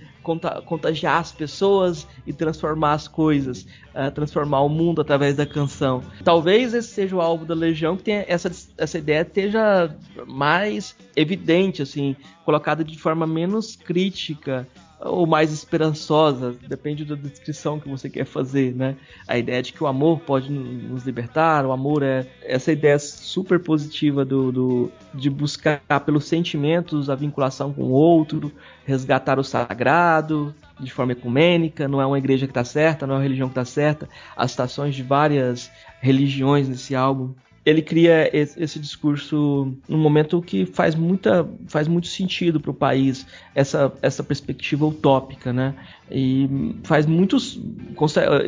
contagiar 0.66 1.22
as 1.22 1.32
pessoas 1.32 2.06
e 2.26 2.34
transformar 2.34 2.94
as 2.94 3.08
coisas, 3.08 3.66
uh, 3.96 4.12
transformar 4.14 4.60
o 4.62 4.68
mundo 4.68 5.00
através 5.00 5.38
da 5.38 5.46
canção. 5.46 6.04
Talvez 6.22 6.74
esse 6.74 6.90
seja 6.90 7.16
o 7.16 7.22
álbum 7.22 7.46
da 7.46 7.56
Legião 7.56 7.96
que 7.96 8.04
tenha 8.04 8.26
essa, 8.28 8.52
essa 8.78 8.98
ideia 8.98 9.22
esteja 9.22 9.96
mais 10.28 10.98
evidente, 11.16 11.82
assim, 11.82 12.14
colocada 12.44 12.84
de 12.84 12.98
forma 13.00 13.26
menos 13.26 13.78
crítica 13.78 14.68
ou 15.00 15.28
mais 15.28 15.54
esperançosa, 15.54 16.56
depende 16.68 17.06
da 17.06 17.16
descrição 17.16 17.80
que 17.80 17.88
você 17.88 18.10
quer 18.10 18.26
fazer, 18.26 18.76
né? 18.76 18.96
A 19.28 19.38
ideia 19.38 19.62
de 19.62 19.72
que 19.72 19.84
o 19.84 19.88
amor 19.88 20.20
pode 20.22 20.52
nos 20.52 21.06
libertar, 21.06 21.66
o 21.66 21.72
amor 21.72 22.02
é 22.02 22.26
essa 22.42 22.72
ideia 22.72 22.98
super 22.98 23.60
positiva 23.60 24.26
do, 24.26 24.52
do 24.52 24.92
de 25.14 25.30
buscar 25.30 25.80
pelos 26.06 26.26
sentimentos 26.26 27.10
a 27.10 27.16
vinculação 27.16 27.72
com 27.72 27.84
o 27.84 27.92
outro, 27.92 28.52
resgatar 28.86 29.40
o 29.40 29.44
sagrado 29.44 30.54
de 30.80 30.92
forma 30.92 31.12
ecumênica, 31.12 31.88
não 31.88 32.02
é 32.02 32.06
uma 32.06 32.18
igreja 32.18 32.46
que 32.46 32.52
está 32.52 32.64
certa, 32.64 33.08
não 33.08 33.16
é 33.16 33.18
uma 33.18 33.24
religião 33.24 33.48
que 33.48 33.54
está 33.54 33.66
certa, 33.66 34.08
as 34.36 34.52
citações 34.52 34.96
de 34.96 35.04
várias 35.04 35.72
religiões 36.02 36.70
nesse 36.70 36.96
álbum 36.96 37.34
ele 37.68 37.82
cria 37.82 38.30
esse, 38.34 38.80
discurso 38.80 39.74
num 39.90 39.98
momento 39.98 40.42
que 40.42 40.66
faz, 40.66 40.96
muita, 40.96 41.46
faz 41.68 41.86
muito 41.86 42.08
sentido 42.08 42.62
para 42.62 42.72
o 42.72 42.74
país, 42.74 43.28
essa, 43.54 43.92
essa 44.02 44.24
perspectiva 44.24 44.86
utópica, 44.86 45.52
né? 45.52 45.76
E 46.10 46.48
faz 46.86 47.06
muitos. 47.06 47.60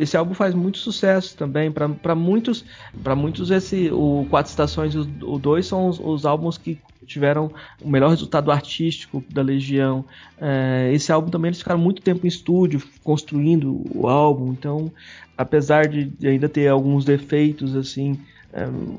Esse 0.00 0.16
álbum 0.16 0.32
faz 0.32 0.54
muito 0.54 0.78
sucesso 0.78 1.36
também. 1.36 1.70
Para 1.70 2.14
muitos, 2.14 2.64
para 3.04 3.14
muitos 3.14 3.50
esse, 3.50 3.90
o 3.92 4.26
Quatro 4.30 4.48
Estações 4.48 4.94
e 4.94 4.98
o 4.98 5.38
Dois 5.38 5.66
são 5.66 5.90
os, 5.90 6.00
os 6.00 6.24
álbuns 6.24 6.56
que 6.56 6.78
tiveram 7.04 7.52
o 7.82 7.90
melhor 7.90 8.08
resultado 8.08 8.50
artístico 8.50 9.22
da 9.28 9.42
Legião. 9.42 10.02
É, 10.40 10.90
esse 10.94 11.12
álbum 11.12 11.28
também 11.28 11.50
eles 11.50 11.58
ficaram 11.58 11.78
muito 11.78 12.00
tempo 12.00 12.24
em 12.24 12.28
estúdio 12.28 12.82
construindo 13.04 13.82
o 13.94 14.08
álbum, 14.08 14.52
então 14.52 14.90
apesar 15.36 15.86
de 15.88 16.10
ainda 16.26 16.48
ter 16.48 16.68
alguns 16.68 17.04
defeitos 17.04 17.76
assim 17.76 18.18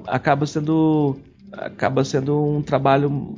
acaba 0.07 0.45
sendo 0.45 1.17
acaba 1.51 2.03
sendo 2.03 2.41
um 2.41 2.61
trabalho 2.61 3.37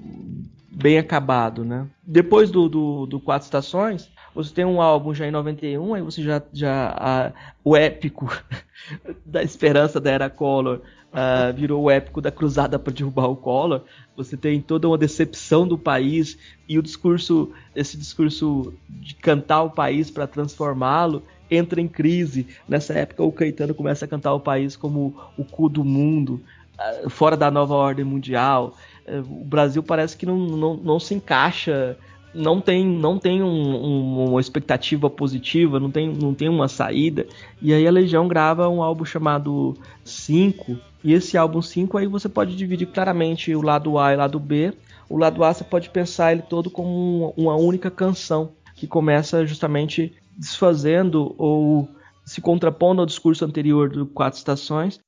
bem 0.71 0.97
acabado, 0.97 1.63
né? 1.63 1.87
Depois 2.03 2.49
do, 2.49 2.67
do, 2.67 3.05
do, 3.05 3.19
Quatro 3.19 3.45
Estações, 3.45 4.09
você 4.33 4.53
tem 4.53 4.65
um 4.65 4.81
álbum 4.81 5.13
já 5.13 5.27
em 5.27 5.31
91, 5.31 5.93
aí 5.93 6.01
você 6.01 6.21
já, 6.23 6.41
já 6.51 6.95
a, 6.97 7.31
o 7.63 7.75
épico 7.75 8.29
da 9.25 9.43
esperança 9.43 9.99
da 9.99 10.11
Era 10.11 10.29
Collor 10.29 10.81
uh, 11.13 11.53
virou 11.55 11.83
o 11.83 11.91
épico 11.91 12.19
da 12.19 12.31
cruzada 12.31 12.79
para 12.79 12.91
derrubar 12.91 13.27
o 13.27 13.35
Collor. 13.35 13.83
Você 14.17 14.35
tem 14.35 14.59
toda 14.59 14.87
uma 14.87 14.97
decepção 14.97 15.67
do 15.67 15.77
país 15.77 16.37
e 16.67 16.79
o 16.79 16.83
discurso, 16.83 17.51
esse 17.75 17.95
discurso 17.95 18.73
de 18.89 19.15
cantar 19.15 19.63
o 19.63 19.69
país 19.69 20.09
para 20.09 20.27
transformá-lo, 20.27 21.23
entra 21.55 21.79
em 21.81 21.87
crise. 21.87 22.47
Nessa 22.67 22.93
época, 22.93 23.23
o 23.23 23.31
Caetano 23.31 23.73
começa 23.73 24.05
a 24.05 24.07
cantar 24.07 24.33
o 24.33 24.39
país 24.39 24.75
como 24.75 25.15
o 25.37 25.43
cu 25.43 25.69
do 25.69 25.83
mundo, 25.83 26.41
ah, 26.77 27.09
fora 27.09 27.37
da 27.37 27.51
nova 27.51 27.73
ordem 27.75 28.05
mundial. 28.05 28.75
Eh, 29.05 29.19
o 29.19 29.43
Brasil 29.45 29.83
parece 29.83 30.17
que 30.17 30.25
não, 30.25 30.37
não, 30.37 30.75
não 30.77 30.99
se 30.99 31.13
encaixa, 31.13 31.97
não 32.33 32.59
tem, 32.59 32.85
não 32.85 33.19
tem 33.19 33.43
um, 33.43 33.47
um, 33.47 34.29
uma 34.29 34.41
expectativa 34.41 35.09
positiva, 35.09 35.79
não 35.79 35.91
tem, 35.91 36.11
não 36.11 36.33
tem 36.33 36.49
uma 36.49 36.67
saída. 36.67 37.27
E 37.61 37.73
aí 37.73 37.87
a 37.87 37.91
Legião 37.91 38.27
grava 38.27 38.67
um 38.69 38.81
álbum 38.81 39.05
chamado 39.05 39.75
5. 40.03 40.77
E 41.03 41.13
esse 41.13 41.37
álbum 41.37 41.61
5 41.61 41.97
aí 41.97 42.07
você 42.07 42.27
pode 42.27 42.55
dividir 42.55 42.87
claramente 42.87 43.53
o 43.55 43.61
lado 43.61 43.99
A 43.99 44.13
e 44.13 44.15
o 44.15 44.19
lado 44.19 44.39
B. 44.39 44.73
O 45.09 45.17
lado 45.17 45.43
A 45.43 45.53
você 45.53 45.63
pode 45.63 45.89
pensar 45.89 46.31
ele 46.31 46.41
todo 46.41 46.69
como 46.69 47.33
uma 47.37 47.55
única 47.55 47.91
canção 47.91 48.53
que 48.75 48.87
começa 48.87 49.45
justamente 49.45 50.13
desfazendo 50.37 51.35
ou 51.37 51.89
se 52.25 52.41
contrapondo 52.41 53.01
ao 53.01 53.05
discurso 53.05 53.43
anterior 53.43 53.89
do 53.89 54.05
Quatro 54.05 54.37
Estações, 54.37 54.99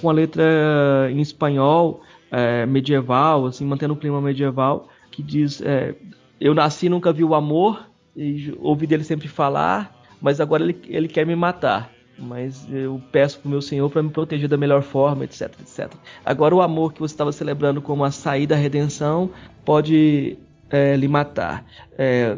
Com 0.00 0.08
a 0.08 0.12
letra 0.12 1.10
em 1.10 1.20
espanhol, 1.20 2.00
é, 2.30 2.64
medieval, 2.64 3.46
assim, 3.46 3.64
mantendo 3.64 3.94
o 3.94 3.96
clima 3.96 4.20
medieval, 4.20 4.88
que 5.10 5.22
diz: 5.22 5.60
é, 5.60 5.94
Eu 6.40 6.54
nasci, 6.54 6.88
nunca 6.88 7.12
vi 7.12 7.24
o 7.24 7.34
amor, 7.34 7.86
e 8.16 8.54
ouvi 8.60 8.86
dele 8.86 9.04
sempre 9.04 9.28
falar, 9.28 9.94
mas 10.20 10.40
agora 10.40 10.62
ele, 10.62 10.80
ele 10.88 11.08
quer 11.08 11.26
me 11.26 11.36
matar. 11.36 11.90
Mas 12.18 12.66
eu 12.70 13.00
peço 13.10 13.40
pro 13.40 13.48
meu 13.48 13.62
Senhor 13.62 13.88
para 13.88 14.02
me 14.02 14.10
proteger 14.10 14.48
da 14.48 14.56
melhor 14.56 14.82
forma, 14.82 15.24
etc, 15.24 15.52
etc. 15.60 15.90
Agora 16.24 16.54
o 16.54 16.60
amor 16.60 16.92
que 16.92 17.00
você 17.00 17.14
estava 17.14 17.32
celebrando 17.32 17.80
como 17.80 18.04
a 18.04 18.10
saída, 18.10 18.54
a 18.54 18.58
redenção, 18.58 19.30
pode 19.64 20.36
é, 20.68 20.96
lhe 20.96 21.08
matar, 21.08 21.64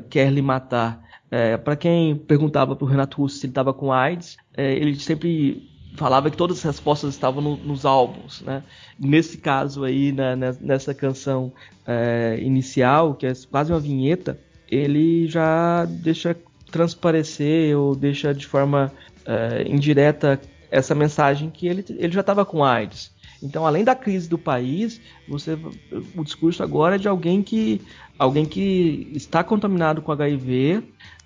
quer 0.08 0.32
lhe 0.32 0.42
matar. 0.42 1.02
É, 1.34 1.56
para 1.56 1.74
quem 1.76 2.14
perguntava 2.14 2.76
pro 2.76 2.86
Renato 2.86 3.16
Russo 3.16 3.38
se 3.38 3.46
ele 3.46 3.52
estava 3.52 3.72
com 3.72 3.90
AIDS, 3.90 4.36
é, 4.54 4.74
ele 4.74 4.94
sempre 5.00 5.66
falava 5.96 6.30
que 6.30 6.36
todas 6.36 6.58
as 6.58 6.62
respostas 6.62 7.14
estavam 7.14 7.42
no, 7.42 7.56
nos 7.56 7.86
álbuns, 7.86 8.42
né? 8.42 8.62
Nesse 8.98 9.38
caso 9.38 9.82
aí, 9.82 10.12
na, 10.12 10.36
nessa 10.36 10.92
canção 10.92 11.50
é, 11.86 12.38
inicial, 12.38 13.14
que 13.14 13.26
é 13.26 13.32
quase 13.50 13.72
uma 13.72 13.80
vinheta, 13.80 14.38
ele 14.70 15.26
já 15.26 15.86
deixa 15.86 16.36
transparecer 16.70 17.78
ou 17.78 17.96
deixa 17.96 18.34
de 18.34 18.46
forma 18.46 18.92
é, 19.24 19.66
indireta 19.66 20.38
essa 20.70 20.94
mensagem 20.94 21.48
que 21.48 21.66
ele, 21.66 21.82
ele 21.88 22.12
já 22.12 22.20
estava 22.20 22.44
com 22.44 22.62
AIDS. 22.62 23.10
Então, 23.42 23.66
além 23.66 23.84
da 23.84 23.94
crise 23.94 24.28
do 24.28 24.36
país, 24.36 25.00
você, 25.26 25.58
o 26.14 26.22
discurso 26.22 26.62
agora 26.62 26.96
é 26.96 26.98
de 26.98 27.08
alguém 27.08 27.42
que, 27.42 27.80
alguém 28.18 28.44
que 28.44 29.10
está 29.14 29.42
contaminado 29.42 30.00
com 30.02 30.12
HIV. 30.12 30.82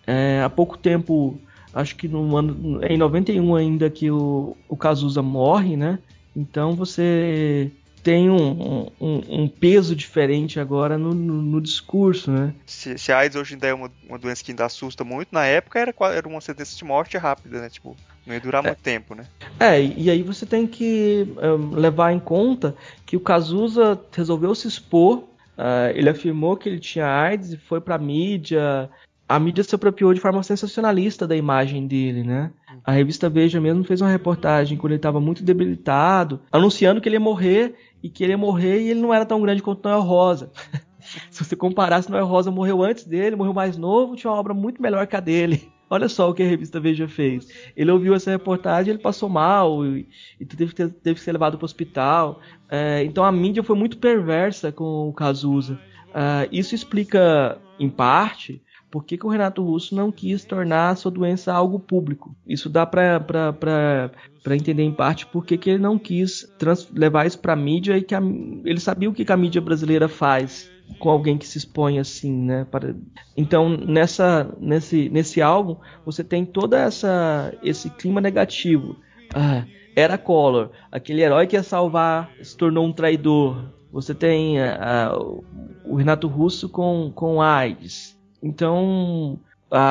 É, 0.06 0.42
há 0.42 0.48
pouco 0.48 0.78
tempo, 0.78 1.40
acho 1.74 1.96
que 1.96 2.06
no 2.06 2.36
ano, 2.36 2.80
em 2.84 2.96
91 2.96 3.56
ainda 3.56 3.90
que 3.90 4.10
o, 4.10 4.56
o 4.68 4.76
Cazuza 4.76 5.22
morre, 5.22 5.76
né? 5.76 5.98
Então 6.34 6.74
você 6.74 7.72
tem 8.06 8.30
um, 8.30 8.88
um, 9.00 9.22
um, 9.28 9.48
peso 9.48 9.96
diferente 9.96 10.60
agora 10.60 10.96
no, 10.96 11.12
no, 11.12 11.42
no 11.42 11.60
discurso, 11.60 12.30
né? 12.30 12.54
Se, 12.64 12.96
se, 12.96 13.10
a 13.10 13.18
AIDS 13.18 13.36
hoje 13.36 13.54
ainda 13.54 13.66
é 13.66 13.74
uma, 13.74 13.90
uma, 14.08 14.16
doença 14.16 14.44
que 14.44 14.52
ainda 14.52 14.64
assusta 14.64 15.02
muito, 15.02 15.30
na 15.32 15.44
época 15.44 15.80
era, 15.80 15.92
era 16.14 16.28
uma 16.28 16.40
sentença 16.40 16.76
de 16.76 16.84
morte 16.84 17.18
rápida, 17.18 17.60
né? 17.60 17.68
Tipo, 17.68 17.96
não 18.24 18.32
ia 18.32 18.40
durar 18.40 18.62
é, 18.64 18.68
muito 18.68 18.80
tempo, 18.80 19.12
né? 19.16 19.26
É, 19.58 19.82
e 19.82 20.08
aí 20.08 20.22
você 20.22 20.46
tem 20.46 20.68
que 20.68 21.26
um, 21.42 21.74
levar 21.74 22.12
em 22.12 22.20
conta 22.20 22.76
que 23.04 23.16
o 23.16 23.20
Cazuza 23.20 24.00
resolveu 24.12 24.54
se 24.54 24.68
expor, 24.68 25.24
uh, 25.58 25.90
ele 25.92 26.08
afirmou 26.08 26.56
que 26.56 26.68
ele 26.68 26.78
tinha 26.78 27.06
AIDS 27.06 27.54
e 27.54 27.56
foi 27.56 27.80
pra 27.80 27.98
mídia, 27.98 28.88
a 29.28 29.38
mídia 29.38 29.64
se 29.64 29.74
apropriou 29.74 30.14
de 30.14 30.20
forma 30.20 30.42
sensacionalista 30.42 31.26
da 31.26 31.36
imagem 31.36 31.86
dele, 31.86 32.22
né? 32.22 32.52
A 32.84 32.92
revista 32.92 33.28
Veja 33.28 33.60
mesmo 33.60 33.82
fez 33.82 34.00
uma 34.00 34.10
reportagem 34.10 34.78
quando 34.78 34.92
ele 34.92 34.98
estava 34.98 35.20
muito 35.20 35.42
debilitado, 35.42 36.40
anunciando 36.52 37.00
que 37.00 37.08
ele 37.08 37.16
ia 37.16 37.20
morrer 37.20 37.74
e 38.02 38.08
que 38.08 38.22
ele 38.22 38.32
ia 38.32 38.38
morrer 38.38 38.80
e 38.80 38.90
ele 38.90 39.00
não 39.00 39.12
era 39.12 39.26
tão 39.26 39.40
grande 39.40 39.62
quanto 39.62 39.88
Noel 39.88 40.02
Rosa. 40.02 40.50
Se 41.30 41.44
você 41.44 41.56
comparasse, 41.56 42.10
Noel 42.10 42.26
Rosa 42.26 42.50
morreu 42.50 42.82
antes 42.82 43.04
dele, 43.04 43.36
morreu 43.36 43.54
mais 43.54 43.76
novo, 43.76 44.16
tinha 44.16 44.30
uma 44.30 44.38
obra 44.38 44.54
muito 44.54 44.80
melhor 44.80 45.06
que 45.06 45.16
a 45.16 45.20
dele. 45.20 45.68
Olha 45.88 46.08
só 46.08 46.28
o 46.28 46.34
que 46.34 46.42
a 46.42 46.46
revista 46.46 46.80
Veja 46.80 47.06
fez. 47.06 47.48
Ele 47.76 47.92
ouviu 47.92 48.14
essa 48.14 48.30
reportagem, 48.30 48.92
ele 48.92 49.02
passou 49.02 49.28
mal 49.28 49.86
e, 49.86 50.08
e 50.38 50.44
teve, 50.44 50.72
teve, 50.74 51.14
que 51.14 51.20
ser 51.20 51.30
levado 51.30 51.56
para 51.56 51.64
o 51.64 51.66
hospital. 51.66 52.40
É, 52.68 53.04
então 53.04 53.22
a 53.24 53.30
mídia 53.30 53.62
foi 53.62 53.76
muito 53.76 53.98
perversa 53.98 54.72
com 54.72 55.08
o 55.08 55.12
Cazuza. 55.12 55.78
É, 56.12 56.48
isso 56.50 56.74
explica, 56.74 57.58
em 57.78 57.88
parte, 57.88 58.60
por 58.90 59.04
que, 59.04 59.18
que, 59.18 59.26
o 59.26 59.28
Renato 59.28 59.62
Russo 59.62 59.94
não 59.94 60.12
quis 60.12 60.44
tornar 60.44 60.90
a 60.90 60.96
sua 60.96 61.10
doença 61.10 61.52
algo 61.52 61.78
público. 61.78 62.34
Isso 62.46 62.68
dá 62.68 62.86
para 62.86 64.10
entender 64.50 64.82
em 64.82 64.92
parte 64.92 65.26
por 65.26 65.44
que, 65.44 65.58
que 65.58 65.70
ele 65.70 65.82
não 65.82 65.98
quis 65.98 66.50
levar 66.92 67.26
isso 67.26 67.38
para 67.38 67.52
a 67.52 67.56
mídia 67.56 67.98
e 67.98 68.02
que 68.02 68.14
a, 68.14 68.22
ele 68.64 68.80
sabia 68.80 69.10
o 69.10 69.12
que, 69.12 69.24
que, 69.24 69.32
a 69.32 69.36
mídia 69.36 69.60
brasileira 69.60 70.08
faz 70.08 70.70
com 71.00 71.10
alguém 71.10 71.36
que 71.36 71.46
se 71.46 71.58
expõe 71.58 71.98
assim, 71.98 72.32
né? 72.32 72.64
Para... 72.70 72.94
Então 73.36 73.68
nessa 73.68 74.54
nesse 74.60 75.08
nesse 75.08 75.42
álbum 75.42 75.76
você 76.04 76.22
tem 76.22 76.44
toda 76.44 76.78
essa 76.78 77.52
esse 77.62 77.90
clima 77.90 78.20
negativo. 78.20 78.96
Ah, 79.34 79.64
era 79.96 80.16
Collor, 80.16 80.70
aquele 80.92 81.22
herói 81.22 81.46
que 81.46 81.56
ia 81.56 81.62
salvar 81.62 82.30
se 82.40 82.56
tornou 82.56 82.86
um 82.86 82.92
traidor. 82.92 83.72
Você 83.92 84.14
tem 84.14 84.60
uh, 84.60 85.44
o 85.84 85.96
Renato 85.96 86.28
Russo 86.28 86.68
com 86.68 87.10
com 87.12 87.42
AIDS 87.42 88.15
então, 88.42 89.38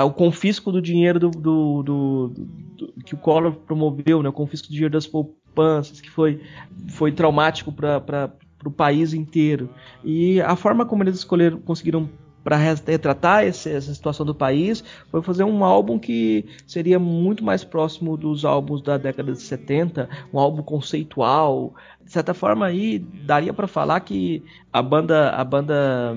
o 0.06 0.12
confisco 0.12 0.72
do 0.72 0.82
dinheiro 0.82 1.20
do, 1.20 1.30
do, 1.30 1.84
do, 1.84 2.34
do, 2.78 2.94
que 3.04 3.14
o 3.14 3.18
Collor 3.18 3.54
promoveu, 3.54 4.24
né, 4.24 4.30
o 4.30 4.34
confisco 4.34 4.68
do 4.68 4.74
dinheiro 4.74 4.94
das 4.94 5.08
poupanças, 5.08 6.02
que 6.02 6.10
foi, 6.10 6.42
foi 6.90 7.12
traumático 7.12 7.72
para 7.72 8.32
o 8.66 8.72
país 8.72 9.14
inteiro. 9.14 9.70
E 10.04 10.42
a 10.42 10.56
forma 10.56 10.86
como 10.86 11.04
eles 11.04 11.16
escolheram, 11.16 11.60
conseguiram 11.60 12.10
para 12.46 12.58
retratar 12.58 13.44
esse, 13.44 13.72
essa 13.72 13.92
situação 13.92 14.24
do 14.24 14.36
país 14.36 14.84
foi 15.10 15.20
fazer 15.24 15.44
um 15.44 15.66
álbum 15.66 15.98
que 15.98 16.46
seria 16.68 17.00
muito 17.00 17.44
mais 17.44 17.64
próximo 17.64 18.16
dos 18.16 18.46
álbuns 18.46 18.84
da 18.84 19.00
década 19.00 19.32
de 19.32 19.42
70, 19.42 20.08
um 20.32 20.38
álbum 20.38 20.62
conceitual. 20.62 21.74
De 22.04 22.12
certa 22.12 22.36
forma 22.36 22.68
aí 22.68 23.00
daria 23.00 23.52
para 23.52 23.66
falar 23.66 24.00
que 24.02 24.44
a 24.72 24.80
banda 24.80 25.32
a 25.32 25.44
banda 25.44 26.16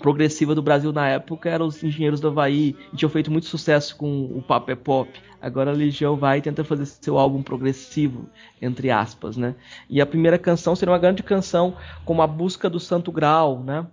progressiva 0.00 0.54
do 0.54 0.62
Brasil 0.62 0.92
na 0.92 1.08
época 1.08 1.48
eram 1.48 1.66
os 1.66 1.82
Engenheiros 1.82 2.20
do 2.20 2.28
Havaí 2.28 2.76
e 2.92 2.96
tinham 2.96 3.10
feito 3.10 3.30
muito 3.30 3.46
sucesso 3.46 3.96
com 3.96 4.26
o 4.26 4.42
Papo 4.42 4.70
é 4.70 4.74
Pop. 4.74 5.10
Agora 5.40 5.70
a 5.70 5.74
Legião 5.74 6.16
vai 6.16 6.38
e 6.38 6.42
tenta 6.42 6.64
fazer 6.64 6.86
seu 6.86 7.18
álbum 7.18 7.42
progressivo, 7.42 8.28
entre 8.60 8.90
aspas, 8.90 9.36
né? 9.36 9.54
E 9.88 10.00
a 10.00 10.06
primeira 10.06 10.38
canção 10.38 10.74
seria 10.74 10.92
uma 10.92 10.98
grande 10.98 11.22
canção 11.22 11.76
como 12.04 12.22
A 12.22 12.26
Busca 12.26 12.68
do 12.68 12.80
Santo 12.80 13.12
Grau, 13.12 13.62
né? 13.62 13.86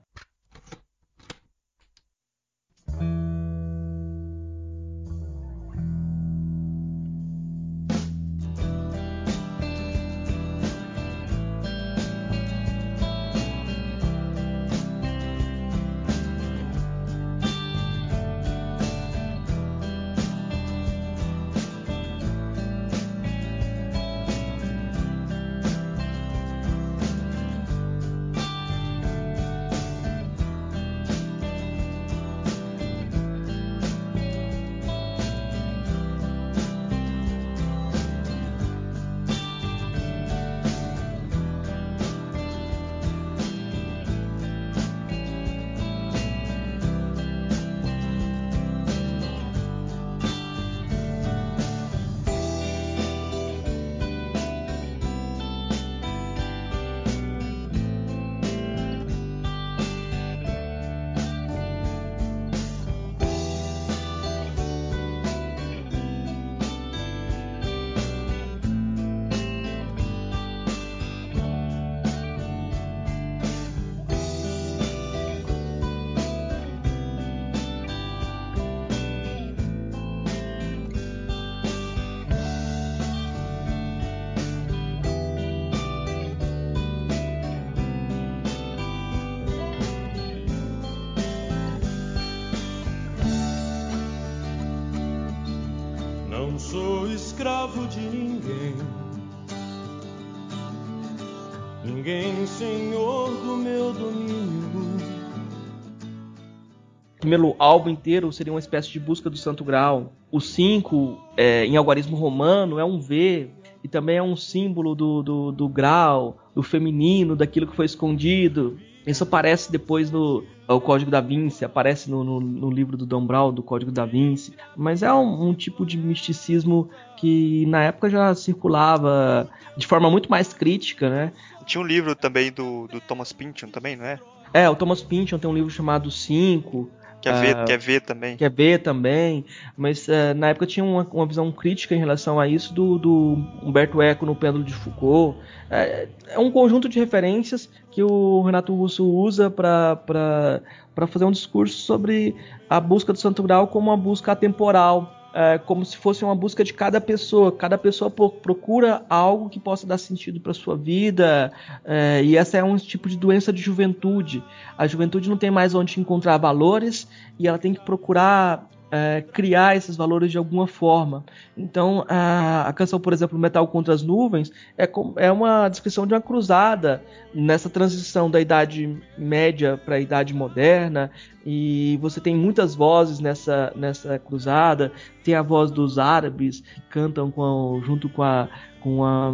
Álbum 107.74 107.90
inteiro 107.90 108.32
seria 108.32 108.54
uma 108.54 108.60
espécie 108.60 108.90
de 108.90 109.00
busca 109.00 109.30
do 109.30 109.38
Santo 109.38 109.64
Grau. 109.64 110.14
O 110.32 110.40
5, 110.40 111.18
é, 111.36 111.66
em 111.66 111.76
algarismo 111.76 112.16
romano, 112.16 112.80
é 112.80 112.86
um 112.86 113.00
V, 113.00 113.50
e 113.84 113.88
também 113.88 114.18
é 114.18 114.24
um 114.24 114.36
símbolo 114.36 114.96
do, 114.96 115.22
do, 115.22 115.52
do 115.52 115.68
grau, 115.68 116.38
do 116.56 116.64
feminino, 116.64 117.36
daquilo 117.36 117.68
que 117.68 117.76
foi 117.76 117.86
escondido. 117.86 118.78
Isso 119.06 119.24
aparece 119.24 119.72
depois 119.72 120.10
no 120.10 120.44
o 120.66 120.80
Código 120.80 121.12
da 121.12 121.20
Vinci, 121.20 121.66
aparece 121.66 122.10
no, 122.10 122.24
no, 122.24 122.40
no, 122.40 122.72
livro 122.72 122.96
do 122.96 123.06
Dom 123.06 123.26
Brown, 123.26 123.54
do 123.54 123.62
Código 123.62 123.92
da 123.92 124.06
Vinci. 124.06 124.54
Mas 124.78 125.04
é 125.04 125.14
um, 125.14 125.50
um, 125.50 125.54
tipo 125.54 125.86
de 125.86 125.98
misticismo 125.98 126.90
que 127.18 127.66
na 127.66 127.84
época 127.84 128.10
já 128.10 128.34
circulava 128.34 129.50
de 129.76 129.86
forma 129.86 130.10
muito 130.10 130.32
mais 130.32 130.54
crítica, 130.54 131.10
né? 131.10 131.34
Tinha 131.66 131.84
um 131.84 131.86
livro 131.86 132.16
também 132.16 132.50
do, 132.50 132.88
do 132.88 133.02
Thomas 133.02 133.34
Pynchon 133.34 133.68
também, 133.68 133.98
não 133.98 134.06
é? 134.06 134.20
É, 134.54 134.70
o 134.70 134.76
Thomas 134.76 135.02
Pynchon 135.02 135.38
tem 135.38 135.50
um 135.50 135.54
livro 135.54 135.70
chamado 135.70 136.10
Cinco, 136.10 136.90
Quer 137.24 137.40
ver, 137.40 137.56
uh, 137.56 137.66
quer 137.66 137.78
ver 137.80 138.02
também. 138.02 138.36
Quer 138.36 138.52
ver 138.52 138.80
também. 138.80 139.46
Mas 139.78 140.10
uh, 140.10 140.34
na 140.36 140.50
época 140.50 140.66
tinha 140.66 140.84
uma, 140.84 141.08
uma, 141.10 141.26
visão 141.26 141.50
crítica 141.54 141.96
em 141.96 142.00
relação 142.00 142.38
a 142.38 142.50
isso 142.50 142.74
do, 142.74 142.98
do 142.98 143.38
Humberto 143.62 144.02
Eco 144.02 144.26
no 144.26 144.36
Pêndulo 144.36 144.62
de 144.62 144.74
Foucault. 144.74 145.40
É, 145.70 146.10
é, 146.28 146.38
um 146.38 146.52
conjunto 146.52 146.90
de 146.90 147.00
referências 147.00 147.70
que 147.92 148.04
o 148.04 148.42
Renato 148.42 148.76
Russo 148.76 149.10
usa 149.10 149.50
para 149.50 150.62
fazer 151.08 151.24
um 151.24 151.32
discurso 151.32 151.78
sobre 151.78 152.36
a 152.70 152.78
busca 152.82 153.14
do 153.14 153.20
Santo 153.20 153.42
Grau 153.42 153.68
como 153.68 153.90
uma 153.90 153.98
busca 153.98 154.34
atemporal 154.34 155.23
é, 155.34 155.58
como 155.58 155.84
se 155.84 155.98
fosse 155.98 156.24
uma 156.24 156.36
busca 156.36 156.64
de 156.64 156.74
cada 156.74 157.02
pessoa. 157.02 157.52
Cada 157.52 157.78
pessoa 157.78 158.10
procura 158.10 159.04
algo 159.10 159.50
que 159.50 159.60
possa 159.60 159.88
dar 159.88 159.98
sentido 159.98 160.40
para 160.40 160.54
sua 160.54 160.78
vida. 160.78 161.52
É, 161.84 162.22
e 162.24 162.38
essa 162.38 162.58
é 162.58 162.64
um 162.64 162.78
tipo 162.78 163.10
de 163.10 163.18
doença 163.18 163.52
de 163.52 163.62
juventude. 163.62 164.44
A 164.78 164.86
juventude 164.86 165.30
não 165.30 165.38
tem 165.38 165.50
mais 165.50 165.74
onde 165.74 166.00
encontrar 166.00 166.38
valores 166.38 167.08
e 167.40 167.48
ela 167.48 167.58
tem 167.58 167.74
que 167.74 167.82
procurar 167.82 168.70
é, 168.96 169.22
criar 169.22 169.76
esses 169.76 169.96
valores 169.98 170.30
de 170.30 170.38
alguma 170.38 170.68
forma. 170.68 171.26
Então, 171.58 172.06
a, 172.08 172.68
a, 172.68 172.74
canção, 172.74 173.00
por 173.00 173.12
exemplo, 173.12 173.40
Metal 173.40 173.68
contra 173.68 173.92
as 173.92 174.04
Nuvens, 174.04 174.52
é, 174.78 174.86
com, 174.86 175.16
é 175.18 175.32
uma 175.32 175.68
descrição 175.68 176.06
de 176.06 176.14
uma 176.14 176.22
cruzada 176.22 177.04
nessa 177.34 177.72
transição 177.72 178.30
da 178.30 178.40
Idade 178.40 178.96
Média 179.18 179.82
para 179.84 179.96
a 179.96 180.00
Idade 180.00 180.32
Moderna. 180.32 181.10
E 181.44 181.98
você 182.04 182.22
tem 182.22 182.36
muitas 182.36 182.76
vozes 182.76 183.20
nessa, 183.20 183.74
nessa 183.76 184.20
cruzada. 184.20 184.92
Tem 185.24 185.34
a 185.34 185.42
voz 185.42 185.72
dos 185.72 185.98
árabes 185.98 186.62
que 186.62 186.82
cantam 186.82 187.32
com, 187.32 187.82
junto 187.84 188.08
com 188.08 188.22
a, 188.22 188.48
com 188.80 189.04
a, 189.04 189.32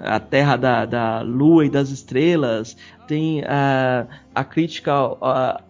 a 0.00 0.20
terra 0.20 0.56
da, 0.56 0.86
da 0.86 1.20
lua 1.20 1.66
e 1.66 1.68
das 1.68 1.90
estrelas. 1.90 2.78
Tem 3.06 3.44
a, 3.44 4.06
a 4.34 4.42
crítica 4.42 4.90
ao, 4.90 5.18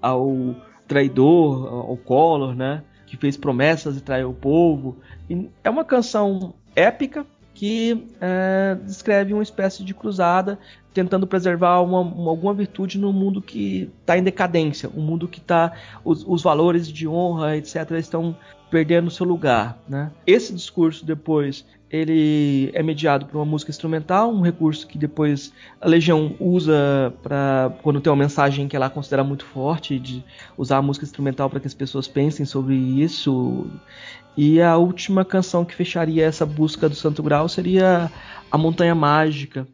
ao 0.00 0.54
traidor, 0.86 1.66
ao 1.90 1.96
Collor, 1.96 2.54
né? 2.54 2.84
Que 3.12 3.16
fez 3.18 3.36
promessas 3.36 3.98
e 3.98 4.00
traiu 4.00 4.30
o 4.30 4.34
povo. 4.34 4.96
E 5.28 5.46
é 5.62 5.68
uma 5.68 5.84
canção 5.84 6.54
épica 6.74 7.26
que 7.52 8.08
é, 8.18 8.74
descreve 8.86 9.34
uma 9.34 9.42
espécie 9.42 9.84
de 9.84 9.92
cruzada 9.92 10.58
tentando 10.94 11.26
preservar 11.26 11.82
uma, 11.82 12.00
uma, 12.00 12.30
alguma 12.30 12.54
virtude 12.54 12.98
no 12.98 13.12
mundo 13.12 13.42
que 13.42 13.90
está 14.00 14.16
em 14.16 14.22
decadência, 14.22 14.90
um 14.96 15.02
mundo 15.02 15.28
que 15.28 15.40
está 15.40 15.72
os, 16.02 16.24
os, 16.26 16.42
valores 16.42 16.88
de 16.88 17.06
honra, 17.06 17.54
etc, 17.54 17.90
estão 17.98 18.34
perdendo 18.72 19.10
seu 19.10 19.26
lugar. 19.26 19.78
Né? 19.86 20.10
Esse 20.26 20.54
discurso 20.54 21.04
depois 21.04 21.66
ele 21.90 22.70
é 22.72 22.82
mediado 22.82 23.26
por 23.26 23.36
uma 23.36 23.44
música 23.44 23.70
instrumental, 23.70 24.32
um 24.32 24.40
recurso 24.40 24.86
que 24.86 24.96
depois 24.96 25.52
a 25.78 25.86
Legião 25.86 26.34
usa 26.40 27.12
para 27.22 27.70
quando 27.82 28.00
tem 28.00 28.10
uma 28.10 28.16
mensagem 28.16 28.66
que 28.66 28.74
ela 28.74 28.88
considera 28.88 29.22
muito 29.22 29.44
forte, 29.44 29.98
de 29.98 30.24
usar 30.56 30.78
a 30.78 30.82
música 30.82 31.04
instrumental 31.04 31.50
para 31.50 31.60
que 31.60 31.66
as 31.66 31.74
pessoas 31.74 32.08
pensem 32.08 32.46
sobre 32.46 32.74
isso. 32.74 33.66
E 34.34 34.58
a 34.62 34.78
última 34.78 35.22
canção 35.22 35.66
que 35.66 35.74
fecharia 35.74 36.24
essa 36.24 36.46
busca 36.46 36.88
do 36.88 36.94
Santo 36.94 37.22
Grau 37.22 37.46
seria 37.50 38.10
A 38.50 38.56
Montanha 38.56 38.94
Mágica, 38.94 39.68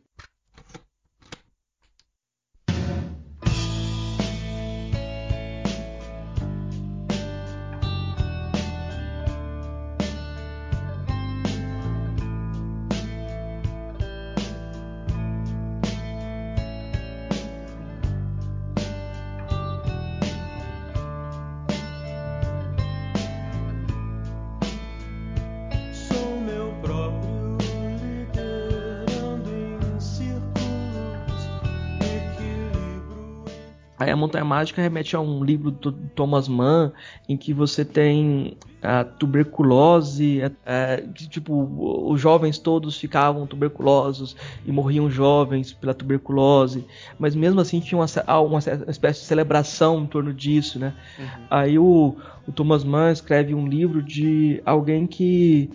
Aí 33.98 34.10
a 34.10 34.16
Montanha 34.16 34.44
Mágica 34.44 34.80
remete 34.80 35.16
a 35.16 35.20
um 35.20 35.42
livro 35.42 35.70
do 35.70 35.90
Thomas 35.90 36.46
Mann, 36.46 36.92
em 37.28 37.36
que 37.36 37.52
você 37.52 37.84
tem 37.84 38.56
a 38.80 39.02
tuberculose, 39.02 40.40
é, 40.40 40.52
é, 40.64 41.04
que, 41.12 41.28
tipo, 41.28 42.08
os 42.08 42.20
jovens 42.20 42.58
todos 42.58 42.96
ficavam 42.96 43.44
tuberculosos 43.44 44.36
e 44.64 44.70
morriam 44.70 45.10
jovens 45.10 45.72
pela 45.72 45.92
tuberculose, 45.92 46.86
mas 47.18 47.34
mesmo 47.34 47.60
assim 47.60 47.80
tinha 47.80 47.98
uma, 47.98 48.06
uma 48.40 48.58
espécie 48.88 49.20
de 49.20 49.26
celebração 49.26 50.00
em 50.00 50.06
torno 50.06 50.32
disso, 50.32 50.78
né? 50.78 50.94
Uhum. 51.18 51.26
Aí 51.50 51.78
o, 51.78 52.16
o 52.46 52.52
Thomas 52.52 52.84
Mann 52.84 53.10
escreve 53.10 53.52
um 53.52 53.66
livro 53.66 54.00
de 54.00 54.62
alguém 54.64 55.08
que, 55.08 55.68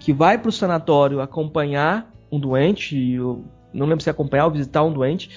que 0.00 0.14
vai 0.14 0.38
para 0.38 0.48
o 0.48 0.52
sanatório 0.52 1.20
acompanhar 1.20 2.10
um 2.32 2.40
doente, 2.40 3.18
não 3.72 3.86
lembro 3.86 4.02
se 4.02 4.08
é 4.08 4.12
acompanhar 4.12 4.46
ou 4.46 4.50
visitar 4.50 4.82
um 4.82 4.92
doente, 4.92 5.30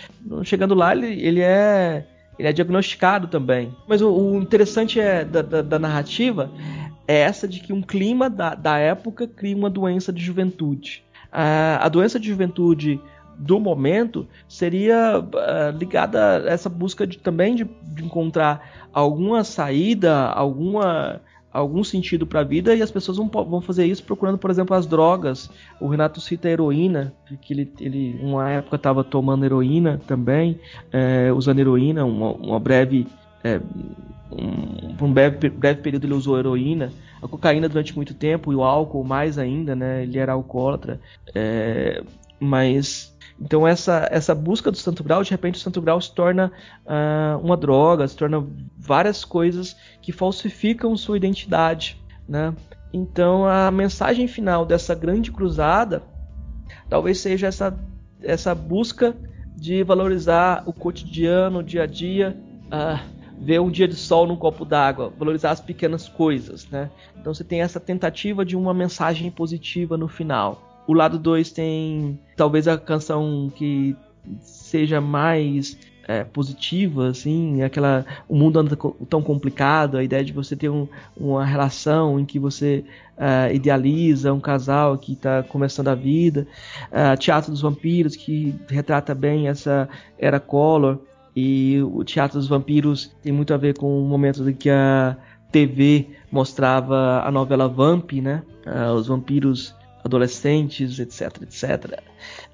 chegando 0.43 0.73
lá 0.73 0.95
ele, 0.95 1.21
ele 1.21 1.41
é 1.41 2.05
ele 2.39 2.47
é 2.47 2.53
diagnosticado 2.53 3.27
também. 3.27 3.75
Mas 3.85 4.01
o, 4.01 4.09
o 4.09 4.41
interessante 4.41 4.99
é 4.99 5.25
da, 5.25 5.41
da, 5.41 5.61
da, 5.61 5.77
narrativa 5.77 6.49
é 7.05 7.17
essa 7.19 7.45
de 7.45 7.59
que 7.59 7.73
um 7.73 7.81
clima 7.81 8.29
da, 8.29 8.55
da 8.55 8.77
época 8.77 9.27
cria 9.27 9.55
uma 9.55 9.69
doença 9.69 10.13
de 10.13 10.23
juventude. 10.23 11.03
a 11.31 11.89
doença 11.89 12.17
de 12.17 12.29
juventude 12.29 12.99
do 13.37 13.59
momento 13.59 14.27
seria 14.47 15.19
uh, 15.19 15.77
ligada 15.77 16.37
a 16.37 16.49
essa 16.49 16.69
busca 16.69 17.05
de, 17.05 17.17
também 17.17 17.55
de, 17.55 17.65
de 17.83 18.03
encontrar 18.03 18.87
alguma 18.93 19.43
saída, 19.43 20.27
alguma 20.27 21.21
algum 21.51 21.83
sentido 21.83 22.25
para 22.25 22.41
a 22.41 22.43
vida 22.43 22.75
e 22.75 22.81
as 22.81 22.91
pessoas 22.91 23.17
vão, 23.17 23.27
vão 23.27 23.61
fazer 23.61 23.85
isso 23.85 24.03
procurando, 24.03 24.37
por 24.37 24.51
exemplo, 24.51 24.75
as 24.75 24.85
drogas. 24.85 25.49
O 25.79 25.87
Renato 25.87 26.21
cita 26.21 26.47
a 26.47 26.51
heroína, 26.51 27.13
que 27.41 27.53
ele, 27.53 27.73
ele 27.79 28.19
uma 28.21 28.49
época 28.49 28.75
estava 28.75 29.03
tomando 29.03 29.45
heroína 29.45 29.99
também, 30.07 30.59
é, 30.91 31.31
usando 31.33 31.59
heroína, 31.59 32.05
uma, 32.05 32.31
uma 32.33 32.59
breve. 32.59 33.07
É, 33.43 33.59
um, 34.31 34.93
por 34.95 35.05
um 35.05 35.13
breve, 35.13 35.49
breve 35.49 35.81
período 35.81 36.05
ele 36.05 36.13
usou 36.13 36.37
heroína, 36.37 36.91
a 37.21 37.27
cocaína 37.27 37.67
durante 37.67 37.95
muito 37.95 38.13
tempo 38.13 38.53
e 38.53 38.55
o 38.55 38.63
álcool 38.63 39.03
mais 39.03 39.37
ainda, 39.37 39.75
né? 39.75 40.03
Ele 40.03 40.19
era 40.19 40.33
alcoólatra, 40.33 40.99
é, 41.33 42.03
mas 42.39 43.15
então 43.41 43.65
essa, 43.65 44.07
essa 44.11 44.35
busca 44.35 44.69
do 44.69 44.77
Santo 44.77 45.03
Grau, 45.03 45.23
de 45.23 45.31
repente 45.31 45.55
o 45.55 45.59
Santo 45.59 45.81
Grau 45.81 45.99
se 46.01 46.13
torna 46.13 46.51
uh, 46.85 47.39
uma 47.43 47.55
droga, 47.55 48.07
se 48.07 48.15
torna 48.15 48.45
várias 48.77 49.23
coisas 49.23 49.75
que 50.01 50.11
falsificam 50.11 50.95
sua 50.97 51.15
identidade, 51.17 51.97
né? 52.27 52.53
Então 52.91 53.45
a 53.45 53.71
mensagem 53.71 54.27
final 54.27 54.65
dessa 54.65 54.93
grande 54.93 55.31
cruzada 55.31 56.03
talvez 56.89 57.19
seja 57.19 57.47
essa, 57.47 57.77
essa 58.21 58.53
busca 58.53 59.15
de 59.55 59.83
valorizar 59.83 60.63
o 60.65 60.73
cotidiano, 60.73 61.59
o 61.59 61.63
dia 61.63 61.83
a 61.83 61.85
dia, 61.85 62.37
uh, 62.65 62.99
ver 63.39 63.59
um 63.59 63.69
dia 63.69 63.87
de 63.87 63.95
sol 63.95 64.27
num 64.27 64.35
copo 64.35 64.65
d'água, 64.65 65.13
valorizar 65.17 65.51
as 65.51 65.61
pequenas 65.61 66.09
coisas, 66.09 66.67
né? 66.69 66.89
Então 67.17 67.33
você 67.33 67.43
tem 67.43 67.61
essa 67.61 67.79
tentativa 67.79 68.43
de 68.43 68.57
uma 68.57 68.73
mensagem 68.73 69.31
positiva 69.31 69.97
no 69.97 70.09
final. 70.09 70.68
O 70.89 70.93
lado 70.95 71.19
2 71.19 71.51
tem 71.51 72.19
talvez 72.35 72.67
a 72.67 72.75
canção 72.75 73.51
que 73.55 73.95
seja 74.41 74.99
mais 74.99 75.77
é, 76.07 76.23
positiva, 76.23 77.09
assim, 77.09 77.61
aquela 77.61 78.07
o 78.27 78.35
mundo 78.35 78.57
anda 78.57 78.75
tão 79.07 79.21
complicado, 79.21 79.97
a 79.97 80.03
ideia 80.03 80.25
de 80.25 80.33
você 80.33 80.55
ter 80.55 80.67
um, 80.67 80.87
uma 81.15 81.45
relação 81.45 82.19
em 82.19 82.25
que 82.25 82.39
você 82.39 82.83
uh, 83.15 83.53
idealiza 83.53 84.33
um 84.33 84.39
casal 84.39 84.97
que 84.97 85.13
está 85.13 85.43
começando 85.43 85.89
a 85.89 85.93
vida, 85.93 86.47
uh, 86.91 87.15
Teatro 87.15 87.51
dos 87.51 87.61
Vampiros 87.61 88.15
que 88.15 88.55
retrata 88.67 89.13
bem 89.13 89.47
essa 89.47 89.87
era 90.17 90.39
color 90.39 90.99
e 91.35 91.79
o 91.83 92.03
Teatro 92.03 92.39
dos 92.39 92.47
Vampiros 92.47 93.15
tem 93.21 93.31
muito 93.31 93.53
a 93.53 93.57
ver 93.57 93.77
com 93.77 94.01
o 94.01 94.07
momento 94.07 94.49
em 94.49 94.55
que 94.55 94.71
a 94.71 95.15
TV 95.51 96.07
mostrava 96.31 97.21
a 97.23 97.29
novela 97.29 97.67
Vamp, 97.67 98.13
né? 98.13 98.41
Uh, 98.65 98.93
os 98.93 99.07
vampiros 99.07 99.77
adolescentes, 100.09 100.99
etc, 100.99 101.43
etc. 101.43 102.01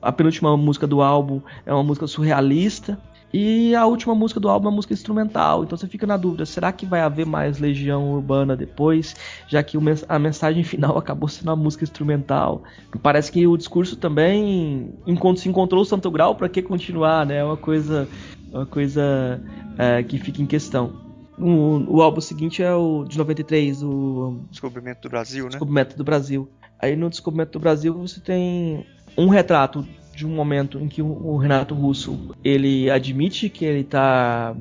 A 0.01 0.12
penúltima 0.12 0.56
música 0.56 0.86
do 0.86 1.01
álbum 1.01 1.41
é 1.66 1.74
uma 1.74 1.84
música 1.84 2.06
surrealista, 2.06 2.99
E 3.38 3.76
a 3.76 3.86
última 3.86 4.16
música 4.16 4.39
do 4.39 4.47
álbum 4.47 4.68
é 4.68 4.70
uma 4.70 4.76
música 4.78 4.93
instrumental. 4.93 5.64
Então 5.64 5.78
você 5.78 5.88
fica 5.88 6.08
na 6.08 6.16
dúvida: 6.16 6.45
será 6.45 6.72
que 6.72 6.86
vai 6.86 7.01
haver 7.01 7.26
mais 7.26 7.60
Legião 7.60 8.14
Urbana 8.14 8.56
depois? 8.56 9.14
Já 9.49 9.62
que 9.62 9.78
a 10.08 10.20
mensagem 10.20 10.64
final 10.72 10.97
acabou 10.97 11.28
sendo 11.28 11.49
uma 11.49 11.56
música 11.56 11.84
instrumental. 11.84 12.64
Parece 13.01 13.32
que 13.32 13.45
o 13.45 13.58
discurso 13.58 13.97
também 13.97 14.93
se 15.36 15.49
encontrou 15.49 15.82
o 15.82 15.86
Santo 15.86 16.10
Grau, 16.10 16.36
para 16.36 16.47
que 16.47 16.62
continuar, 16.62 17.26
né? 17.26 17.38
É 17.39 17.43
uma 17.43 17.58
coisa, 17.58 18.08
uma 18.53 18.66
coisa 18.66 19.41
é, 19.78 20.01
que 20.01 20.18
fica 20.18 20.41
em 20.41 20.45
questão. 20.45 21.03
O, 21.38 21.97
o, 21.97 22.01
álbum 22.01 22.22
seguinte 22.22 22.64
é 22.64 22.74
o 22.74 23.03
de 23.03 23.18
93, 23.18 23.84
o 23.84 24.39
Descobrimento 24.49 25.01
do 25.01 25.10
Brasil, 25.10 25.43
né? 25.43 25.49
Descobrimento 25.49 25.97
do 25.97 26.03
Brasil. 26.03 26.49
Aí 26.80 26.95
no 26.95 27.09
Descobrimento 27.09 27.53
do 27.53 27.59
Brasil 27.59 27.93
você 27.93 28.19
tem 28.19 28.86
um 29.17 29.30
retrato 29.30 29.88
de 30.15 30.26
um 30.26 30.30
momento 30.30 30.80
em 30.80 30.88
que 30.88 31.01
o 31.01 31.36
Renato 31.38 31.76
Russo 31.76 32.36
ele 32.43 32.89
admite 32.89 33.49
que 33.49 33.65
ele 33.65 33.84
tá 33.84 34.55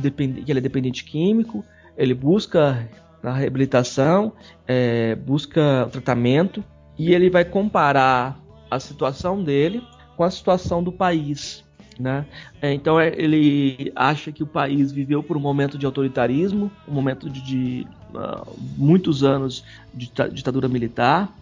que 0.00 0.50
ele 0.50 0.58
é 0.58 0.62
dependente 0.62 1.04
químico, 1.04 1.64
ele 1.96 2.14
busca 2.14 2.88
a 3.22 3.32
reabilitação, 3.32 4.32
é, 4.66 5.14
busca 5.14 5.88
tratamento 5.92 6.64
e 6.98 7.12
ele 7.12 7.30
vai 7.30 7.44
comparar 7.44 8.40
a 8.70 8.80
situação 8.80 9.42
dele 9.42 9.82
com 10.16 10.24
a 10.24 10.30
situação 10.30 10.82
do 10.82 10.92
país. 10.92 11.64
Né? 11.98 12.26
É, 12.60 12.72
então 12.72 12.98
é, 12.98 13.08
ele 13.16 13.92
acha 13.94 14.32
que 14.32 14.42
o 14.42 14.46
país 14.46 14.90
viveu 14.90 15.22
por 15.22 15.36
um 15.36 15.40
momento 15.40 15.76
de 15.76 15.84
autoritarismo, 15.84 16.70
um 16.88 16.92
momento 16.92 17.28
de, 17.28 17.42
de 17.42 17.86
uh, 18.14 18.58
muitos 18.76 19.22
anos 19.22 19.64
de 19.94 20.10
ditadura 20.32 20.68
militar. 20.68 21.32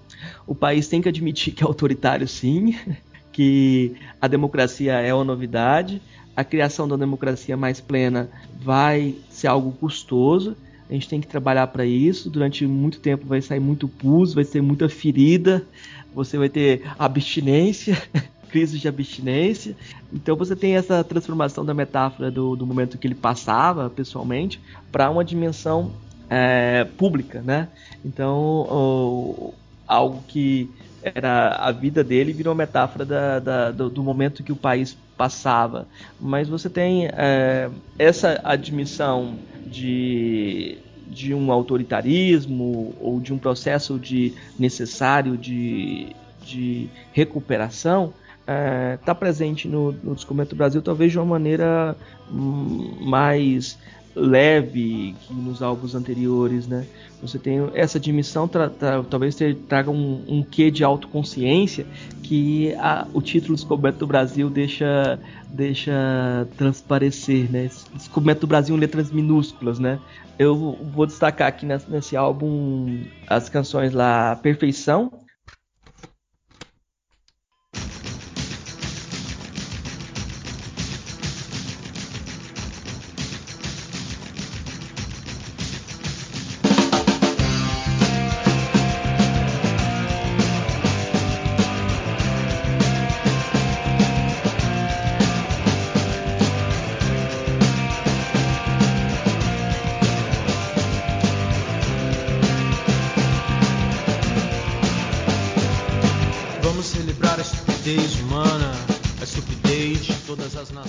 O 0.47 0.55
país 0.55 0.89
tem 0.89 1.01
que 1.01 1.09
admitir 1.09 1.53
que 1.55 1.63
é 1.63 1.67
autoritário, 1.67 2.27
sim, 2.27 2.77
que 3.33 3.95
a 4.21 4.27
democracia 4.27 4.95
é 4.95 5.15
uma 5.15 5.25
novidade, 5.25 6.01
a 6.37 6.45
criação 6.45 6.89
da 6.89 6.97
democracia 6.97 7.57
mais 7.57 7.81
plena 7.81 8.29
vai 8.61 9.15
ser 9.29 9.49
algo 9.49 9.73
custoso. 9.73 10.57
A 10.89 10.93
gente 10.93 11.09
tem 11.09 11.21
que 11.21 11.27
trabalhar 11.27 11.67
para 11.69 11.85
isso. 11.85 12.29
Durante 12.29 12.67
muito 12.67 12.99
tempo 12.99 13.27
vai 13.27 13.41
sair 13.41 13.61
muito 13.61 13.87
pus, 13.87 14.35
vai 14.35 14.45
ter 14.45 14.61
muita 14.61 14.89
ferida, 14.89 15.65
você 16.15 16.37
vai 16.37 16.49
ter 16.49 16.83
abstinência. 16.99 17.97
crise 18.51 18.79
de 18.79 18.89
abstinência. 18.89 19.77
Então 20.13 20.37
você 20.37 20.57
tem 20.57 20.77
essa 20.77 21.03
transformação 21.05 21.65
da 21.65 21.73
metáfora 21.73 22.31
do, 22.31 22.57
do 22.57 22.67
momento 22.67 22.99
que 22.99 23.07
ele 23.07 23.15
passava 23.15 23.89
pessoalmente 23.89 24.61
para 24.91 25.09
uma 25.09 25.25
dimensão 25.25 25.93
é, 26.29 26.85
pública, 26.99 27.41
né? 27.41 27.69
Então 28.05 29.55
algo 29.91 30.23
que 30.29 30.71
era 31.03 31.57
a 31.57 31.73
vida 31.73 32.05
dele 32.05 32.33
virou 32.33 32.55
metáfora 32.55 33.05
da, 33.05 33.39
da, 33.39 33.71
do, 33.71 33.89
do, 33.89 34.03
momento 34.03 34.43
que 34.43 34.53
o 34.53 34.57
país 34.57 34.97
passava. 35.17 35.89
Mas 36.21 36.49
você 36.49 36.69
tem 36.69 37.09
é, 37.13 37.71
essa 37.99 38.41
admissão 38.45 39.37
de 39.67 40.79
de 41.07 41.35
um 41.35 41.51
autoritarismo 41.51 42.95
ou 43.01 43.19
de 43.19 43.33
um 43.33 43.39
processo 43.39 43.99
de 43.99 44.33
necessário 44.57 45.37
de, 45.37 46.15
de 46.41 46.89
recuperação 47.13 48.15
está 48.95 49.13
é, 49.13 49.15
presente 49.15 49.69
no, 49.69 49.93
no 49.93 50.17
Brasil, 50.55 50.83
talvez 50.83 51.13
de 51.13 51.19
uma 51.19 51.25
maneira 51.25 51.97
hum, 52.31 52.97
mais 53.01 53.79
leve 54.15 55.15
que 55.21 55.35
nos 55.35 55.63
álbuns 55.63 55.95
anteriores, 55.95 56.67
né? 56.67 56.87
Você 57.23 57.39
tem 57.39 57.71
essa 57.75 57.99
admissão, 57.99 58.49
tra, 58.49 58.69
tra, 58.69 59.03
talvez 59.05 59.37
traga 59.69 59.91
um, 59.91 60.25
um 60.27 60.43
quê 60.43 60.71
de 60.71 60.83
autoconsciência 60.83 61.87
que 62.23 62.75
a, 62.75 63.07
o 63.13 63.21
título 63.21 63.55
Descoberto 63.55 63.99
do 63.99 64.07
Brasil 64.07 64.49
deixa, 64.49 65.19
deixa 65.49 66.49
transparecer, 66.57 67.51
né? 67.51 67.71
Descoberto 67.95 68.41
do 68.41 68.47
Brasil 68.47 68.75
em 68.75 68.81
letras 68.81 69.11
minúsculas, 69.11 69.79
né? 69.79 69.99
Eu 70.39 70.79
vou 70.95 71.07
destacar 71.07 71.49
aqui 71.49 71.67
nesse, 71.67 71.91
nesse 71.91 72.17
álbum 72.17 73.05
as 73.27 73.49
canções 73.49 73.93
lá 73.93 74.37
Perfeição, 74.37 75.13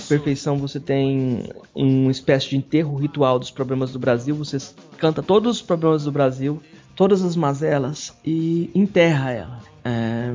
Perfeição 0.08 0.56
você 0.58 0.78
tem 0.78 1.44
uma 1.74 2.10
espécie 2.10 2.50
de 2.50 2.56
enterro 2.56 2.96
ritual 2.96 3.38
dos 3.38 3.50
problemas 3.50 3.92
do 3.92 3.98
Brasil. 3.98 4.34
Você 4.36 4.58
canta 4.98 5.22
todos 5.22 5.56
os 5.56 5.62
problemas 5.62 6.04
do 6.04 6.12
Brasil, 6.12 6.60
todas 6.94 7.22
as 7.22 7.36
mazelas 7.36 8.16
e 8.24 8.70
enterra 8.74 9.32
ela. 9.32 9.58
É, 9.84 10.30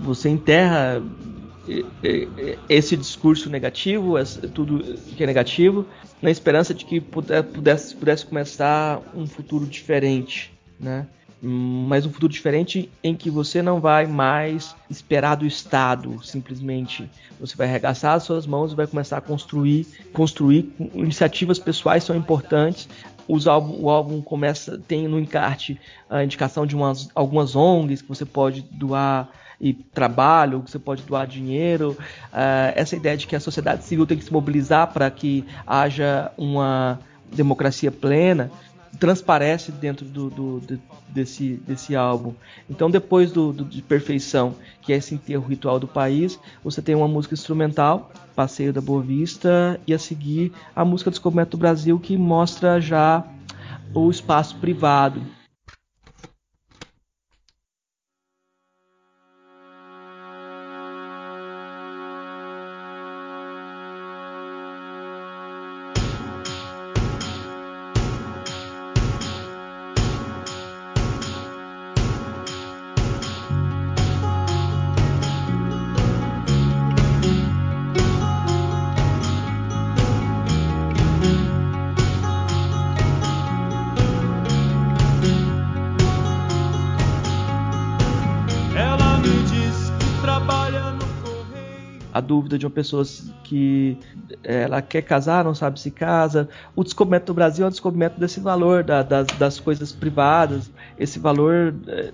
você 0.00 0.28
enterra 0.28 1.02
esse 2.68 2.96
discurso 2.96 3.48
negativo, 3.48 4.14
tudo 4.52 4.82
que 5.16 5.22
é 5.22 5.26
negativo, 5.26 5.86
na 6.20 6.30
esperança 6.30 6.74
de 6.74 6.84
que 6.84 7.00
pudesse, 7.00 7.94
pudesse 7.94 8.26
começar 8.26 9.00
um 9.14 9.26
futuro 9.26 9.64
diferente, 9.66 10.52
né? 10.78 11.06
Mas 11.44 12.06
um 12.06 12.12
futuro 12.12 12.32
diferente 12.32 12.88
em 13.02 13.16
que 13.16 13.28
você 13.28 13.60
não 13.60 13.80
vai 13.80 14.06
mais 14.06 14.76
esperar 14.88 15.34
do 15.34 15.44
Estado, 15.44 16.24
simplesmente. 16.24 17.10
Você 17.40 17.56
vai 17.56 17.66
arregaçar 17.66 18.14
as 18.14 18.22
suas 18.22 18.46
mãos 18.46 18.72
e 18.72 18.76
vai 18.76 18.86
começar 18.86 19.18
a 19.18 19.20
construir, 19.20 19.84
construir. 20.12 20.72
Iniciativas 20.94 21.58
pessoais 21.58 22.04
são 22.04 22.14
importantes. 22.14 22.88
Os 23.26 23.48
álbum, 23.48 23.82
o 23.82 23.90
álbum 23.90 24.22
começa 24.22 24.78
tem 24.86 25.08
no 25.08 25.18
encarte 25.18 25.80
a 26.08 26.22
indicação 26.22 26.64
de 26.64 26.76
umas, 26.76 27.08
algumas 27.12 27.56
ONGs 27.56 28.02
que 28.02 28.08
você 28.08 28.24
pode 28.24 28.62
doar 28.70 29.28
e 29.60 29.72
trabalho, 29.72 30.62
que 30.62 30.70
você 30.70 30.78
pode 30.78 31.02
doar 31.02 31.26
dinheiro. 31.26 31.96
Uh, 32.32 32.72
essa 32.76 32.94
ideia 32.94 33.16
de 33.16 33.26
que 33.26 33.34
a 33.34 33.40
sociedade 33.40 33.82
civil 33.84 34.06
tem 34.06 34.16
que 34.16 34.24
se 34.24 34.32
mobilizar 34.32 34.92
para 34.92 35.10
que 35.10 35.44
haja 35.66 36.30
uma 36.36 37.00
democracia 37.32 37.90
plena 37.90 38.50
transparece 38.98 39.72
dentro 39.72 40.04
do, 40.04 40.30
do, 40.30 40.80
desse, 41.08 41.54
desse 41.66 41.96
álbum. 41.96 42.34
Então, 42.68 42.90
depois 42.90 43.32
do, 43.32 43.52
do, 43.52 43.64
de 43.64 43.82
Perfeição, 43.82 44.54
que 44.80 44.92
é 44.92 44.96
esse 44.96 45.14
enterro 45.14 45.46
ritual 45.46 45.78
do 45.78 45.88
país, 45.88 46.38
você 46.62 46.82
tem 46.82 46.94
uma 46.94 47.08
música 47.08 47.34
instrumental, 47.34 48.12
Passeio 48.34 48.72
da 48.72 48.80
Boa 48.80 49.02
Vista, 49.02 49.80
e 49.86 49.94
a 49.94 49.98
seguir 49.98 50.52
a 50.74 50.84
música 50.84 51.10
Descoberto 51.10 51.52
do 51.52 51.58
Brasil, 51.58 51.98
que 51.98 52.16
mostra 52.16 52.80
já 52.80 53.24
o 53.94 54.10
espaço 54.10 54.56
privado 54.56 55.22
dúvida 92.22 92.58
de 92.58 92.64
uma 92.64 92.70
pessoa 92.70 93.04
que 93.44 93.98
é, 94.42 94.62
ela 94.62 94.80
quer 94.80 95.02
casar, 95.02 95.44
não 95.44 95.54
sabe 95.54 95.78
se 95.78 95.90
casa. 95.90 96.48
O 96.74 96.82
descoberto 96.82 97.26
do 97.26 97.34
Brasil 97.34 97.64
é 97.64 97.68
o 97.68 97.70
descoberto 97.70 98.18
desse 98.18 98.40
valor 98.40 98.82
da, 98.82 99.02
das, 99.02 99.26
das, 99.38 99.60
coisas 99.60 99.92
privadas, 99.92 100.70
esse 100.98 101.18
valor 101.18 101.74
é, 101.88 102.12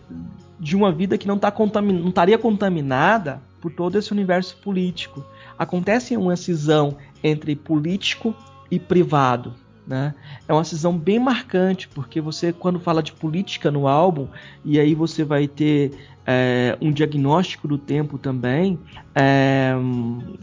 de 0.58 0.74
uma 0.74 0.90
vida 0.90 1.16
que 1.16 1.28
não, 1.28 1.38
tá 1.38 1.50
contamin, 1.50 1.92
não 1.92 2.08
estaria 2.08 2.38
contaminada 2.38 3.40
por 3.60 3.72
todo 3.72 3.96
esse 3.96 4.10
universo 4.10 4.56
político. 4.56 5.24
Acontece 5.56 6.16
uma 6.16 6.36
cisão 6.36 6.96
entre 7.22 7.54
político 7.54 8.34
e 8.70 8.78
privado. 8.78 9.54
Né? 9.88 10.14
É 10.46 10.52
uma 10.52 10.64
cisão 10.64 10.98
bem 10.98 11.18
marcante, 11.18 11.88
porque 11.88 12.20
você, 12.20 12.52
quando 12.52 12.78
fala 12.78 13.02
de 13.02 13.10
política 13.10 13.70
no 13.70 13.88
álbum, 13.88 14.28
e 14.62 14.78
aí 14.78 14.94
você 14.94 15.24
vai 15.24 15.48
ter 15.48 15.92
é, 16.26 16.76
um 16.78 16.92
diagnóstico 16.92 17.66
do 17.66 17.78
tempo 17.78 18.18
também, 18.18 18.78
é, 19.14 19.72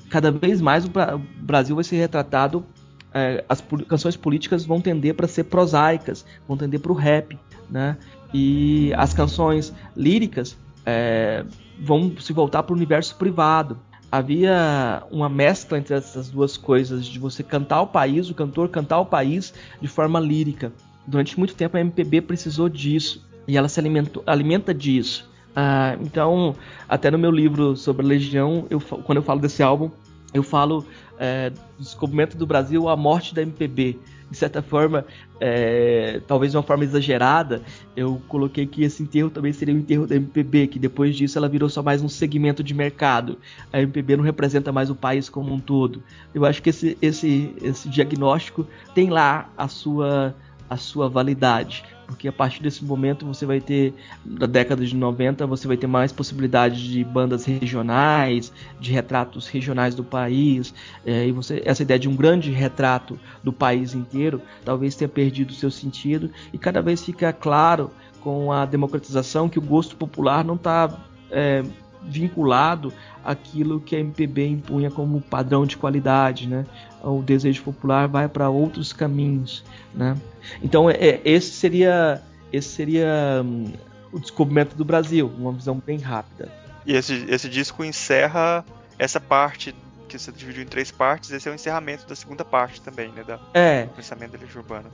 cada 0.09 0.31
vez 0.31 0.59
mais 0.59 0.83
o 0.85 0.91
Brasil 1.37 1.75
vai 1.75 1.83
ser 1.83 1.97
retratado, 1.97 2.65
é, 3.13 3.45
as 3.47 3.63
canções 3.87 4.17
políticas 4.17 4.65
vão 4.65 4.81
tender 4.81 5.13
para 5.13 5.27
ser 5.27 5.43
prosaicas, 5.43 6.25
vão 6.47 6.57
tender 6.57 6.79
para 6.79 6.91
o 6.91 6.95
rap, 6.95 7.37
né? 7.69 7.97
e 8.33 8.91
as 8.95 9.13
canções 9.13 9.71
líricas 9.95 10.57
é, 10.83 11.45
vão 11.79 12.15
se 12.19 12.33
voltar 12.33 12.63
para 12.63 12.73
o 12.73 12.75
universo 12.75 13.15
privado 13.15 13.77
havia 14.17 15.03
uma 15.11 15.27
mescla 15.27 15.77
entre 15.77 15.95
essas 15.95 16.29
duas 16.29 16.57
coisas, 16.57 17.05
de 17.05 17.19
você 17.19 17.43
cantar 17.43 17.81
o 17.81 17.87
país, 17.87 18.29
o 18.29 18.33
cantor 18.33 18.69
cantar 18.69 18.99
o 18.99 19.05
país 19.05 19.53
de 19.81 19.87
forma 19.87 20.19
lírica. 20.19 20.71
Durante 21.05 21.37
muito 21.37 21.53
tempo 21.55 21.77
a 21.77 21.79
MPB 21.79 22.21
precisou 22.21 22.69
disso 22.69 23.25
e 23.47 23.57
ela 23.57 23.67
se 23.67 23.79
alimentou, 23.79 24.23
alimenta 24.25 24.73
disso. 24.73 25.29
Ah, 25.55 25.97
então, 26.01 26.55
até 26.87 27.11
no 27.11 27.17
meu 27.17 27.31
livro 27.31 27.75
sobre 27.75 28.05
a 28.05 28.09
Legião, 28.09 28.65
eu, 28.69 28.79
quando 28.79 29.17
eu 29.17 29.23
falo 29.23 29.39
desse 29.39 29.61
álbum, 29.61 29.89
eu 30.33 30.43
falo 30.43 30.85
é, 31.17 31.49
do 31.49 31.61
descobrimento 31.79 32.37
do 32.37 32.45
Brasil, 32.45 32.89
a 32.89 32.95
morte 32.95 33.33
da 33.33 33.41
MPB 33.41 33.97
de 34.29 34.37
certa 34.37 34.61
forma, 34.61 35.05
é, 35.39 36.21
talvez 36.27 36.51
de 36.51 36.57
uma 36.57 36.63
forma 36.63 36.83
exagerada, 36.83 37.61
eu 37.95 38.21
coloquei 38.27 38.65
que 38.65 38.83
esse 38.83 39.03
enterro 39.03 39.29
também 39.29 39.53
seria 39.53 39.73
o 39.73 39.77
enterro 39.77 40.07
da 40.07 40.15
MPB, 40.15 40.67
que 40.67 40.79
depois 40.79 41.15
disso 41.15 41.37
ela 41.37 41.47
virou 41.47 41.69
só 41.69 41.83
mais 41.83 42.01
um 42.01 42.09
segmento 42.09 42.63
de 42.63 42.73
mercado. 42.73 43.37
A 43.71 43.81
MPB 43.81 44.17
não 44.17 44.23
representa 44.23 44.71
mais 44.71 44.89
o 44.89 44.95
país 44.95 45.29
como 45.29 45.53
um 45.53 45.59
todo. 45.59 46.01
Eu 46.33 46.45
acho 46.45 46.61
que 46.61 46.69
esse, 46.69 46.97
esse, 47.01 47.53
esse 47.61 47.87
diagnóstico 47.89 48.67
tem 48.93 49.09
lá 49.09 49.49
a 49.57 49.67
sua, 49.67 50.35
a 50.69 50.77
sua 50.77 51.09
validade 51.09 51.83
porque 52.05 52.27
a 52.27 52.31
partir 52.31 52.61
desse 52.61 52.83
momento 52.83 53.25
você 53.25 53.45
vai 53.45 53.59
ter, 53.59 53.93
da 54.23 54.45
década 54.45 54.85
de 54.85 54.95
90, 54.95 55.45
você 55.47 55.67
vai 55.67 55.77
ter 55.77 55.87
mais 55.87 56.11
possibilidades 56.11 56.79
de 56.79 57.03
bandas 57.03 57.45
regionais, 57.45 58.51
de 58.79 58.91
retratos 58.91 59.47
regionais 59.47 59.95
do 59.95 60.03
país, 60.03 60.73
é, 61.05 61.27
e 61.27 61.31
você, 61.31 61.61
essa 61.65 61.81
ideia 61.81 61.99
de 61.99 62.07
um 62.07 62.15
grande 62.15 62.51
retrato 62.51 63.19
do 63.43 63.51
país 63.51 63.93
inteiro 63.93 64.41
talvez 64.63 64.95
tenha 64.95 65.09
perdido 65.09 65.53
seu 65.53 65.71
sentido, 65.71 66.29
e 66.53 66.57
cada 66.57 66.81
vez 66.81 67.03
fica 67.03 67.33
claro 67.33 67.91
com 68.21 68.51
a 68.51 68.65
democratização 68.65 69.49
que 69.49 69.59
o 69.59 69.61
gosto 69.61 69.95
popular 69.95 70.43
não 70.43 70.55
está 70.55 71.05
é, 71.31 71.63
vinculado 72.03 72.93
àquilo 73.23 73.79
que 73.79 73.95
a 73.95 73.99
MPB 73.99 74.47
impunha 74.47 74.91
como 74.91 75.21
padrão 75.21 75.65
de 75.65 75.77
qualidade, 75.77 76.47
né? 76.47 76.65
O 77.03 77.21
desejo 77.21 77.63
popular 77.63 78.07
vai 78.07 78.27
para 78.27 78.49
outros 78.49 78.93
caminhos, 78.93 79.63
né? 79.93 80.15
Então 80.61 80.89
é, 80.89 81.19
esse 81.23 81.51
seria 81.51 82.21
esse 82.51 82.69
seria 82.69 83.41
um, 83.43 83.71
o 84.11 84.19
descobrimento 84.19 84.75
do 84.75 84.85
Brasil, 84.85 85.31
uma 85.37 85.51
visão 85.51 85.81
bem 85.85 85.97
rápida. 85.97 86.49
E 86.85 86.93
esse, 86.93 87.25
esse 87.27 87.49
disco 87.49 87.83
encerra 87.83 88.63
essa 88.97 89.19
parte 89.19 89.75
que 90.07 90.17
você 90.17 90.31
dividiu 90.31 90.63
em 90.63 90.67
três 90.67 90.91
partes, 90.91 91.31
esse 91.31 91.49
é 91.49 91.51
o 91.51 91.55
encerramento 91.55 92.07
da 92.07 92.15
segunda 92.15 92.45
parte 92.45 92.79
também, 92.79 93.09
né? 93.09 93.23
Da, 93.23 93.39
é. 93.53 93.83
Do 93.85 93.95
pensamento 93.95 94.31
da 94.31 94.37
Legião 94.37 94.61
Urbana. 94.61 94.89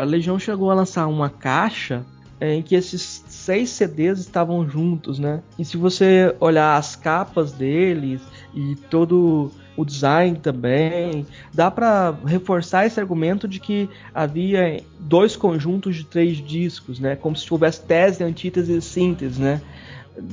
A 0.00 0.04
Legião 0.04 0.38
chegou 0.38 0.70
a 0.70 0.74
lançar 0.74 1.06
uma 1.08 1.28
caixa 1.28 2.04
é, 2.40 2.54
em 2.54 2.62
que 2.62 2.74
esses 2.74 3.24
seis 3.28 3.70
CDs 3.70 4.20
estavam 4.20 4.68
juntos, 4.68 5.18
né? 5.18 5.42
E 5.58 5.64
se 5.64 5.76
você 5.76 6.34
olhar 6.40 6.76
as 6.76 6.96
capas 6.96 7.52
deles 7.52 8.20
e 8.54 8.76
todo 8.90 9.52
o 9.76 9.84
design 9.84 10.38
também, 10.38 11.26
dá 11.52 11.70
para 11.70 12.14
reforçar 12.24 12.86
esse 12.86 13.00
argumento 13.00 13.48
de 13.48 13.58
que 13.58 13.88
havia 14.14 14.82
dois 14.98 15.36
conjuntos 15.36 15.96
de 15.96 16.04
três 16.04 16.36
discos, 16.36 16.98
né? 16.98 17.16
Como 17.16 17.36
se 17.36 17.52
houvesse 17.52 17.82
tese, 17.82 18.22
antítese 18.22 18.76
e 18.76 18.82
síntese, 18.82 19.40
né? 19.40 19.60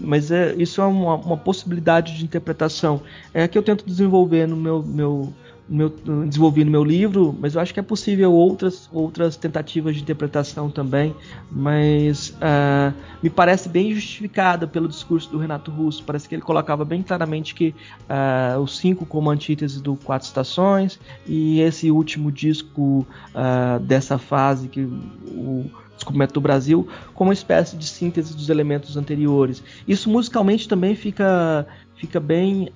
Mas 0.02 0.30
é, 0.30 0.54
isso 0.56 0.82
é 0.82 0.86
uma, 0.86 1.16
uma 1.16 1.38
possibilidade 1.38 2.18
de 2.18 2.24
interpretação. 2.24 3.02
É 3.34 3.48
que 3.48 3.58
eu 3.58 3.64
tento 3.64 3.86
desenvolver 3.86 4.48
no 4.48 4.58
meu, 4.58 4.84
meu 4.84 5.34
meu, 5.70 5.90
desenvolvi 6.26 6.66
no 6.66 6.72
meu 6.72 6.84
livro, 6.84 7.36
mas 7.40 7.54
eu 7.54 7.62
acho 7.62 7.74
que 7.74 7.80
é 7.80 7.84
possível 7.84 8.34
outras, 8.34 8.90
outras 8.92 9.36
tentativas 9.36 9.96
de 9.96 10.02
interpretação 10.02 10.70
também, 10.70 11.16
mas 11.52 12.30
uh, 12.30 12.94
me 13.22 13.30
parece 13.30 13.70
bem 13.70 13.94
justificada 13.94 14.66
pelo 14.66 14.88
discurso 14.88 15.30
do 15.30 15.38
Renato 15.38 15.70
Russo. 15.70 16.04
Parece 16.04 16.28
que 16.28 16.36
ele 16.36 16.42
colocava 16.42 16.84
bem 16.84 17.04
claramente 17.04 17.54
que 17.54 17.76
uh, 18.10 18.60
os 18.60 18.78
cinco 18.78 19.06
como 19.06 19.30
antítese 19.30 19.82
do 19.82 19.96
Quatro 19.96 20.28
Estações 20.28 21.00
e 21.28 21.62
esse 21.62 21.92
último 21.92 22.32
disco 22.32 23.06
uh, 23.36 23.80
dessa 23.82 24.18
fase 24.18 24.68
que 24.68 24.82
o 24.82 25.66
Descobrimento 25.96 26.34
do 26.34 26.42
Brasil 26.42 26.88
como 27.14 27.30
uma 27.30 27.34
espécie 27.34 27.76
de 27.76 27.86
síntese 27.86 28.36
dos 28.36 28.50
elementos 28.50 28.96
anteriores. 28.96 29.62
Isso 29.86 30.10
musicalmente 30.10 30.68
também 30.68 30.96
fica, 30.96 31.68
fica 31.96 32.20
bem 32.22 32.70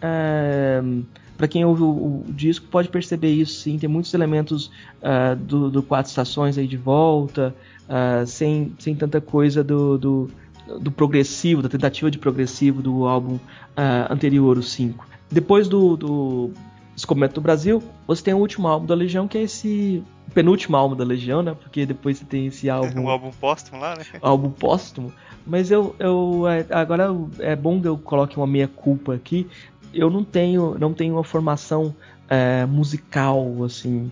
para 1.38 1.48
quem 1.48 1.66
ouve 1.66 1.84
o, 1.84 1.88
o, 1.88 2.26
disco 2.30 2.68
pode 2.68 2.90
perceber 2.90 3.32
isso 3.32 3.62
sim, 3.62 3.78
tem 3.78 3.90
muitos 3.90 4.14
elementos 4.14 4.68
uh, 5.02 5.36
do, 5.36 5.70
do, 5.70 5.84
Quatro 5.84 6.10
Estações 6.10 6.58
aí 6.58 6.68
de 6.68 6.78
volta, 6.78 7.56
uh, 7.84 8.26
sem, 8.26 8.74
sem 8.80 8.96
tanta 8.96 9.20
coisa 9.20 9.64
do, 9.64 9.98
do, 9.98 10.32
do, 10.80 10.92
progressivo, 10.92 11.62
da 11.62 11.70
tentativa 11.70 12.12
de 12.12 12.18
progressivo 12.18 12.82
do 12.82 13.08
álbum 13.08 13.36
uh, 13.36 14.12
anterior, 14.12 14.58
o 14.58 14.64
5. 14.64 15.08
Depois 15.32 15.68
do, 15.68 15.98
do 15.98 16.52
Descobrimento 16.96 17.36
do 17.36 17.42
Brasil, 17.42 17.82
você 18.06 18.24
tem 18.24 18.34
o 18.34 18.38
último 18.38 18.68
álbum 18.68 18.86
da 18.86 18.94
Legião, 18.94 19.28
que 19.28 19.38
é 19.38 19.42
esse 19.42 20.04
penúltimo 20.34 20.78
álbum 20.78 20.96
da 20.96 21.04
Legião, 21.04 21.42
né? 21.42 21.56
Porque 21.60 21.86
depois 21.86 22.18
você 22.18 22.26
tem 22.26 22.48
esse 22.48 22.70
álbum. 22.70 23.02
um 23.02 23.10
álbum 23.10 23.32
póstumo 23.32 23.82
lá, 23.82 23.96
né? 23.96 24.06
Álbum 24.22 24.52
póstumo. 24.52 25.12
Mas 25.46 25.72
eu, 25.72 25.96
eu 26.00 26.48
é, 26.48 26.66
agora 26.70 27.10
é 27.40 27.56
bom 27.56 27.82
que 27.82 27.88
eu 27.88 27.98
coloque 27.98 28.38
uma 28.38 28.48
meia 28.48 28.68
culpa 28.68 29.14
aqui 29.14 29.48
eu 29.94 30.10
não 30.10 30.24
tenho, 30.24 30.78
não 30.80 30.94
tenho 30.94 31.16
uma 31.16 31.24
formação 31.24 31.96
é, 32.30 32.66
musical, 32.66 33.64
assim. 33.64 34.12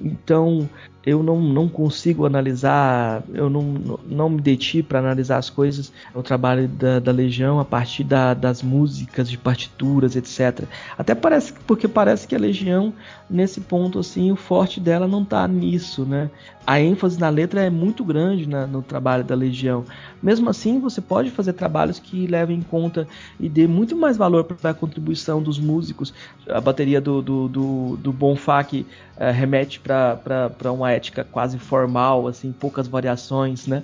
Então, 0.00 0.68
eu 1.04 1.22
não, 1.22 1.40
não 1.40 1.68
consigo 1.68 2.26
analisar, 2.26 3.22
eu 3.32 3.48
não, 3.48 3.98
não 4.06 4.28
me 4.28 4.40
deti 4.40 4.82
para 4.82 4.98
analisar 4.98 5.38
as 5.38 5.48
coisas, 5.48 5.90
o 6.14 6.22
trabalho 6.22 6.68
da, 6.68 6.98
da 6.98 7.10
Legião 7.10 7.58
a 7.58 7.64
partir 7.64 8.04
da, 8.04 8.34
das 8.34 8.62
músicas, 8.62 9.30
de 9.30 9.38
partituras, 9.38 10.14
etc. 10.14 10.64
Até 10.98 11.14
parece 11.14 11.54
porque 11.66 11.88
parece 11.88 12.28
que 12.28 12.34
a 12.34 12.38
Legião, 12.38 12.92
nesse 13.30 13.60
ponto, 13.62 13.98
assim, 13.98 14.30
o 14.30 14.36
forte 14.36 14.78
dela 14.78 15.08
não 15.08 15.22
está 15.22 15.48
nisso, 15.48 16.04
né? 16.04 16.30
A 16.66 16.78
ênfase 16.78 17.18
na 17.18 17.30
letra 17.30 17.62
é 17.62 17.70
muito 17.70 18.04
grande 18.04 18.46
na, 18.46 18.66
no 18.66 18.82
trabalho 18.82 19.24
da 19.24 19.34
Legião. 19.34 19.84
Mesmo 20.22 20.50
assim, 20.50 20.78
você 20.78 21.00
pode 21.00 21.30
fazer 21.30 21.54
trabalhos 21.54 21.98
que 21.98 22.26
levem 22.26 22.58
em 22.58 22.62
conta 22.62 23.08
e 23.40 23.48
dê 23.48 23.66
muito 23.66 23.96
mais 23.96 24.18
valor 24.18 24.44
para 24.44 24.70
a 24.70 24.74
contribuição 24.74 25.42
dos 25.42 25.58
músicos. 25.58 26.12
A 26.46 26.60
bateria 26.60 27.00
do, 27.00 27.22
do, 27.22 27.48
do, 27.48 27.96
do 27.96 28.12
Bonfá 28.12 28.62
que 28.62 28.86
é, 29.20 29.30
remete 29.30 29.78
para 29.80 30.72
uma 30.90 30.92
ética 30.92 31.24
quase 31.24 31.58
formal, 31.58 32.26
assim, 32.26 32.52
poucas 32.52 32.88
variações, 32.88 33.66
né? 33.66 33.82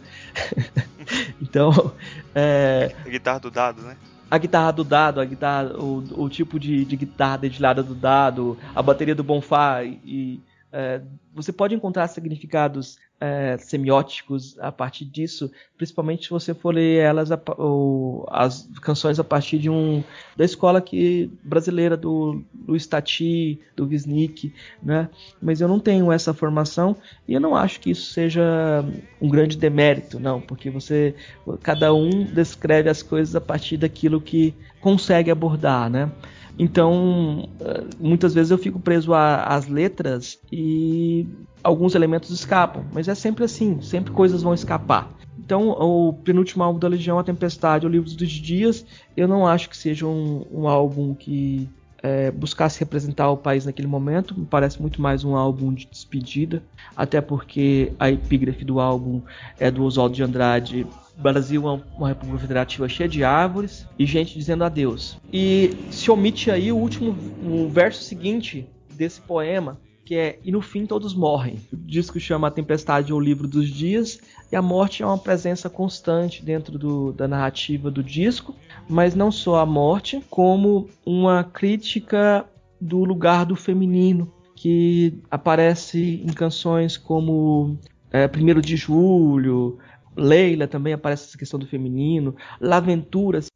então. 1.40 1.92
É, 2.34 2.94
a 3.04 3.08
guitarra 3.08 3.40
do 3.40 3.50
dado, 3.50 3.82
né? 3.82 3.96
A 4.28 4.38
guitarra 4.38 4.72
do 4.72 4.84
dado, 4.84 5.20
a 5.20 5.24
guitarra, 5.24 5.76
o, 5.78 6.24
o 6.24 6.28
tipo 6.28 6.58
de, 6.58 6.84
de 6.84 6.96
guitarra 6.96 7.38
dedilhada 7.38 7.82
do 7.82 7.94
dado, 7.94 8.58
a 8.74 8.82
bateria 8.82 9.14
do 9.14 9.24
Bonfá 9.24 9.84
e. 9.84 10.40
É, 10.72 11.00
você 11.32 11.52
pode 11.52 11.74
encontrar 11.74 12.08
significados 12.08 12.98
é, 13.18 13.56
semióticos 13.58 14.58
a 14.58 14.70
partir 14.70 15.06
disso, 15.06 15.50
principalmente 15.76 16.24
se 16.24 16.30
você 16.30 16.52
for 16.52 16.74
ler 16.74 16.98
elas 16.98 17.32
a, 17.32 17.40
ou, 17.56 18.26
as 18.30 18.68
canções 18.82 19.18
a 19.18 19.24
partir 19.24 19.58
de 19.58 19.70
um 19.70 20.04
da 20.36 20.44
escola 20.44 20.80
que 20.82 21.30
brasileira 21.42 21.96
do 21.96 22.42
Luiz 22.66 22.86
Tati, 22.86 23.58
do 23.74 23.86
Wisnik, 23.86 24.52
né? 24.82 25.08
Mas 25.40 25.60
eu 25.60 25.68
não 25.68 25.80
tenho 25.80 26.12
essa 26.12 26.34
formação 26.34 26.96
e 27.26 27.32
eu 27.32 27.40
não 27.40 27.56
acho 27.56 27.80
que 27.80 27.90
isso 27.90 28.12
seja 28.12 28.84
um 29.20 29.28
grande 29.28 29.56
demérito, 29.56 30.20
não, 30.20 30.40
porque 30.40 30.68
você 30.68 31.14
cada 31.62 31.94
um 31.94 32.24
descreve 32.24 32.90
as 32.90 33.02
coisas 33.02 33.34
a 33.34 33.40
partir 33.40 33.78
daquilo 33.78 34.20
que 34.20 34.54
consegue 34.80 35.30
abordar, 35.30 35.88
né? 35.88 36.10
Então, 36.58 37.48
eh, 37.60 37.84
muitas 37.98 38.32
vezes 38.32 38.50
eu 38.50 38.58
fico 38.58 38.80
preso 38.80 39.12
às 39.14 39.68
letras 39.68 40.38
e 40.50 41.26
alguns 41.62 41.94
elementos 41.94 42.30
escapam, 42.30 42.84
mas 42.92 43.08
é 43.08 43.14
sempre 43.14 43.44
assim, 43.44 43.80
sempre 43.82 44.12
coisas 44.12 44.42
vão 44.42 44.54
escapar. 44.54 45.10
Então, 45.38 45.68
o 45.68 46.12
penúltimo 46.12 46.64
álbum 46.64 46.78
da 46.78 46.88
Legião, 46.88 47.18
A 47.18 47.24
Tempestade, 47.24 47.86
O 47.86 47.88
Livro 47.88 48.10
dos 48.10 48.32
Dias, 48.32 48.84
eu 49.16 49.28
não 49.28 49.46
acho 49.46 49.68
que 49.68 49.76
seja 49.76 50.06
um, 50.06 50.44
um 50.50 50.66
álbum 50.66 51.14
que 51.14 51.68
é, 52.02 52.30
buscasse 52.30 52.78
representar 52.80 53.30
o 53.30 53.36
país 53.36 53.66
naquele 53.66 53.88
momento, 53.88 54.38
me 54.38 54.46
parece 54.46 54.80
muito 54.80 55.00
mais 55.00 55.24
um 55.24 55.36
álbum 55.36 55.72
de 55.72 55.86
despedida, 55.86 56.62
até 56.96 57.20
porque 57.20 57.92
a 57.98 58.10
epígrafe 58.10 58.64
do 58.64 58.80
álbum 58.80 59.20
é 59.58 59.70
do 59.70 59.84
Oswaldo 59.84 60.14
de 60.14 60.22
Andrade. 60.22 60.86
Brasil 61.16 61.66
é 61.68 61.96
uma 61.96 62.08
república 62.08 62.40
federativa 62.40 62.88
cheia 62.88 63.08
de 63.08 63.24
árvores 63.24 63.86
e 63.98 64.04
gente 64.04 64.38
dizendo 64.38 64.64
adeus. 64.64 65.18
E 65.32 65.76
se 65.90 66.10
omite 66.10 66.50
aí 66.50 66.70
o 66.70 66.76
último, 66.76 67.16
o 67.42 67.68
verso 67.68 68.02
seguinte 68.02 68.68
desse 68.94 69.20
poema, 69.20 69.78
que 70.04 70.14
é 70.14 70.38
E 70.44 70.52
no 70.52 70.62
fim 70.62 70.86
todos 70.86 71.14
morrem. 71.14 71.58
O 71.72 71.76
disco 71.76 72.20
chama 72.20 72.46
A 72.46 72.50
Tempestade 72.50 73.12
ou 73.12 73.20
Livro 73.20 73.48
dos 73.48 73.68
Dias, 73.68 74.20
e 74.52 74.56
a 74.56 74.62
morte 74.62 75.02
é 75.02 75.06
uma 75.06 75.18
presença 75.18 75.68
constante 75.68 76.44
dentro 76.44 76.78
do, 76.78 77.12
da 77.12 77.26
narrativa 77.26 77.90
do 77.90 78.02
disco, 78.02 78.54
mas 78.88 79.14
não 79.14 79.32
só 79.32 79.58
a 79.58 79.66
morte, 79.66 80.22
como 80.30 80.88
uma 81.04 81.42
crítica 81.42 82.46
do 82.80 83.04
lugar 83.04 83.44
do 83.44 83.56
feminino, 83.56 84.32
que 84.54 85.18
aparece 85.30 86.22
em 86.24 86.32
canções 86.32 86.96
como 86.96 87.76
é, 88.10 88.28
Primeiro 88.28 88.62
de 88.62 88.76
Julho, 88.76 89.78
Leila 90.16 90.66
também 90.66 90.92
aparece 90.92 91.24
essa 91.24 91.38
questão 91.38 91.58
do 91.58 91.66
feminino, 91.66 92.34
Laventuras. 92.60 93.48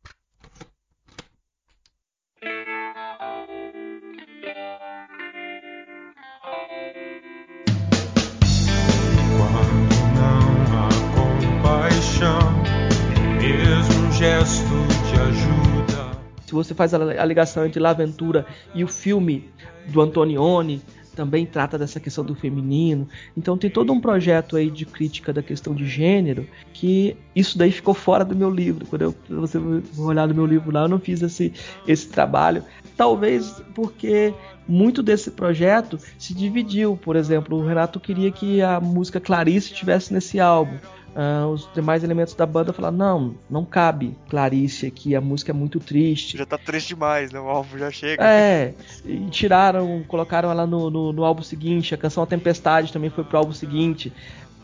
se 16.51 16.55
você 16.55 16.75
faz 16.75 16.93
a 16.93 17.25
ligação 17.25 17.65
entre 17.65 17.79
La 17.79 17.91
Aventura 17.91 18.45
e 18.75 18.83
o 18.83 18.89
filme 18.89 19.49
do 19.87 20.01
Antonioni, 20.01 20.83
também 21.21 21.45
trata 21.45 21.77
dessa 21.77 22.01
questão 22.01 22.25
do 22.25 22.35
feminino. 22.35 23.07
Então 23.37 23.59
tem 23.59 23.69
todo 23.69 23.93
um 23.93 24.01
projeto 24.01 24.57
aí 24.57 24.71
de 24.71 24.87
crítica 24.87 25.35
da 25.35 25.43
questão 25.43 25.75
de 25.75 25.87
gênero 25.87 26.47
que 26.73 27.15
isso 27.37 27.59
daí 27.59 27.71
ficou 27.71 27.93
fora 27.93 28.25
do 28.25 28.35
meu 28.35 28.49
livro. 28.49 28.87
Quando 28.87 29.03
eu, 29.03 29.15
você 29.29 29.59
olhar 29.99 30.27
no 30.27 30.35
meu 30.35 30.47
livro 30.47 30.73
lá, 30.73 30.85
eu 30.85 30.89
não 30.89 30.99
fiz 30.99 31.21
esse, 31.21 31.53
esse 31.87 32.09
trabalho. 32.09 32.65
Talvez 32.97 33.63
porque 33.75 34.33
muito 34.67 35.03
desse 35.03 35.31
projeto 35.31 35.99
se 36.19 36.33
dividiu. 36.33 36.97
Por 36.97 37.17
exemplo, 37.17 37.59
o 37.59 37.67
Renato 37.67 38.01
queria 38.01 38.33
que 38.33 38.63
a 38.63 38.81
música 38.81 39.21
Clarice 39.21 39.73
estivesse 39.73 40.15
nesse 40.15 40.41
álbum. 40.41 40.79
Uh, 41.11 41.49
os 41.49 41.69
demais 41.75 42.05
elementos 42.05 42.35
da 42.35 42.47
banda 42.47 42.73
falaram: 42.73 42.97
não, 42.97 43.35
não 43.49 43.65
cabe 43.65 44.17
Clarice 44.29 44.87
aqui, 44.87 45.17
a 45.17 45.21
música 45.21 45.51
é 45.51 45.55
muito 45.55 45.81
triste. 45.81 46.39
Já 46.39 46.47
tá 46.47 46.57
triste 46.57 46.89
demais, 46.91 47.33
né? 47.33 47.41
O 47.41 47.49
álbum 47.49 47.79
já 47.79 47.91
chega. 47.91 48.25
É, 48.25 48.75
e 49.05 49.19
tiraram, 49.29 50.05
colocaram 50.07 50.51
ela 50.51 50.67
no, 50.67 50.89
no, 50.89 51.13
no, 51.13 51.25
álbum 51.25 51.43
seguinte, 51.43 51.95
a 51.95 51.99
canção 51.99 52.23
A 52.23 52.27
Tempestade 52.27 52.93
também 52.93 53.11
foi 53.11 53.25
pro 53.25 53.39
álbum 53.39 53.53
seguinte. 53.53 54.13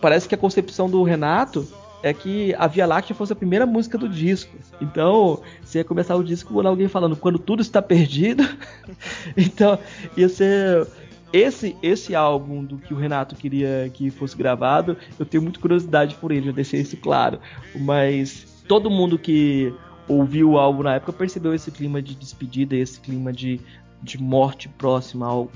Parece 0.01 0.29
que 0.29 0.35
a 0.37 0.39
concepção 0.39 0.89
do 0.89 1.03
Renato 1.03 1.67
é 2.03 2.13
que 2.13 2.55
a 2.55 2.69
Via 2.69 2.87
Láctea 2.87 3.17
fosse 3.17 3.33
a 3.33 3.37
primeira 3.37 3.67
música 3.67 3.99
do 3.99 4.09
disco. 4.09 4.55
Então, 4.81 5.41
você 5.65 5.79
ia 5.79 5.85
começar 5.85 6.15
o 6.15 6.23
disco 6.23 6.55
com 6.55 6.67
alguém 6.67 6.87
falando 6.87 7.17
quando 7.17 7.39
tudo 7.39 7.61
está 7.61 7.83
perdido. 7.83 8.49
então, 9.37 9.77
ia 10.17 10.29
ser 10.29 10.87
esse 11.33 11.77
esse 11.83 12.15
álbum 12.15 12.65
do 12.65 12.79
que 12.79 12.95
o 12.95 12.97
Renato 12.97 13.35
queria 13.35 13.91
que 13.93 14.11
fosse 14.11 14.37
gravado, 14.37 14.97
eu 15.19 15.27
tenho 15.27 15.43
muita 15.43 15.61
curiosidade 15.61 16.15
por 16.17 16.33
ele, 16.33 16.47
já 16.47 16.53
deixei 16.53 16.81
isso 16.81 16.97
claro. 16.97 17.39
Mas 17.75 18.63
todo 18.69 18.91
mundo 18.91 19.19
que 19.19 19.73
ouviu 20.09 20.53
o 20.53 20.59
álbum 20.59 20.83
na 20.83 20.95
época 20.95 21.13
percebeu 21.13 21.55
esse 21.55 21.71
clima 21.71 22.01
de 22.01 22.15
despedida, 22.15 22.77
esse 22.77 23.01
clima 23.01 23.33
de, 23.33 23.61
de 24.03 24.21
morte 24.23 24.69
próxima, 24.69 25.27
algo, 25.27 25.51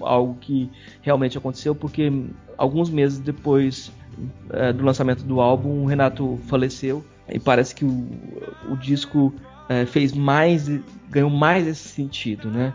algo 0.00 0.36
que 0.40 0.70
realmente 1.00 1.38
aconteceu, 1.38 1.74
porque 1.74 2.12
alguns 2.56 2.90
meses 2.90 3.18
depois 3.18 3.90
é, 4.50 4.72
do 4.72 4.84
lançamento 4.84 5.24
do 5.24 5.40
álbum, 5.40 5.82
o 5.82 5.86
Renato 5.86 6.38
faleceu 6.46 7.04
e 7.28 7.38
parece 7.38 7.74
que 7.74 7.84
o, 7.84 8.08
o 8.70 8.76
disco 8.76 9.32
é, 9.68 9.84
fez 9.86 10.12
mais, 10.12 10.68
ganhou 11.08 11.30
mais 11.30 11.66
esse 11.66 11.88
sentido, 11.88 12.50
né, 12.50 12.72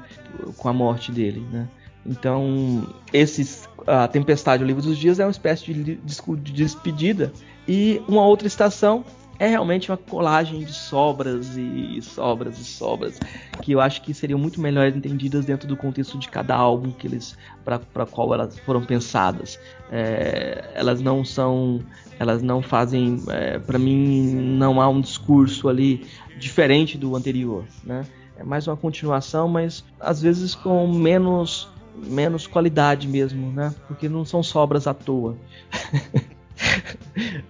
com 0.58 0.70
a 0.70 0.74
morte 0.74 1.12
dele, 1.12 1.46
né. 1.52 1.68
Então, 2.06 2.88
esses, 3.12 3.68
a 3.88 4.08
Tempestade, 4.08 4.64
o 4.64 4.68
Livro 4.68 4.82
dos 4.82 4.98
Dias, 4.98 5.20
é 5.20 5.26
uma 5.26 5.32
espécie 5.32 5.74
de 5.74 5.96
de 5.96 6.52
despedida. 6.52 7.32
E 7.68 8.02
uma 8.08 8.26
outra 8.26 8.46
estação 8.46 9.06
é 9.40 9.48
realmente 9.48 9.90
uma 9.92 9.98
colagem 9.98 10.60
de 10.60 10.74
sobras 10.74 11.58
e 11.58 12.02
sobras 12.02 12.60
e 12.60 12.64
sobras 12.64 13.20
que 13.62 13.72
eu 13.72 13.82
acho 13.82 14.02
que 14.02 14.14
seriam 14.14 14.38
muito 14.38 14.62
melhor 14.62 14.88
entendidas 14.88 15.46
dentro 15.46 15.68
do 15.68 15.76
contexto 15.76 16.18
de 16.18 16.30
cada 16.30 16.56
álbum 16.56 16.92
que 16.92 17.08
eles 17.08 17.38
para 17.64 18.06
qual 18.06 18.34
elas 18.34 18.58
foram 18.60 18.86
pensadas. 18.86 19.60
É, 19.92 20.72
elas 20.76 21.02
não 21.02 21.26
são, 21.26 21.82
elas 22.20 22.42
não 22.42 22.62
fazem, 22.62 23.22
é, 23.30 23.60
para 23.60 23.80
mim 23.80 24.34
não 24.34 24.82
há 24.82 24.88
um 24.88 25.02
discurso 25.02 25.68
ali 25.68 26.06
diferente 26.38 26.98
do 26.98 27.16
anterior, 27.16 27.66
né? 27.84 28.04
É 28.38 28.44
mais 28.44 28.68
uma 28.68 28.76
continuação, 28.76 29.48
mas 29.48 29.84
às 30.00 30.22
vezes 30.22 30.56
com 30.56 30.88
menos 30.88 31.70
menos 31.96 32.48
qualidade 32.48 33.08
mesmo, 33.08 33.52
né? 33.52 33.74
Porque 33.88 34.10
não 34.10 34.26
são 34.26 34.42
sobras 34.42 34.88
à 34.88 34.94
toa. 34.94 35.38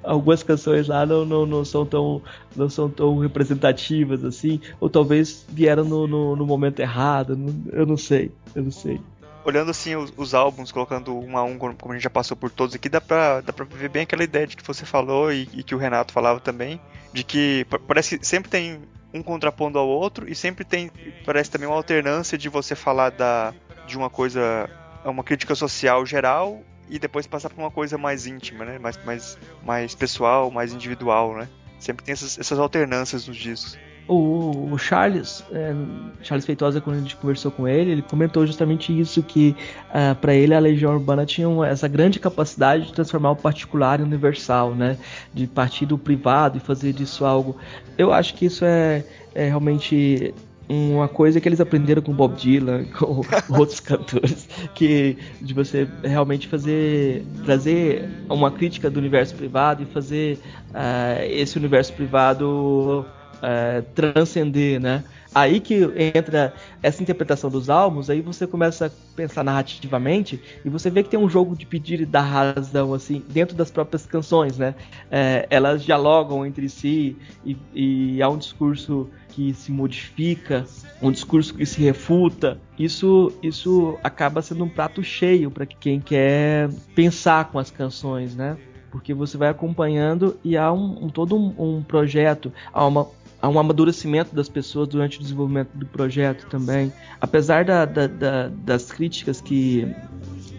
Algumas 0.03 0.43
canções 0.43 0.87
lá 0.87 1.05
não, 1.05 1.25
não, 1.25 1.45
não, 1.45 1.65
são 1.65 1.85
tão, 1.85 2.21
não 2.55 2.69
são 2.69 2.89
tão 2.89 3.17
representativas 3.19 4.23
assim, 4.23 4.59
ou 4.79 4.89
talvez 4.89 5.45
vieram 5.49 5.83
no, 5.83 6.07
no, 6.07 6.35
no 6.35 6.45
momento 6.45 6.79
errado, 6.79 7.37
eu 7.71 7.85
não 7.85 7.97
sei, 7.97 8.31
eu 8.55 8.63
não 8.63 8.71
sei 8.71 8.99
olhando 9.45 9.71
assim 9.71 9.95
os, 9.95 10.13
os, 10.15 10.33
álbuns, 10.33 10.71
colocando 10.71 11.17
um 11.17 11.37
a 11.37 11.43
um, 11.43 11.57
como 11.57 11.91
a 11.91 11.93
gente 11.93 12.03
já 12.03 12.09
passou 12.09 12.35
por 12.35 12.49
todos 12.49 12.75
aqui, 12.75 12.89
dá 12.89 13.01
pra, 13.01 13.41
dá 13.41 13.51
pra 13.51 13.65
ver 13.65 13.89
bem 13.89 14.03
aquela 14.03 14.23
ideia 14.23 14.47
de 14.47 14.55
que 14.55 14.65
você 14.65 14.85
falou 14.85 15.31
e, 15.31 15.49
e, 15.53 15.63
que 15.63 15.75
o 15.75 15.77
Renato 15.77 16.13
falava 16.13 16.39
também, 16.39 16.79
de 17.11 17.23
que 17.23 17.65
parece 17.87 18.17
que 18.17 18.25
sempre 18.25 18.49
tem 18.49 18.79
um 19.13 19.21
contrapondo 19.21 19.77
ao 19.77 19.87
outro 19.87 20.29
e 20.29 20.33
sempre 20.33 20.63
tem, 20.63 20.89
parece 21.25 21.51
também 21.51 21.67
uma 21.67 21.75
alternância 21.75 22.37
de 22.37 22.49
você 22.49 22.75
falar 22.75 23.11
da, 23.11 23.53
de 23.87 23.97
uma 23.97 24.09
coisa, 24.09 24.69
uma 25.05 25.23
crítica 25.23 25.55
social 25.55 26.05
geral 26.05 26.61
e 26.89 26.99
depois 26.99 27.25
passar 27.25 27.49
para 27.49 27.61
uma 27.61 27.71
coisa 27.71 27.97
mais 27.97 28.27
íntima, 28.27 28.65
né? 28.65 28.77
Mais, 28.79 28.99
mais, 29.05 29.37
mais 29.65 29.95
pessoal, 29.95 30.51
mais 30.51 30.73
individual, 30.73 31.35
né? 31.35 31.47
Sempre 31.79 32.05
tem 32.05 32.13
essas, 32.13 32.37
essas 32.37 32.59
alternâncias 32.59 33.27
nos 33.27 33.37
discos. 33.37 33.77
O, 34.05 34.69
o 34.69 34.77
Charles, 34.77 35.45
é, 35.53 35.73
Charles 36.21 36.45
Feitosa, 36.45 36.81
quando 36.81 36.97
a 36.97 36.99
gente 36.99 37.15
conversou 37.15 37.49
com 37.49 37.65
ele, 37.65 37.91
ele 37.91 38.01
comentou 38.01 38.45
justamente 38.45 38.97
isso 38.97 39.23
que 39.23 39.55
uh, 39.89 39.97
é, 39.97 40.13
para 40.13 40.33
ele 40.33 40.53
a 40.53 40.59
Legião 40.59 40.93
Urbana 40.93 41.25
tinha 41.25 41.47
essa 41.65 41.87
grande 41.87 42.19
capacidade 42.19 42.87
de 42.87 42.93
transformar 42.93 43.31
o 43.31 43.35
particular 43.35 44.01
em 44.01 44.03
universal, 44.03 44.75
né? 44.75 44.97
De 45.33 45.47
partir 45.47 45.85
do 45.85 45.97
privado 45.97 46.57
e 46.57 46.59
fazer 46.59 46.91
disso 46.91 47.23
algo. 47.23 47.55
Eu 47.97 48.11
acho 48.11 48.33
que 48.33 48.45
isso 48.45 48.65
é, 48.65 49.05
é 49.33 49.47
realmente 49.47 50.33
uma 50.67 51.07
coisa 51.07 51.41
que 51.41 51.47
eles 51.47 51.59
aprenderam 51.59 52.01
com 52.01 52.13
Bob 52.13 52.35
Dylan, 52.35 52.85
com 52.97 53.23
outros 53.57 53.79
cantores, 53.79 54.47
que 54.73 55.17
de 55.41 55.53
você 55.53 55.87
realmente 56.03 56.47
fazer 56.47 57.25
trazer 57.45 58.09
uma 58.29 58.51
crítica 58.51 58.89
do 58.89 58.99
universo 58.99 59.35
privado 59.35 59.83
e 59.83 59.85
fazer 59.85 60.39
uh, 60.69 61.23
esse 61.29 61.57
universo 61.57 61.93
privado 61.93 63.05
uh, 63.37 63.81
transcender, 63.93 64.79
né? 64.79 65.03
Aí 65.35 65.59
que 65.59 65.81
entra 66.15 66.53
essa 66.81 67.01
interpretação 67.01 67.49
dos 67.49 67.67
álbuns, 67.69 68.09
aí 68.09 68.21
você 68.21 68.45
começa 68.45 68.85
a 68.85 68.89
pensar 69.15 69.43
narrativamente 69.43 70.39
e 70.63 70.69
você 70.69 70.91
vê 70.91 71.01
que 71.01 71.09
tem 71.09 71.19
um 71.19 71.27
jogo 71.27 71.55
de 71.55 71.65
pedir 71.65 72.01
e 72.01 72.05
dar 72.05 72.21
razão, 72.21 72.93
assim, 72.93 73.23
dentro 73.29 73.55
das 73.55 73.71
próprias 73.71 74.05
canções, 74.05 74.59
né? 74.59 74.75
É, 75.09 75.47
elas 75.49 75.83
dialogam 75.83 76.45
entre 76.45 76.69
si 76.69 77.17
e, 77.43 77.57
e 77.73 78.21
há 78.21 78.29
um 78.29 78.37
discurso 78.37 79.09
que 79.35 79.53
se 79.53 79.71
modifica, 79.71 80.65
um 81.01 81.11
discurso 81.11 81.53
que 81.53 81.65
se 81.65 81.81
refuta. 81.81 82.59
Isso, 82.77 83.31
isso 83.41 83.97
acaba 84.03 84.41
sendo 84.41 84.63
um 84.63 84.69
prato 84.69 85.03
cheio 85.03 85.49
para 85.49 85.65
quem 85.65 85.99
quer 85.99 86.69
pensar 86.95 87.51
com 87.51 87.59
as 87.59 87.71
canções, 87.71 88.35
né? 88.35 88.57
Porque 88.91 89.13
você 89.13 89.37
vai 89.37 89.49
acompanhando 89.49 90.37
e 90.43 90.55
há 90.55 90.71
um, 90.71 91.05
um 91.05 91.09
todo 91.09 91.35
um, 91.35 91.77
um 91.77 91.83
projeto, 91.83 92.53
há 92.71 92.85
uma 92.85 93.07
há 93.41 93.49
um 93.49 93.59
amadurecimento 93.59 94.33
das 94.33 94.47
pessoas 94.47 94.87
durante 94.87 95.19
o 95.19 95.21
desenvolvimento 95.21 95.69
do 95.73 95.85
projeto 95.85 96.47
também. 96.49 96.93
Apesar 97.19 97.65
da, 97.65 97.83
da, 97.83 98.07
da, 98.07 98.47
das 98.47 98.89
críticas 98.89 99.41
que 99.41 99.85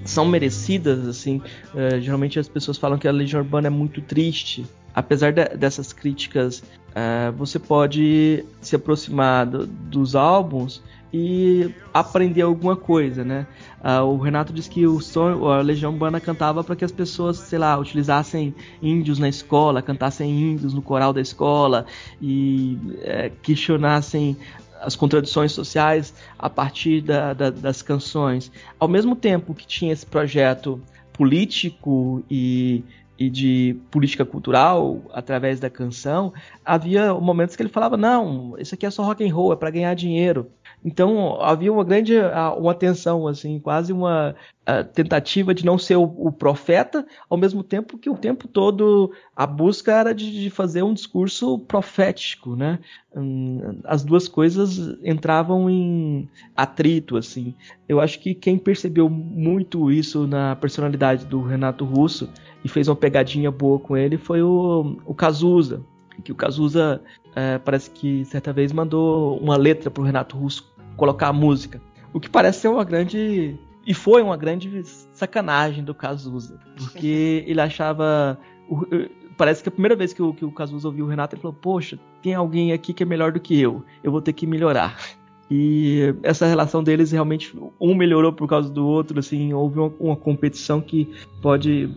são 0.05 0.27
merecidas, 0.27 1.09
assim, 1.09 1.41
uh, 1.72 1.99
geralmente 1.99 2.39
as 2.39 2.47
pessoas 2.47 2.77
falam 2.77 2.99
que 2.99 3.09
a 3.09 3.12
Legião 3.12 3.41
Urbana 3.41 3.68
é 3.68 3.70
muito 3.70 4.03
triste. 4.03 4.66
Apesar 4.95 5.32
de, 5.32 5.45
dessas 5.57 5.92
críticas, 5.92 6.61
uh, 6.90 7.32
você 7.36 7.59
pode 7.59 8.45
se 8.61 8.76
aproximar 8.76 9.47
do, 9.47 9.66
dos 9.66 10.14
álbuns 10.14 10.82
e 11.12 11.72
aprender 11.92 12.42
alguma 12.42 12.74
coisa, 12.74 13.24
né? 13.24 13.47
Uh, 13.80 14.05
o 14.05 14.18
Renato 14.18 14.53
disse 14.53 14.68
que 14.68 14.84
o 14.86 15.01
sonho, 15.01 15.47
a 15.49 15.61
Legião 15.61 15.92
Urbana 15.92 16.20
cantava 16.20 16.64
para 16.64 16.74
que 16.74 16.84
as 16.84 16.90
pessoas, 16.90 17.36
sei 17.36 17.59
lá, 17.59 17.78
utilizassem 17.78 18.55
índios 18.82 19.18
na 19.18 19.28
escola, 19.28 19.80
cantassem 19.80 20.28
índios 20.28 20.74
no 20.74 20.82
coral 20.82 21.12
da 21.12 21.20
escola 21.20 21.86
e 22.20 22.78
é, 23.03 23.30
questionassem 23.42 24.36
as 24.80 24.97
contradições 24.97 25.53
sociais 25.53 26.12
a 26.38 26.51
partir 26.51 27.01
da, 27.01 27.32
da, 27.32 27.51
das 27.51 27.80
canções. 27.80 28.51
Ao 28.78 28.88
mesmo 28.88 29.14
tempo 29.14 29.55
que 29.55 29.66
tinha 29.66 29.92
esse 29.92 30.05
projeto 30.05 30.80
político 31.12 32.24
e 32.28 32.82
e 33.18 33.30
de 33.30 33.76
política 33.90 34.24
cultural 34.24 35.00
através 35.12 35.60
da 35.60 35.70
canção, 35.70 36.32
havia 36.64 37.14
momentos 37.14 37.54
que 37.56 37.62
ele 37.62 37.68
falava: 37.68 37.96
não, 37.96 38.54
isso 38.58 38.74
aqui 38.74 38.86
é 38.86 38.90
só 38.90 39.02
rock 39.04 39.24
and 39.24 39.32
roll, 39.32 39.52
é 39.52 39.56
para 39.56 39.70
ganhar 39.70 39.94
dinheiro. 39.94 40.50
Então 40.85 41.41
havia 41.41 41.72
uma 41.72 41.82
grande 41.82 42.14
uma 42.59 42.74
tensão, 42.74 43.26
assim, 43.26 43.59
quase 43.59 43.93
uma 43.93 44.35
tentativa 44.95 45.55
de 45.55 45.64
não 45.64 45.78
ser 45.78 45.97
o, 45.97 46.03
o, 46.03 46.32
profeta, 46.32 47.07
ao 47.28 47.37
mesmo 47.37 47.62
tempo 47.62 47.99
que 47.99 48.09
o 48.09 48.16
tempo 48.16 48.49
todo 48.49 49.12
a 49.37 49.47
busca 49.47 49.93
era 49.93 50.14
de, 50.14 50.30
de 50.30 50.51
fazer 50.51 50.82
um 50.82 50.95
discurso 50.95 51.59
profético, 51.59 52.57
né? 52.57 52.78
Hum, 53.14 53.80
as 53.85 54.03
duas 54.03 54.26
coisas 54.26 54.78
entravam 55.03 55.68
em 55.68 56.28
atrito, 56.57 57.16
assim. 57.16 57.55
Eu 57.89 58.01
acho 58.01 58.18
que 58.20 58.35
quem 58.35 58.59
percebeu 58.59 59.09
muito 59.09 59.91
isso 59.91 60.26
na 60.26 60.57
personalidade 60.57 61.24
do 61.26 61.43
Renato 61.43 61.85
Russo 61.85 62.28
e 62.64 62.68
fez 62.68 62.89
uma 62.89 62.97
pegadinha 62.97 63.51
boa 63.51 63.78
com 63.78 63.97
ele 63.97 64.16
foi 64.16 64.43
o, 64.43 64.97
o 65.05 65.14
Cazuza, 65.14 65.82
que 66.22 66.32
o 66.32 66.35
Cazuza 66.35 67.03
é, 67.35 67.59
parece 67.59 67.91
que 67.91 68.24
certa 68.24 68.53
vez 68.53 68.72
mandou 68.72 69.37
uma 69.39 69.57
letra 69.57 69.91
para 69.91 70.03
o 70.03 70.07
Renato 70.07 70.37
Russo 70.37 70.74
colocar 70.97 71.28
a 71.28 71.32
música. 71.32 71.80
O 72.12 72.20
que 72.20 72.28
parece 72.28 72.61
ser 72.61 72.68
uma 72.68 72.84
grande. 72.84 73.59
E 73.86 73.92
foi 73.92 74.22
uma 74.22 74.36
grande 74.36 74.82
sacanagem 75.12 75.84
do 75.84 75.95
Cazuza. 75.95 76.59
Porque 76.76 77.45
ele 77.49 77.61
achava. 77.61 78.38
Parece 79.36 79.62
que 79.62 79.68
a 79.68 79.72
primeira 79.72 79.97
vez 79.97 80.12
que 80.12 80.22
o, 80.22 80.32
que 80.32 80.45
o 80.45 80.53
Cazuza 80.53 80.88
ouviu 80.88 81.05
o 81.05 81.09
Renato, 81.09 81.34
ele 81.34 81.42
falou: 81.42 81.57
Poxa, 81.61 81.99
tem 82.22 82.34
alguém 82.34 82.72
aqui 82.72 82.92
que 82.92 83.03
é 83.03 83.07
melhor 83.07 83.32
do 83.32 83.40
que 83.40 83.61
eu. 83.61 83.84
Eu 84.03 84.12
vou 84.12 84.22
ter 84.22 84.32
que 84.32 84.47
melhorar. 84.47 84.97
E 85.51 86.14
essa 86.22 86.47
relação 86.47 86.82
deles 86.82 87.12
realmente 87.12 87.55
um 87.80 87.95
melhorou 87.95 88.32
por 88.32 88.49
causa 88.49 88.70
do 88.70 88.86
outro, 88.86 89.18
assim, 89.18 89.53
houve 89.53 89.78
uma, 89.78 89.92
uma, 90.01 90.16
competição 90.16 90.80
que 90.80 91.09
pode 91.42 91.88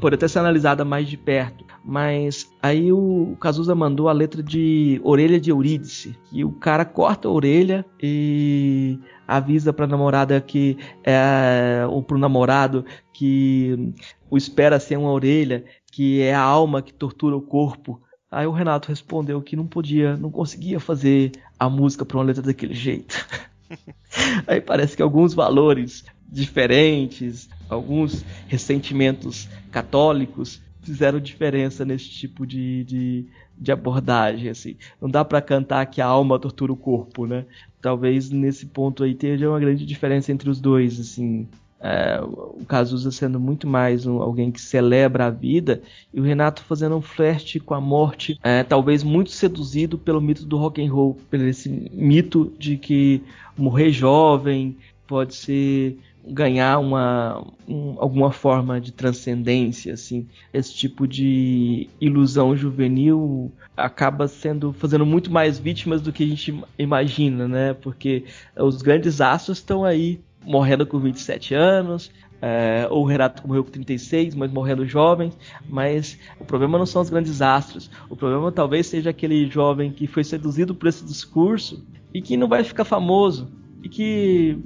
pode 0.00 0.16
até 0.16 0.28
ser 0.28 0.40
analisada 0.40 0.84
mais 0.84 1.08
de 1.08 1.16
perto. 1.16 1.64
Mas 1.82 2.50
aí 2.62 2.92
o 2.92 3.36
Cazuza 3.40 3.74
mandou 3.74 4.08
a 4.08 4.12
letra 4.12 4.42
de 4.42 5.00
Orelha 5.02 5.40
de 5.40 5.50
Eurídice, 5.50 6.16
que 6.30 6.44
o 6.44 6.52
cara 6.52 6.84
corta 6.84 7.26
a 7.26 7.30
orelha 7.30 7.86
e 8.02 8.98
avisa 9.26 9.72
para 9.72 9.86
a 9.86 9.88
namorada 9.88 10.40
que 10.40 10.76
é 11.02 11.86
ou 11.88 12.02
pro 12.02 12.18
namorado 12.18 12.84
que 13.12 13.94
o 14.28 14.36
espera 14.36 14.78
ser 14.78 14.96
uma 14.98 15.10
orelha, 15.10 15.64
que 15.90 16.20
é 16.20 16.34
a 16.34 16.40
alma 16.40 16.82
que 16.82 16.92
tortura 16.92 17.36
o 17.36 17.40
corpo. 17.40 18.00
Aí 18.30 18.46
o 18.46 18.52
Renato 18.52 18.88
respondeu 18.88 19.42
que 19.42 19.56
não 19.56 19.66
podia, 19.66 20.16
não 20.16 20.30
conseguia 20.30 20.78
fazer 20.78 21.32
a 21.58 21.68
música 21.68 22.04
para 22.04 22.16
uma 22.16 22.24
letra 22.24 22.42
daquele 22.42 22.74
jeito. 22.74 23.26
Aí 24.46 24.60
parece 24.60 24.96
que 24.96 25.02
alguns 25.02 25.34
valores 25.34 26.04
diferentes, 26.28 27.48
alguns 27.68 28.24
ressentimentos 28.46 29.48
católicos 29.72 30.62
fizeram 30.82 31.18
diferença 31.18 31.84
nesse 31.84 32.08
tipo 32.08 32.46
de, 32.46 32.84
de, 32.84 33.26
de 33.58 33.72
abordagem, 33.72 34.48
assim. 34.48 34.76
Não 35.00 35.10
dá 35.10 35.24
para 35.24 35.42
cantar 35.42 35.84
que 35.86 36.00
a 36.00 36.06
alma 36.06 36.38
tortura 36.38 36.72
o 36.72 36.76
corpo, 36.76 37.26
né? 37.26 37.46
Talvez 37.82 38.30
nesse 38.30 38.66
ponto 38.66 39.02
aí 39.02 39.14
tenha 39.14 39.48
uma 39.48 39.60
grande 39.60 39.84
diferença 39.84 40.30
entre 40.30 40.48
os 40.48 40.60
dois, 40.60 41.00
assim. 41.00 41.48
É, 41.82 42.20
o 42.22 42.62
Cazuza 42.68 43.10
sendo 43.10 43.40
muito 43.40 43.66
mais 43.66 44.04
um, 44.04 44.20
alguém 44.20 44.50
que 44.52 44.60
celebra 44.60 45.26
a 45.26 45.30
vida 45.30 45.80
e 46.12 46.20
o 46.20 46.22
Renato 46.22 46.62
fazendo 46.62 46.94
um 46.94 47.00
flerte 47.00 47.58
com 47.58 47.72
a 47.72 47.80
morte, 47.80 48.38
é, 48.42 48.62
talvez 48.62 49.02
muito 49.02 49.30
seduzido 49.30 49.96
pelo 49.96 50.20
mito 50.20 50.44
do 50.44 50.58
rock 50.58 50.84
and 50.84 50.92
roll, 50.92 51.16
pelo 51.30 51.44
esse 51.44 51.70
mito 51.90 52.52
de 52.58 52.76
que 52.76 53.22
morrer 53.56 53.90
jovem 53.92 54.76
pode 55.06 55.34
ser 55.34 55.98
ganhar 56.26 56.78
uma 56.78 57.44
um, 57.66 57.94
alguma 57.98 58.30
forma 58.30 58.80
de 58.80 58.92
transcendência 58.92 59.94
assim. 59.94 60.28
Esse 60.52 60.74
tipo 60.74 61.08
de 61.08 61.88
ilusão 62.00 62.54
juvenil 62.54 63.50
acaba 63.76 64.28
sendo 64.28 64.72
fazendo 64.72 65.06
muito 65.06 65.30
mais 65.30 65.58
vítimas 65.58 66.02
do 66.02 66.12
que 66.12 66.24
a 66.24 66.26
gente 66.26 66.62
imagina 66.78 67.48
né? 67.48 67.74
Porque 67.74 68.24
os 68.54 68.82
grandes 68.82 69.20
astros 69.20 69.58
estão 69.58 69.84
aí 69.84 70.20
morrendo 70.44 70.86
com 70.86 70.98
27 70.98 71.54
anos, 71.54 72.10
é, 72.42 72.86
ou 72.90 73.02
o 73.02 73.06
Renato 73.06 73.46
morreu 73.46 73.64
com 73.64 73.70
36, 73.70 74.34
mas 74.34 74.50
morrendo 74.50 74.86
jovem. 74.86 75.30
Mas 75.68 76.18
o 76.38 76.44
problema 76.44 76.78
não 76.78 76.86
são 76.86 77.02
os 77.02 77.10
grandes 77.10 77.42
astros. 77.42 77.90
O 78.08 78.16
problema 78.16 78.50
talvez 78.50 78.86
seja 78.86 79.10
aquele 79.10 79.46
jovem 79.48 79.92
que 79.92 80.06
foi 80.06 80.24
seduzido 80.24 80.74
por 80.74 80.88
esse 80.88 81.04
discurso 81.04 81.84
e 82.12 82.22
que 82.22 82.36
não 82.36 82.48
vai 82.48 82.64
ficar 82.64 82.84
famoso 82.84 83.48
e 83.82 83.88
que 83.88 84.58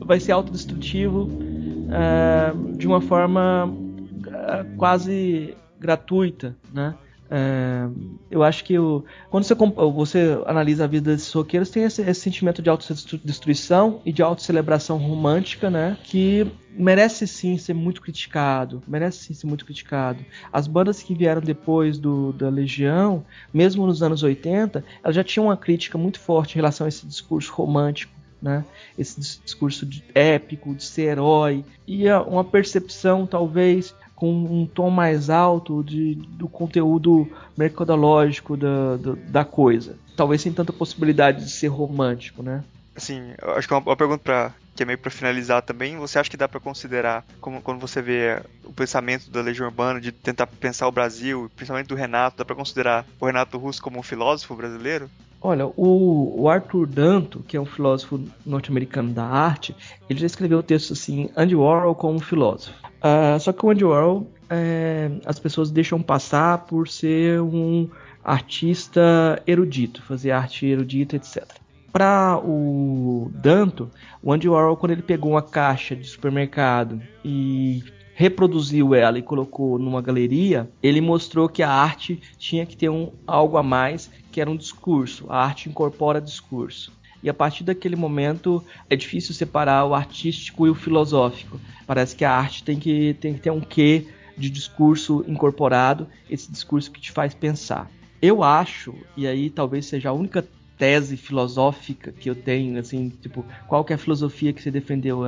vai 0.00 0.20
ser 0.20 0.32
autodestrutivo 0.32 1.28
é, 1.90 2.76
de 2.76 2.86
uma 2.86 3.00
forma 3.00 3.72
é, 4.26 4.64
quase 4.76 5.54
gratuita, 5.78 6.56
né? 6.72 6.94
É, 7.32 7.86
eu 8.28 8.42
acho 8.42 8.64
que 8.64 8.76
o, 8.76 9.04
quando 9.30 9.44
você, 9.44 9.54
você, 9.54 10.42
analisa 10.46 10.82
a 10.82 10.86
vida 10.88 11.12
desses 11.12 11.32
roqueiros, 11.32 11.70
tem 11.70 11.84
esse, 11.84 12.02
esse 12.02 12.20
sentimento 12.20 12.60
de 12.60 12.68
autodestruição 12.68 14.00
e 14.04 14.12
de 14.12 14.20
autocelebração 14.20 14.98
romântica, 14.98 15.70
né? 15.70 15.96
Que 16.02 16.50
merece 16.72 17.28
sim 17.28 17.56
ser 17.56 17.74
muito 17.74 18.02
criticado. 18.02 18.82
Merece 18.88 19.26
sim 19.26 19.34
ser 19.34 19.46
muito 19.46 19.64
criticado. 19.64 20.24
As 20.52 20.66
bandas 20.66 21.04
que 21.04 21.14
vieram 21.14 21.40
depois 21.40 21.98
do, 21.98 22.32
da 22.32 22.48
Legião, 22.48 23.24
mesmo 23.54 23.86
nos 23.86 24.02
anos 24.02 24.24
80, 24.24 24.84
elas 25.02 25.14
já 25.14 25.22
tinham 25.22 25.46
uma 25.46 25.56
crítica 25.56 25.96
muito 25.96 26.18
forte 26.18 26.54
em 26.54 26.56
relação 26.56 26.84
a 26.84 26.88
esse 26.88 27.06
discurso 27.06 27.52
romântico. 27.52 28.18
Né? 28.42 28.64
Esse 28.98 29.20
discurso 29.20 29.84
de 29.84 30.02
épico, 30.14 30.74
de 30.74 30.82
ser 30.82 31.02
herói, 31.02 31.62
e 31.86 32.10
uma 32.10 32.42
percepção 32.42 33.26
talvez 33.26 33.94
com 34.20 34.30
um 34.30 34.66
tom 34.66 34.90
mais 34.90 35.30
alto 35.30 35.82
de, 35.82 36.14
do 36.14 36.46
conteúdo 36.46 37.26
mercadológico 37.56 38.54
da, 38.54 38.98
da, 39.28 39.46
coisa. 39.46 39.96
Talvez 40.14 40.42
sem 40.42 40.52
tanta 40.52 40.74
possibilidade 40.74 41.42
de 41.42 41.50
ser 41.50 41.68
romântico, 41.68 42.42
né? 42.42 42.62
Assim, 42.94 43.32
acho 43.56 43.66
que 43.66 43.72
é 43.72 43.78
uma, 43.78 43.82
uma 43.82 43.96
pergunta 43.96 44.22
para 44.22 44.54
que 44.76 44.82
é 44.82 44.86
meio 44.86 44.98
para 44.98 45.10
finalizar 45.10 45.62
também. 45.62 45.96
Você 45.96 46.18
acha 46.18 46.28
que 46.28 46.36
dá 46.36 46.46
para 46.46 46.60
considerar, 46.60 47.24
como 47.40 47.62
quando 47.62 47.80
você 47.80 48.02
vê 48.02 48.42
o 48.62 48.74
pensamento 48.74 49.30
da 49.30 49.40
Legião 49.40 49.66
Urbana 49.66 49.98
de 49.98 50.12
tentar 50.12 50.46
pensar 50.46 50.86
o 50.86 50.92
Brasil, 50.92 51.50
principalmente 51.56 51.88
do 51.88 51.94
Renato, 51.94 52.36
dá 52.36 52.44
para 52.44 52.54
considerar 52.54 53.06
o 53.18 53.24
Renato 53.24 53.56
Russo 53.56 53.80
como 53.80 53.98
um 53.98 54.02
filósofo 54.02 54.54
brasileiro? 54.54 55.08
Olha, 55.42 55.66
o, 55.74 56.48
Arthur 56.48 56.86
Danto, 56.86 57.42
que 57.46 57.56
é 57.56 57.60
um 57.60 57.64
filósofo 57.64 58.20
norte-americano 58.44 59.10
da 59.12 59.24
arte, 59.24 59.74
ele 60.08 60.20
já 60.20 60.26
escreveu 60.26 60.58
o 60.58 60.62
texto 60.62 60.92
assim, 60.92 61.30
Andy 61.34 61.56
Warhol 61.56 61.94
como 61.94 62.20
filósofo. 62.20 62.74
Uh, 62.98 63.40
só 63.40 63.50
que 63.50 63.64
o 63.64 63.70
Andy 63.70 63.84
Warhol, 63.84 64.30
é, 64.50 65.10
as 65.24 65.38
pessoas 65.38 65.70
deixam 65.70 66.02
passar 66.02 66.66
por 66.66 66.88
ser 66.88 67.40
um 67.40 67.88
artista 68.22 69.42
erudito, 69.46 70.02
fazer 70.02 70.32
arte 70.32 70.66
erudita, 70.66 71.16
etc. 71.16 71.46
Para 71.90 72.38
o 72.38 73.30
Danto, 73.34 73.90
o 74.22 74.32
Andy 74.32 74.48
Warhol, 74.48 74.76
quando 74.76 74.92
ele 74.92 75.02
pegou 75.02 75.32
uma 75.32 75.42
caixa 75.42 75.96
de 75.96 76.06
supermercado 76.06 77.00
e 77.24 77.82
reproduziu 78.20 78.94
ela 78.94 79.18
e 79.18 79.22
colocou 79.22 79.78
numa 79.78 80.02
galeria, 80.02 80.68
ele 80.82 81.00
mostrou 81.00 81.48
que 81.48 81.62
a 81.62 81.70
arte 81.70 82.20
tinha 82.36 82.66
que 82.66 82.76
ter 82.76 82.90
um, 82.90 83.10
algo 83.26 83.56
a 83.56 83.62
mais, 83.62 84.10
que 84.30 84.40
era 84.40 84.50
um 84.50 84.56
discurso. 84.56 85.26
A 85.28 85.44
arte 85.44 85.68
incorpora 85.68 86.20
discurso. 86.20 86.92
E 87.22 87.28
a 87.28 87.34
partir 87.34 87.64
daquele 87.64 87.96
momento 87.96 88.64
é 88.88 88.96
difícil 88.96 89.34
separar 89.34 89.84
o 89.84 89.94
artístico 89.94 90.66
e 90.66 90.70
o 90.70 90.74
filosófico. 90.74 91.60
Parece 91.86 92.16
que 92.16 92.24
a 92.24 92.32
arte 92.32 92.64
tem 92.64 92.78
que, 92.78 93.14
tem 93.20 93.34
que 93.34 93.40
ter 93.40 93.50
um 93.50 93.60
quê 93.60 94.06
de 94.36 94.48
discurso 94.48 95.24
incorporado, 95.28 96.08
esse 96.30 96.50
discurso 96.50 96.90
que 96.90 97.00
te 97.00 97.12
faz 97.12 97.34
pensar. 97.34 97.90
Eu 98.22 98.42
acho, 98.42 98.94
e 99.16 99.26
aí 99.26 99.50
talvez 99.50 99.86
seja 99.86 100.08
a 100.08 100.12
única 100.12 100.46
tese 100.78 101.16
filosófica 101.16 102.10
que 102.10 102.30
eu 102.30 102.34
tenho, 102.34 102.78
assim, 102.78 103.10
tipo, 103.10 103.44
qual 103.66 103.84
que 103.84 103.92
é 103.92 103.96
a 103.96 103.98
filosofia 103.98 104.52
que 104.52 104.62
você 104.62 104.70
defendeu? 104.70 105.20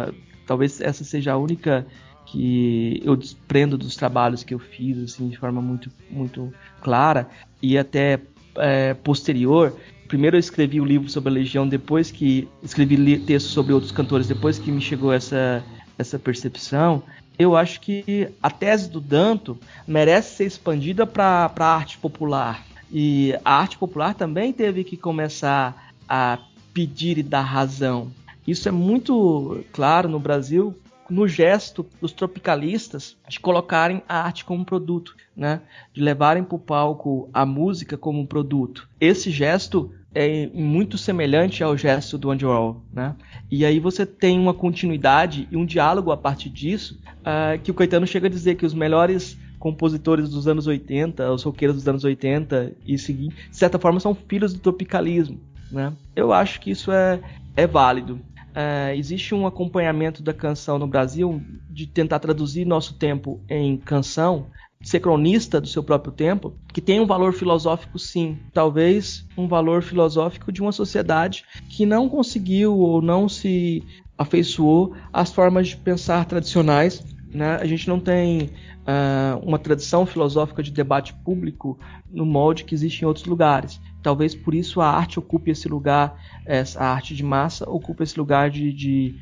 Talvez 0.46 0.80
essa 0.80 1.04
seja 1.04 1.32
a 1.32 1.36
única 1.36 1.86
que 2.24 3.02
eu 3.04 3.14
desprendo 3.14 3.76
dos 3.76 3.96
trabalhos 3.96 4.42
que 4.42 4.54
eu 4.54 4.58
fiz 4.58 4.98
assim 4.98 5.28
de 5.28 5.36
forma 5.36 5.60
muito 5.60 5.90
muito 6.10 6.52
clara 6.80 7.28
e 7.60 7.76
até 7.76 8.20
é, 8.56 8.94
posterior 8.94 9.76
primeiro 10.08 10.36
eu 10.36 10.40
escrevi 10.40 10.80
o 10.80 10.84
livro 10.84 11.08
sobre 11.08 11.30
a 11.30 11.32
Legião 11.32 11.66
depois 11.66 12.10
que 12.10 12.48
escrevi 12.62 13.18
texto 13.20 13.48
sobre 13.48 13.72
outros 13.72 13.92
cantores 13.92 14.26
depois 14.26 14.58
que 14.58 14.70
me 14.70 14.80
chegou 14.80 15.12
essa 15.12 15.64
essa 15.98 16.18
percepção 16.18 17.02
eu 17.38 17.56
acho 17.56 17.80
que 17.80 18.28
a 18.42 18.50
tese 18.50 18.90
do 18.90 19.00
Danto 19.00 19.58
merece 19.86 20.36
ser 20.36 20.44
expandida 20.44 21.06
para 21.06 21.50
a 21.58 21.64
arte 21.64 21.98
popular. 21.98 22.64
E 22.90 23.34
a 23.44 23.54
arte 23.54 23.78
popular 23.78 24.14
também 24.14 24.52
teve 24.52 24.84
que 24.84 24.96
começar 24.96 25.92
a 26.08 26.38
pedir 26.74 27.18
e 27.18 27.22
dar 27.22 27.42
razão. 27.42 28.12
Isso 28.46 28.68
é 28.68 28.72
muito 28.72 29.64
claro 29.72 30.08
no 30.08 30.18
Brasil 30.18 30.76
no 31.08 31.26
gesto 31.28 31.86
dos 32.00 32.12
tropicalistas 32.12 33.16
de 33.28 33.38
colocarem 33.40 34.02
a 34.08 34.20
arte 34.22 34.44
como 34.44 34.64
produto, 34.64 35.14
né? 35.36 35.60
De 35.92 36.02
levarem 36.02 36.44
para 36.44 36.56
o 36.56 36.58
palco 36.58 37.28
a 37.32 37.44
música 37.44 37.96
como 37.96 38.20
um 38.20 38.26
produto. 38.26 38.88
Esse 39.00 39.30
gesto 39.30 39.92
é 40.14 40.48
muito 40.52 40.98
semelhante 40.98 41.62
ao 41.62 41.76
gesto 41.76 42.18
do 42.18 42.30
Andy 42.30 42.44
Warhol, 42.44 42.82
né? 42.92 43.14
E 43.50 43.64
aí 43.64 43.80
você 43.80 44.04
tem 44.04 44.38
uma 44.38 44.54
continuidade 44.54 45.48
e 45.50 45.56
um 45.56 45.64
diálogo 45.64 46.12
a 46.12 46.16
partir 46.16 46.50
disso, 46.50 47.00
uh, 47.20 47.58
que 47.62 47.70
o 47.70 47.74
Caetano 47.74 48.06
chega 48.06 48.26
a 48.26 48.30
dizer 48.30 48.56
que 48.56 48.66
os 48.66 48.74
melhores 48.74 49.38
compositores 49.58 50.28
dos 50.28 50.48
anos 50.48 50.66
80, 50.66 51.30
os 51.32 51.42
roqueiros 51.42 51.76
dos 51.76 51.86
anos 51.86 52.04
80 52.04 52.72
e 52.84 52.98
seguinte, 52.98 53.36
de 53.48 53.56
certa 53.56 53.78
forma 53.78 54.00
são 54.00 54.14
filhos 54.14 54.52
do 54.52 54.58
tropicalismo. 54.58 55.38
Né? 55.70 55.92
Eu 56.14 56.32
acho 56.32 56.60
que 56.60 56.70
isso 56.70 56.90
é, 56.90 57.20
é 57.56 57.66
válido. 57.66 58.20
É, 58.54 58.94
existe 58.96 59.34
um 59.34 59.46
acompanhamento 59.46 60.22
da 60.22 60.34
canção 60.34 60.78
no 60.78 60.86
Brasil 60.86 61.42
de 61.70 61.86
tentar 61.86 62.18
traduzir 62.18 62.66
nosso 62.66 62.94
tempo 62.94 63.40
em 63.48 63.76
canção, 63.78 64.46
ser 64.82 65.00
cronista 65.00 65.60
do 65.60 65.66
seu 65.66 65.82
próprio 65.82 66.12
tempo, 66.12 66.54
que 66.72 66.80
tem 66.80 67.00
um 67.00 67.06
valor 67.06 67.32
filosófico 67.32 67.98
sim, 67.98 68.38
talvez 68.52 69.24
um 69.36 69.46
valor 69.46 69.82
filosófico 69.82 70.52
de 70.52 70.60
uma 70.60 70.72
sociedade 70.72 71.44
que 71.68 71.86
não 71.86 72.08
conseguiu 72.08 72.76
ou 72.76 73.00
não 73.00 73.28
se 73.28 73.82
afeiçoou 74.18 74.94
às 75.12 75.32
formas 75.32 75.68
de 75.68 75.76
pensar 75.76 76.24
tradicionais. 76.26 77.02
Né? 77.32 77.56
A 77.56 77.64
gente 77.64 77.88
não 77.88 77.98
tem 77.98 78.50
uh, 78.82 79.38
uma 79.42 79.58
tradição 79.58 80.04
filosófica 80.04 80.62
de 80.62 80.70
debate 80.70 81.14
público 81.14 81.78
no 82.10 82.26
molde 82.26 82.64
que 82.64 82.74
existe 82.74 83.02
em 83.02 83.06
outros 83.06 83.24
lugares. 83.24 83.80
Talvez 84.02 84.34
por 84.34 84.54
isso 84.54 84.80
a 84.80 84.90
arte 84.90 85.18
ocupe 85.18 85.50
esse 85.50 85.68
lugar, 85.68 86.14
essa 86.44 86.82
arte 86.82 87.14
de 87.14 87.22
massa 87.22 87.68
ocupa 87.70 88.02
esse 88.02 88.18
lugar 88.18 88.50
de, 88.50 88.72
de 88.72 89.14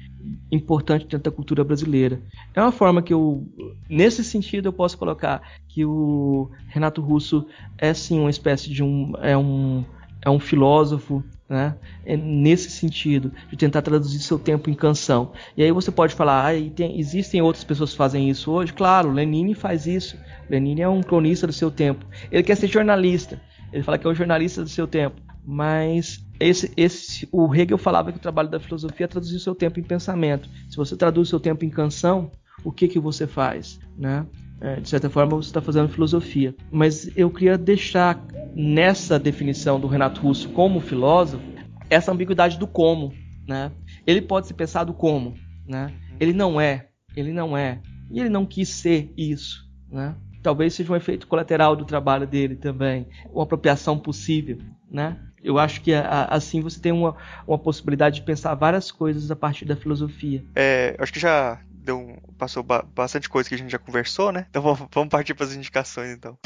importante 0.50 1.06
dentro 1.06 1.30
da 1.30 1.36
cultura 1.36 1.62
brasileira. 1.62 2.20
É 2.54 2.60
uma 2.60 2.72
forma 2.72 3.00
que 3.00 3.12
eu, 3.12 3.46
nesse 3.88 4.24
sentido, 4.24 4.66
eu 4.66 4.72
posso 4.72 4.98
colocar 4.98 5.42
que 5.68 5.84
o 5.84 6.50
Renato 6.66 7.00
Russo 7.00 7.46
é 7.78 7.94
sim 7.94 8.18
uma 8.18 8.30
espécie 8.30 8.70
de 8.70 8.82
um 8.82 9.12
é 9.20 9.36
um 9.36 9.84
é 10.22 10.28
um 10.28 10.38
filósofo, 10.38 11.24
né? 11.50 11.74
É 12.06 12.16
nesse 12.16 12.70
sentido 12.70 13.32
de 13.50 13.56
tentar 13.56 13.82
traduzir 13.82 14.20
seu 14.20 14.38
tempo 14.38 14.70
em 14.70 14.74
canção. 14.74 15.32
E 15.56 15.64
aí 15.64 15.72
você 15.72 15.90
pode 15.90 16.14
falar, 16.14 16.48
ah, 16.48 16.70
tem, 16.74 16.98
existem 17.00 17.42
outras 17.42 17.64
pessoas 17.64 17.90
que 17.90 17.96
fazem 17.96 18.30
isso 18.30 18.52
hoje? 18.52 18.72
Claro, 18.72 19.10
Lenine 19.10 19.52
faz 19.52 19.84
isso. 19.84 20.16
Lenine 20.48 20.82
é 20.82 20.88
um 20.88 21.02
cronista 21.02 21.48
do 21.48 21.52
seu 21.52 21.68
tempo. 21.68 22.06
Ele 22.30 22.44
quer 22.44 22.56
ser 22.56 22.68
jornalista. 22.68 23.40
Ele 23.72 23.82
fala 23.82 23.98
que 23.98 24.06
é 24.06 24.10
um 24.10 24.14
jornalista 24.14 24.62
do 24.62 24.68
seu 24.68 24.86
tempo. 24.86 25.20
Mas 25.44 26.24
esse, 26.38 26.72
esse, 26.76 27.28
o 27.32 27.52
Hegel 27.52 27.78
falava 27.78 28.12
que 28.12 28.18
o 28.18 28.22
trabalho 28.22 28.48
da 28.48 28.60
filosofia 28.60 29.04
é 29.04 29.08
traduzir 29.08 29.40
seu 29.40 29.54
tempo 29.54 29.80
em 29.80 29.82
pensamento. 29.82 30.48
Se 30.68 30.76
você 30.76 30.96
traduz 30.96 31.28
seu 31.28 31.40
tempo 31.40 31.64
em 31.64 31.70
canção, 31.70 32.30
o 32.64 32.72
que 32.72 32.88
que 32.88 32.98
você 32.98 33.26
faz, 33.26 33.78
né? 33.96 34.26
É, 34.60 34.76
de 34.78 34.88
certa 34.88 35.08
forma 35.08 35.36
você 35.36 35.48
está 35.48 35.62
fazendo 35.62 35.88
filosofia. 35.88 36.54
Mas 36.70 37.10
eu 37.16 37.30
queria 37.30 37.56
deixar 37.56 38.22
nessa 38.54 39.18
definição 39.18 39.80
do 39.80 39.86
Renato 39.86 40.20
Russo 40.20 40.50
como 40.50 40.80
filósofo 40.80 41.42
essa 41.88 42.12
ambiguidade 42.12 42.58
do 42.58 42.66
como, 42.66 43.12
né? 43.46 43.72
Ele 44.06 44.20
pode 44.20 44.46
ser 44.46 44.54
pensado 44.54 44.92
como, 44.92 45.34
né? 45.66 45.92
Ele 46.20 46.32
não 46.32 46.60
é, 46.60 46.88
ele 47.16 47.32
não 47.32 47.56
é, 47.56 47.80
e 48.10 48.20
ele 48.20 48.28
não 48.28 48.46
quis 48.46 48.68
ser 48.68 49.12
isso, 49.16 49.68
né? 49.90 50.14
Talvez 50.42 50.74
seja 50.74 50.92
um 50.92 50.96
efeito 50.96 51.26
colateral 51.26 51.74
do 51.74 51.84
trabalho 51.84 52.26
dele 52.26 52.54
também, 52.54 53.06
uma 53.32 53.42
apropriação 53.42 53.98
possível, 53.98 54.58
né? 54.90 55.18
Eu 55.42 55.58
acho 55.58 55.80
que 55.80 55.92
assim 55.94 56.60
você 56.60 56.78
tem 56.78 56.92
uma, 56.92 57.16
uma 57.46 57.58
possibilidade 57.58 58.16
de 58.16 58.22
pensar 58.22 58.54
várias 58.54 58.90
coisas 58.90 59.30
a 59.30 59.36
partir 59.36 59.64
da 59.64 59.74
filosofia. 59.74 60.44
É, 60.54 60.94
acho 60.98 61.12
que 61.12 61.20
já 61.20 61.60
deu 61.82 62.16
passou 62.38 62.62
ba 62.62 62.84
bastante 62.94 63.28
coisa 63.28 63.48
que 63.48 63.54
a 63.54 63.58
gente 63.58 63.70
já 63.70 63.78
conversou, 63.78 64.32
né? 64.32 64.46
Então 64.50 64.62
vamos, 64.62 64.88
vamos 64.92 65.08
partir 65.08 65.34
para 65.34 65.46
as 65.46 65.54
indicações 65.54 66.10
então. 66.10 66.38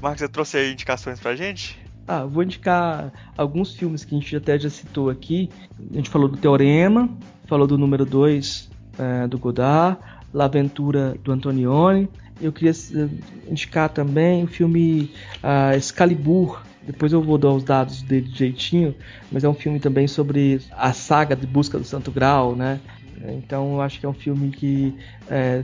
Marcos, 0.00 0.20
você 0.20 0.28
trouxe 0.28 0.56
aí 0.56 0.72
indicações 0.72 1.20
pra 1.20 1.36
gente? 1.36 1.78
Ah, 2.08 2.24
vou 2.24 2.42
indicar 2.42 3.12
alguns 3.36 3.74
filmes 3.74 4.04
que 4.04 4.14
a 4.14 4.18
gente 4.18 4.34
até 4.34 4.58
já 4.58 4.70
citou 4.70 5.10
aqui. 5.10 5.50
A 5.92 5.96
gente 5.96 6.08
falou 6.08 6.28
do 6.28 6.36
Teorema, 6.36 7.08
falou 7.46 7.66
do 7.66 7.76
número 7.76 8.06
2 8.06 8.70
é, 8.98 9.28
do 9.28 9.38
Godard, 9.38 9.98
La 10.32 10.46
Aventura 10.46 11.14
do 11.22 11.30
Antonioni. 11.30 12.08
Eu 12.40 12.52
queria 12.52 12.72
eh, 12.72 13.08
indicar 13.50 13.90
também 13.90 14.44
o 14.44 14.46
filme 14.46 15.12
uh, 15.44 15.76
Excalibur, 15.76 16.62
depois 16.82 17.12
eu 17.12 17.22
vou 17.22 17.36
dar 17.36 17.52
os 17.52 17.62
dados 17.62 18.02
dele 18.02 18.30
jeitinho, 18.32 18.94
mas 19.30 19.44
é 19.44 19.48
um 19.48 19.54
filme 19.54 19.78
também 19.78 20.06
sobre 20.06 20.60
a 20.72 20.92
saga 20.92 21.36
de 21.36 21.46
busca 21.46 21.78
do 21.78 21.84
Santo 21.84 22.10
Grau, 22.10 22.56
né? 22.56 22.80
Então 23.28 23.74
eu 23.74 23.80
acho 23.82 24.00
que 24.00 24.06
é 24.06 24.08
um 24.08 24.14
filme 24.14 24.50
que 24.50 24.94
é, 25.28 25.62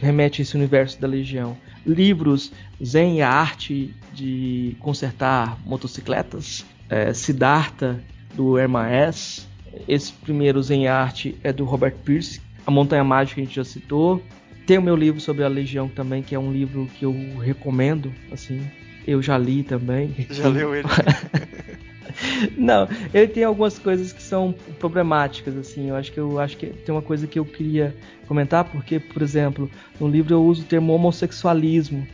remete 0.00 0.40
a 0.40 0.42
esse 0.42 0.54
universo 0.56 1.00
da 1.00 1.08
Legião. 1.08 1.56
Livros, 1.84 2.52
Zen 2.84 3.18
e 3.18 3.22
a 3.22 3.30
arte 3.30 3.94
de 4.12 4.76
consertar 4.80 5.58
motocicletas, 5.64 6.64
é, 6.88 7.12
Siddhartha 7.12 8.00
do 8.34 8.58
Herman 8.58 8.86
S. 8.86 9.46
Esse 9.88 10.12
primeiro 10.12 10.62
Zen 10.62 10.84
e 10.84 10.88
arte 10.88 11.36
é 11.42 11.52
do 11.52 11.64
Robert 11.64 11.96
Pierce. 12.04 12.40
A 12.66 12.70
Montanha 12.70 13.04
Mágica 13.04 13.40
a 13.40 13.44
gente 13.44 13.56
já 13.56 13.64
citou. 13.64 14.22
Tem 14.66 14.78
o 14.78 14.82
meu 14.82 14.96
livro 14.96 15.20
sobre 15.20 15.44
a 15.44 15.48
Legião 15.48 15.88
também, 15.88 16.22
que 16.22 16.34
é 16.34 16.38
um 16.38 16.52
livro 16.52 16.86
que 16.98 17.04
eu 17.04 17.14
recomendo, 17.38 18.12
assim, 18.32 18.68
eu 19.06 19.22
já 19.22 19.38
li 19.38 19.62
também. 19.62 20.14
Já 20.30 20.48
leu 20.48 20.74
ele? 20.74 20.88
Não, 22.56 22.88
ele 23.12 23.28
tem 23.28 23.44
algumas 23.44 23.78
coisas 23.78 24.12
que 24.12 24.22
são 24.22 24.54
problemáticas, 24.78 25.56
assim. 25.56 25.90
Eu 25.90 25.96
acho 25.96 26.12
que 26.12 26.18
eu 26.18 26.38
acho 26.40 26.56
que 26.56 26.66
tem 26.66 26.94
uma 26.94 27.02
coisa 27.02 27.26
que 27.26 27.38
eu 27.38 27.44
queria 27.44 27.94
comentar, 28.26 28.64
porque, 28.64 28.98
por 28.98 29.22
exemplo, 29.22 29.70
no 30.00 30.08
livro 30.08 30.34
eu 30.34 30.42
uso 30.42 30.62
o 30.62 30.64
termo 30.64 30.94
homossexualismo. 30.94 32.06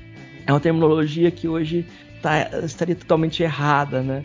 É 0.46 0.52
uma 0.52 0.60
terminologia 0.60 1.30
que 1.30 1.46
hoje 1.46 1.86
tá, 2.20 2.50
estaria 2.64 2.96
totalmente 2.96 3.42
errada, 3.42 4.02
né? 4.02 4.24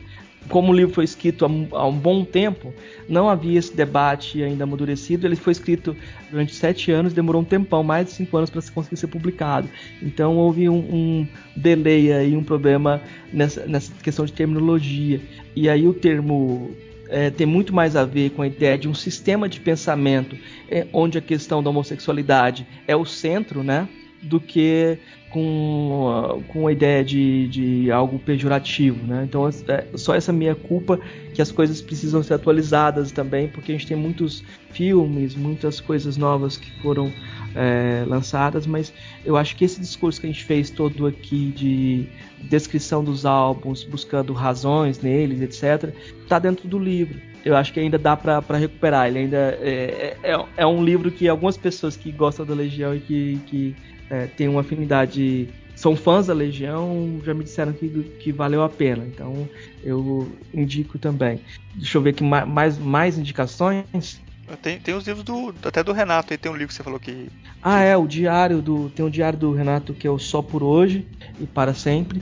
Como 0.50 0.72
o 0.72 0.76
livro 0.76 0.94
foi 0.94 1.04
escrito 1.04 1.46
há, 1.46 1.88
um 1.88 1.98
bom 1.98 2.24
tempo, 2.24 2.74
não 3.08 3.30
havia 3.30 3.60
esse 3.60 3.76
debate 3.76 4.42
ainda 4.44 4.64
amadurecido. 4.64 5.28
Ele 5.28 5.36
foi 5.36 5.52
escrito 5.52 5.96
durante 6.30 6.56
sete 6.56 6.92
anos, 6.92 7.14
demorou 7.14 7.42
um 7.42 7.46
tempão, 7.46 7.84
mais 7.84 8.08
de 8.08 8.14
cinco 8.14 8.38
anos 8.38 8.50
para 8.50 8.62
conseguir 8.74 8.98
ser 8.98 9.08
publicado. 9.08 9.70
Então 10.02 10.36
houve 10.38 10.70
um, 10.70 10.78
um 10.78 11.28
delay 11.56 12.12
aí, 12.12 12.36
um 12.36 12.44
problema 12.44 13.02
nessa, 13.32 13.66
nessa 13.66 13.92
questão 14.02 14.26
de 14.26 14.34
terminologia. 14.34 15.22
E 15.56 15.70
aí 15.70 15.88
o 15.88 15.94
termo 15.94 16.72
é, 17.10 17.30
tem 17.30 17.48
muito 17.48 17.74
mais 17.74 17.96
a 17.96 18.06
ver 18.06 18.32
com 18.32 18.42
a 18.42 18.48
ideia 18.48 18.78
de 18.78 18.88
um 18.88 18.94
sistema 18.94 19.48
de 19.48 19.60
pensamento 19.60 20.38
é, 20.70 20.88
onde 20.94 21.18
a 21.18 21.22
questão 21.22 21.64
da 21.64 21.70
homossexualidade 21.70 22.68
é 22.88 22.96
o 22.96 23.06
centro, 23.06 23.64
né? 23.64 23.88
Do 24.22 24.40
que 24.40 24.98
com, 25.30 26.42
com 26.48 26.68
a 26.68 26.72
ideia 26.72 27.04
de, 27.04 27.48
de 27.48 27.92
algo 27.92 28.18
pejorativo, 28.18 29.06
né? 29.06 29.24
Então 29.24 29.48
é 29.48 29.52
só 29.96 30.16
essa 30.16 30.32
minha 30.32 30.56
culpa 30.56 31.00
que 31.34 31.42
as 31.42 31.52
coisas 31.52 31.82
precisam 31.82 32.24
ser 32.24 32.36
atualizadas 32.36 33.12
também, 33.12 33.48
porque 33.48 33.72
a 33.72 33.76
gente 33.76 33.88
tem 33.88 33.98
muitos 33.98 34.44
filmes, 34.72 35.36
muitas 35.36 35.80
coisas 35.80 36.18
novas 36.18 36.58
que 36.58 36.72
foram 36.82 37.12
é, 37.56 38.04
lançadas, 38.08 38.66
mas 38.66 38.94
eu 39.26 39.38
acho 39.38 39.56
que 39.56 39.66
esse 39.66 39.80
discurso 39.80 40.20
que 40.20 40.28
a 40.28 40.32
gente 40.32 40.44
fez 40.44 40.70
todo 40.70 41.06
aqui 41.06 41.52
de 41.56 42.08
descrição 42.48 43.04
dos 43.04 43.26
álbuns, 43.26 43.84
buscando 43.84 44.34
razões 44.34 45.02
neles, 45.02 45.42
etc., 45.42 45.94
está 46.24 46.40
dentro 46.40 46.68
do 46.68 46.80
livro 46.80 47.28
eu 47.46 47.56
acho 47.56 47.72
que 47.72 47.80
ainda 47.80 47.98
dá 47.98 48.18
para 48.18 48.58
recuperar. 48.58 49.08
Ele 49.08 49.20
ainda 49.20 49.58
é, 49.62 50.18
é, 50.22 50.46
é, 50.58 50.66
um 50.66 50.84
livro 50.84 51.10
que 51.10 51.30
algumas 51.30 51.56
pessoas 51.56 51.96
que 51.96 52.12
gostam 52.12 52.46
da 52.46 52.54
Legião 52.54 52.94
e 52.94 53.00
que, 53.00 53.40
que 53.46 53.76
é, 54.10 54.28
tem 54.28 54.48
uma 54.48 54.62
afinidade, 54.62 55.50
são 55.76 55.96
fãs 55.96 56.28
da 56.28 56.34
Legião, 56.34 57.20
já 57.24 57.34
me 57.34 57.44
disseram 57.44 57.74
que, 57.74 57.88
que 58.20 58.32
valeu 58.32 58.64
a 58.64 58.70
pena. 58.70 59.06
Então 59.06 59.48
eu 59.84 60.32
indico 60.54 60.98
também. 60.98 61.42
Deixa 61.76 61.98
eu 61.98 62.02
ver 62.02 62.12
aqui 62.12 62.24
mais, 62.24 62.78
mais 62.78 63.18
indicações. 63.18 64.22
Tem, 64.62 64.80
tem 64.80 64.96
os 64.96 65.06
livros 65.06 65.26
do, 65.26 65.54
até 65.64 65.84
do 65.84 65.92
Renato, 65.92 66.32
aí 66.32 66.38
tem 66.38 66.50
um 66.50 66.56
livro 66.56 66.70
que 66.70 66.74
você 66.74 66.84
falou 66.84 67.00
que. 67.00 67.28
Ah, 67.62 67.82
é, 67.82 67.98
o 67.98 68.08
diário 68.08 68.62
do. 68.62 68.90
Tem 68.90 69.06
um 69.06 69.10
diário 69.10 69.38
do 69.38 69.52
Renato 69.52 69.94
que 69.94 70.08
é 70.08 70.10
o 70.10 70.18
Só 70.18 70.42
por 70.42 70.64
Hoje 70.64 71.06
e 71.40 71.46
Para 71.46 71.74
Sempre 71.74 72.22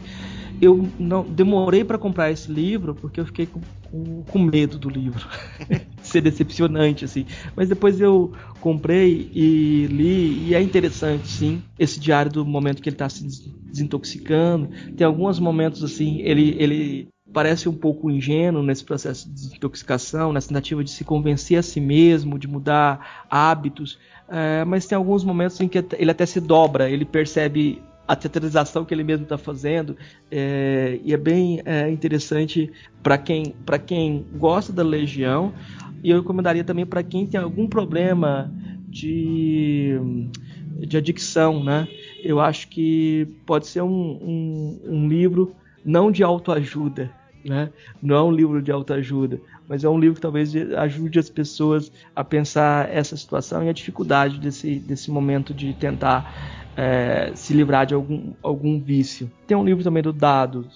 eu 0.62 0.88
não 0.98 1.24
demorei 1.24 1.84
para 1.84 1.98
comprar 1.98 2.32
esse 2.32 2.52
livro 2.52 2.96
porque 2.96 3.20
eu 3.20 3.26
fiquei 3.26 3.46
com, 3.46 3.60
com, 4.28 4.40
medo 4.40 4.78
do 4.78 4.90
livro 4.90 5.28
ser 6.02 6.22
decepcionante 6.22 7.06
assim. 7.06 7.26
Mas 7.56 7.70
depois 7.70 8.00
eu 8.00 8.34
comprei 8.60 9.30
e 9.34 9.88
li 9.88 10.48
e 10.50 10.56
é 10.56 10.62
interessante 10.62 11.28
sim 11.28 11.62
esse 11.78 12.00
diário 12.00 12.32
do 12.32 12.46
momento 12.46 12.82
que 12.82 12.90
ele 12.90 12.96
está 12.96 13.10
se 13.10 13.24
desintoxicando. 13.72 14.70
Tem 14.96 15.06
alguns 15.06 15.40
momentos 15.40 15.84
assim 15.84 16.22
ele 16.22 16.56
ele 16.60 17.08
parece 17.34 17.68
um 17.68 17.74
pouco 17.74 18.10
ingênuo 18.10 18.64
nesse 18.64 18.84
processo 18.84 19.28
de 19.28 19.34
desintoxicação, 19.34 20.32
nessa 20.32 20.48
tentativa 20.48 20.84
de 20.84 20.90
se 20.90 21.04
convencer 21.04 21.58
a 21.58 21.64
si 21.64 21.82
mesmo, 21.82 22.40
de 22.40 22.48
mudar 22.48 23.26
hábitos. 23.30 24.00
É, 24.30 24.64
mas 24.64 24.86
tem 24.86 24.96
alguns 24.96 25.24
momentos 25.24 25.60
em 25.60 25.68
que 25.68 25.84
ele 25.98 26.12
até 26.12 26.26
se 26.26 26.40
dobra, 26.40 26.90
ele 26.90 27.04
percebe 27.04 27.82
a 28.08 28.16
teatralização 28.16 28.86
que 28.86 28.94
ele 28.94 29.04
mesmo 29.04 29.24
está 29.24 29.38
fazendo 29.38 29.98
é, 30.32 31.00
e 31.04 31.14
é 31.14 31.18
bem 31.18 31.62
é, 31.66 31.90
interessante 31.90 32.72
para 33.02 33.18
quem 33.18 33.56
para 33.66 33.80
quem 33.80 34.26
gosta 34.36 34.72
da 34.72 34.84
Legião 34.84 35.54
e 36.04 36.12
eu 36.12 36.20
recomendaria 36.20 36.64
também 36.64 36.86
para 36.86 37.04
quem 37.04 37.26
tem 37.26 37.40
algum 37.40 37.68
problema 37.68 38.52
de 38.88 40.00
de 40.78 40.98
adicção, 40.98 41.64
né? 41.64 41.88
Eu 42.24 42.40
acho 42.40 42.68
que 42.68 43.28
pode 43.46 43.68
ser 43.68 43.82
um, 43.82 43.90
um, 43.90 44.82
um 44.86 45.08
livro 45.08 45.56
não 45.86 46.12
de 46.12 46.24
autoajuda, 46.24 47.10
né? 47.44 47.70
Não 48.02 48.16
é 48.16 48.24
um 48.24 48.32
livro 48.32 48.62
de 48.62 48.72
autoajuda, 48.72 49.40
mas 49.68 49.84
é 49.84 49.90
um 49.90 50.00
livro 50.00 50.16
que 50.16 50.22
talvez 50.22 50.56
ajude 50.56 51.20
as 51.20 51.30
pessoas 51.30 51.92
a 52.16 52.24
pensar 52.24 52.90
essa 52.92 53.16
situação 53.16 53.64
e 53.64 53.70
a 53.70 53.74
dificuldade 53.74 54.40
desse, 54.40 54.80
desse 54.80 55.10
momento 55.10 55.54
de 55.54 55.74
tentar 55.74 56.65
é, 56.76 57.32
se 57.36 57.54
livrar 57.54 57.86
de 57.86 57.94
algum, 57.94 58.34
algum 58.42 58.80
vício. 58.80 59.32
Tem 59.48 59.56
um 59.56 59.64
livro 59.64 59.84
também 59.84 60.04
do 60.04 60.14
Dado, 60.14 60.68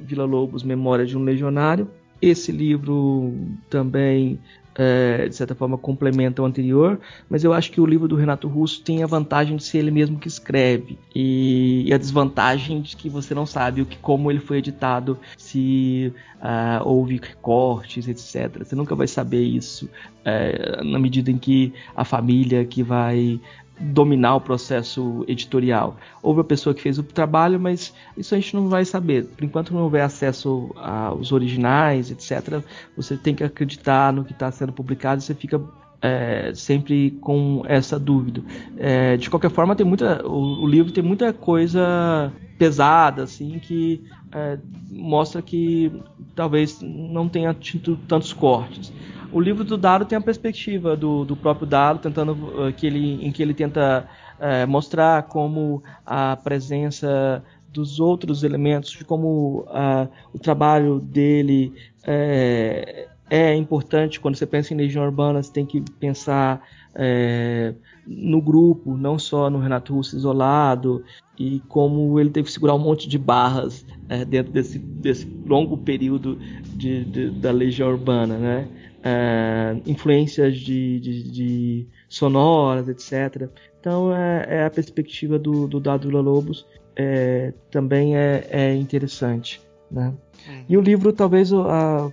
Vila 0.00 0.24
Lobos, 0.24 0.62
Memória 0.62 1.04
de 1.04 1.16
um 1.16 1.22
Legionário. 1.22 1.88
Esse 2.20 2.52
livro 2.52 3.34
também 3.68 4.38
é, 4.74 5.28
de 5.28 5.34
certa 5.34 5.54
forma 5.54 5.76
complementa 5.76 6.42
o 6.42 6.44
anterior, 6.44 6.98
mas 7.28 7.44
eu 7.44 7.52
acho 7.52 7.70
que 7.70 7.80
o 7.80 7.86
livro 7.86 8.08
do 8.08 8.16
Renato 8.16 8.48
Russo 8.48 8.82
tem 8.82 9.02
a 9.02 9.06
vantagem 9.06 9.56
de 9.56 9.64
ser 9.64 9.78
ele 9.78 9.90
mesmo 9.90 10.18
que 10.18 10.28
escreve 10.28 10.98
e, 11.14 11.84
e 11.86 11.92
a 11.92 11.98
desvantagem 11.98 12.80
de 12.80 12.96
que 12.96 13.08
você 13.08 13.34
não 13.34 13.46
sabe 13.46 13.82
o 13.82 13.86
que, 13.86 13.98
como 13.98 14.30
ele 14.30 14.40
foi 14.40 14.58
editado, 14.58 15.18
se 15.36 16.12
uh, 16.36 16.86
houve 16.88 17.20
cortes, 17.40 18.08
etc. 18.08 18.64
Você 18.64 18.74
nunca 18.74 18.94
vai 18.94 19.06
saber 19.06 19.42
isso 19.42 19.86
uh, 19.86 20.84
na 20.84 20.98
medida 20.98 21.30
em 21.30 21.38
que 21.38 21.72
a 21.94 22.04
família 22.04 22.64
que 22.64 22.82
vai 22.82 23.40
dominar 23.80 24.36
o 24.36 24.40
processo 24.40 25.24
editorial. 25.26 25.96
Houve 26.22 26.40
a 26.40 26.44
pessoa 26.44 26.74
que 26.74 26.82
fez 26.82 26.98
o 26.98 27.02
trabalho, 27.02 27.58
mas 27.58 27.92
isso 28.16 28.34
a 28.34 28.38
gente 28.38 28.54
não 28.54 28.68
vai 28.68 28.84
saber. 28.84 29.24
Por 29.24 29.44
enquanto 29.44 29.74
não 29.74 29.82
houver 29.82 30.02
acesso 30.02 30.70
aos 30.76 31.32
originais, 31.32 32.10
etc., 32.10 32.62
você 32.96 33.16
tem 33.16 33.34
que 33.34 33.44
acreditar 33.44 34.12
no 34.12 34.24
que 34.24 34.32
está 34.32 34.50
sendo 34.50 34.72
publicado 34.72 35.20
e 35.20 35.24
você 35.24 35.34
fica 35.34 35.60
é, 36.02 36.52
sempre 36.54 37.12
com 37.20 37.62
essa 37.66 37.98
dúvida. 37.98 38.42
É, 38.76 39.16
de 39.16 39.30
qualquer 39.30 39.50
forma, 39.50 39.76
tem 39.76 39.86
muita, 39.86 40.26
o, 40.26 40.64
o, 40.64 40.66
livro 40.66 40.92
tem 40.92 41.02
muita 41.02 41.32
coisa 41.32 42.32
pesada, 42.58 43.22
assim, 43.22 43.58
que 43.60 44.02
é, 44.32 44.58
mostra 44.90 45.42
que 45.42 45.92
talvez 46.34 46.80
não 46.80 47.28
tenha 47.28 47.52
tido 47.54 47.96
tantos 48.08 48.32
cortes. 48.32 48.92
O 49.32 49.40
livro 49.40 49.64
do 49.64 49.78
Dado 49.78 50.04
tem 50.04 50.16
a 50.16 50.20
perspectiva 50.20 50.96
do, 50.96 51.24
do 51.24 51.34
próprio 51.34 51.66
Dado, 51.66 52.00
tentando 52.00 52.32
uh, 52.32 52.72
que 52.72 52.86
ele, 52.86 53.24
em 53.26 53.32
que 53.32 53.42
ele 53.42 53.54
tenta 53.54 54.06
uh, 54.38 54.68
mostrar 54.68 55.22
como 55.22 55.82
a 56.04 56.36
presença 56.36 57.42
dos 57.72 57.98
outros 57.98 58.44
elementos, 58.44 58.90
de 58.90 59.04
como 59.04 59.60
uh, 59.60 60.08
o 60.34 60.38
trabalho 60.38 61.00
dele 61.00 61.72
é, 62.04 63.08
é, 63.30 63.54
importante. 63.54 64.20
Quando 64.20 64.36
você 64.36 64.46
pensa 64.46 64.74
em 64.74 64.76
Legião 64.76 65.04
Urbana, 65.04 65.42
você 65.42 65.50
tem 65.50 65.64
que 65.64 65.80
pensar 65.98 66.62
é, 66.94 67.74
no 68.06 68.42
grupo, 68.42 68.94
não 68.94 69.18
só 69.18 69.48
no 69.48 69.58
Renato 69.58 69.94
Russo 69.94 70.14
isolado, 70.14 71.02
e 71.42 71.60
como 71.68 72.20
ele 72.20 72.30
teve 72.30 72.46
que 72.46 72.52
segurar 72.52 72.74
um 72.74 72.78
monte 72.78 73.08
de 73.08 73.18
barras 73.18 73.84
é, 74.08 74.24
dentro 74.24 74.52
desse, 74.52 74.78
desse 74.78 75.26
longo 75.44 75.76
período 75.76 76.38
de, 76.76 77.04
de, 77.04 77.30
da 77.30 77.50
Legião 77.50 77.90
Urbana, 77.90 78.38
né? 78.38 78.68
É, 79.02 79.76
influências 79.84 80.56
de, 80.56 81.00
de, 81.00 81.22
de, 81.32 81.86
sonoras, 82.08 82.88
etc. 82.88 83.48
Então 83.80 84.14
é, 84.14 84.46
é 84.48 84.64
a 84.64 84.70
perspectiva 84.70 85.36
do, 85.36 85.66
do 85.66 85.80
Dado 85.80 86.06
Villa 86.06 86.20
Lobos 86.20 86.64
é, 86.94 87.52
também 87.68 88.16
é, 88.16 88.46
é 88.48 88.76
interessante. 88.76 89.60
Né? 89.90 90.14
Uhum. 90.48 90.64
E 90.68 90.76
o 90.76 90.80
livro, 90.80 91.12
talvez 91.12 91.52
a, 91.52 92.08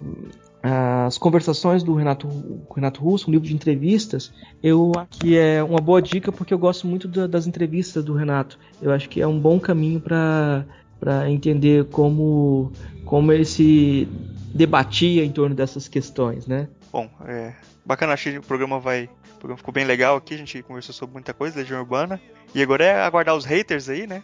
as 0.62 1.18
conversações 1.18 1.84
do 1.84 1.94
Renato, 1.94 2.28
Renato 2.76 3.02
Russo, 3.02 3.30
um 3.30 3.32
livro 3.32 3.48
de 3.48 3.54
entrevistas, 3.54 4.34
eu 4.62 4.92
que 5.10 5.38
é 5.38 5.64
uma 5.64 5.80
boa 5.80 6.02
dica 6.02 6.32
porque 6.32 6.54
eu 6.54 6.60
gosto 6.60 6.86
muito 6.86 7.08
da, 7.08 7.28
das 7.28 7.48
entrevistas 7.48 8.04
do 8.04 8.14
Renato. 8.14 8.60
Eu 8.82 8.92
acho 8.92 9.08
que 9.08 9.22
é 9.22 9.28
um 9.28 9.40
bom 9.40 9.60
caminho 9.60 10.00
para 10.00 10.66
para 11.00 11.32
entender 11.32 11.86
como 11.86 12.74
como 13.06 13.32
ele 13.32 13.46
se 13.46 14.08
debatia 14.54 15.24
em 15.24 15.32
torno 15.32 15.56
dessas 15.56 15.88
questões, 15.88 16.46
né? 16.46 16.68
Bom, 16.92 17.10
é 17.26 17.54
bacana, 17.86 18.14
achei 18.14 18.34
que 18.34 18.40
o 18.40 18.44
programa 18.44 18.80
vai. 18.80 19.10
O 19.36 19.40
programa 19.40 19.58
ficou 19.58 19.74
bem 19.74 19.86
legal 19.86 20.18
aqui, 20.18 20.34
a 20.34 20.38
gente 20.38 20.62
conversou 20.64 20.94
sobre 20.94 21.14
muita 21.14 21.34
coisa, 21.34 21.58
Legião 21.58 21.80
Urbana. 21.80 22.20
E 22.54 22.62
agora 22.62 22.84
é 22.84 23.02
aguardar 23.02 23.36
os 23.36 23.46
haters 23.46 23.88
aí, 23.88 24.06
né? 24.06 24.22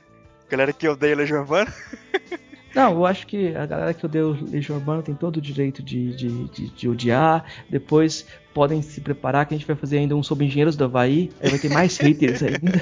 Galera 0.50 0.74
que 0.74 0.88
odeia 0.88 1.16
Legião 1.16 1.40
Urbana. 1.40 1.74
Não, 2.76 2.92
eu 2.92 3.06
acho 3.06 3.26
que 3.26 3.56
a 3.56 3.66
galera 3.66 3.94
que 3.94 4.06
odeia 4.06 4.26
Legião 4.26 4.78
Urbana 4.78 5.02
tem 5.02 5.16
todo 5.16 5.38
o 5.38 5.42
direito 5.42 5.82
de, 5.82 6.14
de, 6.14 6.50
de, 6.50 6.70
de, 6.70 6.90
odiar. 6.90 7.46
Depois 7.70 8.28
podem 8.54 8.82
se 8.82 9.00
preparar 9.00 9.46
que 9.46 9.54
a 9.54 9.58
gente 9.58 9.66
vai 9.66 9.78
fazer 9.78 10.00
ainda 10.00 10.14
um 10.14 10.22
sobre 10.22 10.46
engenheiros 10.46 10.76
do 10.76 10.84
Havaí. 10.84 11.32
Aí 11.42 11.50
vai 11.50 11.60
ter 11.60 11.70
mais 11.70 11.96
haters 11.98 12.44
ainda. 12.44 12.78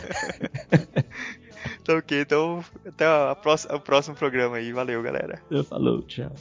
tá 1.85 1.95
ok, 1.95 2.21
então 2.21 2.65
até 2.83 3.05
a 3.05 3.35
próxima, 3.35 3.75
o 3.75 3.79
próximo 3.79 4.15
programa 4.15 4.57
aí. 4.57 4.73
Valeu, 4.73 5.03
galera. 5.03 5.39
Falou, 5.69 6.01
tchau. 6.01 6.33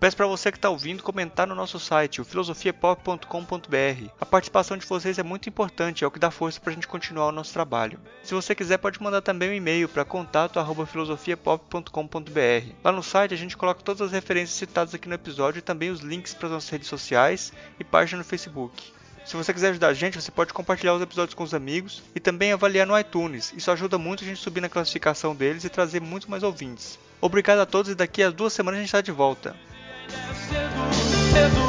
Peço 0.00 0.16
para 0.16 0.28
você 0.28 0.52
que 0.52 0.58
está 0.58 0.70
ouvindo 0.70 1.02
comentar 1.02 1.44
no 1.44 1.56
nosso 1.56 1.80
site, 1.80 2.20
o 2.20 2.24
filosofiapop.com.br. 2.24 4.10
A 4.20 4.26
participação 4.26 4.76
de 4.76 4.86
vocês 4.86 5.18
é 5.18 5.24
muito 5.24 5.48
importante, 5.48 6.04
é 6.04 6.06
o 6.06 6.10
que 6.10 6.20
dá 6.20 6.30
força 6.30 6.60
para 6.60 6.70
a 6.70 6.74
gente 6.74 6.86
continuar 6.86 7.26
o 7.26 7.32
nosso 7.32 7.52
trabalho. 7.52 7.98
Se 8.22 8.32
você 8.32 8.54
quiser, 8.54 8.78
pode 8.78 9.02
mandar 9.02 9.22
também 9.22 9.50
um 9.50 9.54
e-mail 9.54 9.88
para 9.88 10.04
contato@filosofiapop.com.br. 10.04 12.72
Lá 12.84 12.92
no 12.92 13.02
site 13.02 13.34
a 13.34 13.36
gente 13.36 13.56
coloca 13.56 13.82
todas 13.82 14.02
as 14.02 14.12
referências 14.12 14.56
citadas 14.56 14.94
aqui 14.94 15.08
no 15.08 15.16
episódio 15.16 15.58
e 15.58 15.62
também 15.62 15.90
os 15.90 15.98
links 15.98 16.32
para 16.32 16.46
as 16.46 16.52
nossas 16.52 16.70
redes 16.70 16.86
sociais 16.86 17.52
e 17.80 17.82
página 17.82 18.18
no 18.18 18.24
Facebook. 18.24 18.92
Se 19.26 19.36
você 19.36 19.52
quiser 19.52 19.70
ajudar 19.70 19.88
a 19.88 19.94
gente, 19.94 20.22
você 20.22 20.30
pode 20.30 20.52
compartilhar 20.52 20.94
os 20.94 21.02
episódios 21.02 21.34
com 21.34 21.42
os 21.42 21.54
amigos 21.54 22.04
e 22.14 22.20
também 22.20 22.52
avaliar 22.52 22.86
no 22.86 22.96
iTunes. 22.96 23.52
Isso 23.56 23.72
ajuda 23.72 23.98
muito 23.98 24.22
a 24.22 24.26
gente 24.28 24.38
subir 24.38 24.60
na 24.60 24.68
classificação 24.68 25.34
deles 25.34 25.64
e 25.64 25.68
trazer 25.68 26.00
muito 26.00 26.30
mais 26.30 26.44
ouvintes. 26.44 26.96
Obrigado 27.20 27.58
a 27.58 27.66
todos 27.66 27.90
e 27.90 27.96
daqui 27.96 28.22
a 28.22 28.30
duas 28.30 28.52
semanas 28.52 28.78
a 28.78 28.80
gente 28.80 28.90
está 28.90 29.00
de 29.00 29.10
volta. 29.10 29.56
Cedo. 31.32 31.67